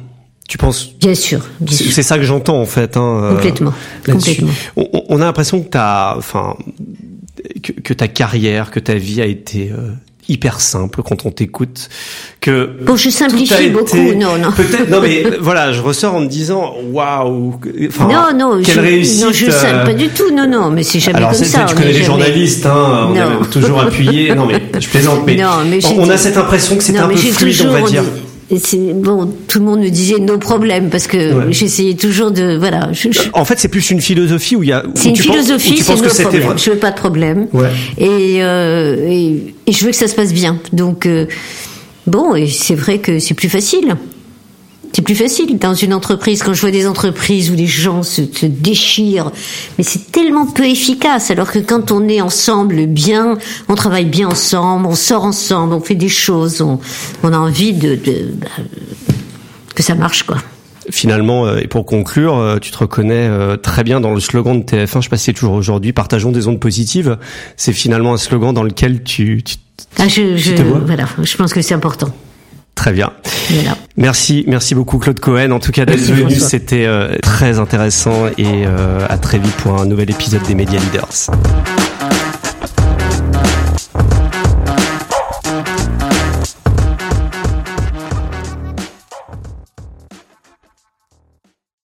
[0.50, 1.40] Tu penses Bien sûr.
[1.66, 2.98] C'est ça que j'entends en fait.
[2.98, 3.74] Hein, complètement.
[4.06, 4.52] complètement.
[4.76, 6.58] On, on, a l'impression que t'as, enfin,
[7.64, 9.72] que, que, ta carrière, que ta vie a été
[10.28, 11.90] hyper simple quand on t'écoute.
[12.40, 13.98] Que bon, je simplifie beaucoup.
[13.98, 14.52] Été, non, non.
[14.52, 14.90] Peut-être.
[14.90, 17.60] Non, mais voilà, je ressors en me disant, waouh.
[17.88, 18.62] Enfin, non, non.
[18.64, 19.26] Quelle je, réussite.
[19.26, 19.86] Non, je euh...
[19.86, 20.32] pas du tout.
[20.34, 20.70] Non, non.
[20.70, 21.66] Mais c'est jamais Alors, comme ça.
[21.68, 22.06] tu connais les jamais...
[22.06, 23.10] journalistes, hein.
[23.10, 24.34] On est toujours appuyé.
[24.36, 25.22] non, mais je plaisante.
[25.26, 27.82] Mais, non, mais on, on a cette impression que c'est un peu fluide, on va
[27.82, 28.04] dire.
[28.60, 31.54] C'est bon, tout le monde me disait nos problèmes parce que ouais.
[31.54, 32.90] j'essayais toujours de voilà.
[32.92, 33.22] Je, je...
[33.34, 34.84] En fait, c'est plus une philosophie où il y a.
[34.96, 36.42] C'est une philosophie, c'est nos problèmes.
[36.42, 36.58] Vrai.
[36.58, 37.48] Je veux pas de problème.
[37.54, 37.70] Ouais.
[37.98, 40.60] Et, euh, et, et je veux que ça se passe bien.
[40.74, 41.28] Donc euh,
[42.08, 43.96] bon, et c'est vrai que c'est plus facile.
[44.94, 46.44] C'est plus facile dans une entreprise.
[46.44, 49.32] Quand je vois des entreprises où les gens se, se déchirent,
[49.78, 51.32] mais c'est tellement peu efficace.
[51.32, 53.38] Alors que quand on est ensemble bien,
[53.70, 56.80] on travaille bien ensemble, on sort ensemble, on fait des choses, on,
[57.24, 58.36] on a envie de, de, de
[59.76, 60.38] que ça marche, quoi
[60.90, 63.30] finalement, et pour conclure, tu te reconnais
[63.62, 66.32] très bien dans le slogan de TF1, je sais pas si c'est toujours aujourd'hui, partageons
[66.32, 67.18] des ondes positives.
[67.56, 69.56] C'est finalement un slogan dans lequel tu, tu,
[69.98, 70.80] ah, je, tu je, te vois?
[70.80, 72.14] Voilà, je pense que c'est important.
[72.76, 73.12] Très bien.
[73.52, 73.78] Voilà.
[73.98, 75.52] Merci, merci beaucoup Claude Cohen.
[75.52, 79.80] En tout cas d'être venu, c'était euh, très intéressant et euh, à très vite pour
[79.80, 81.30] un nouvel épisode des Media Leaders.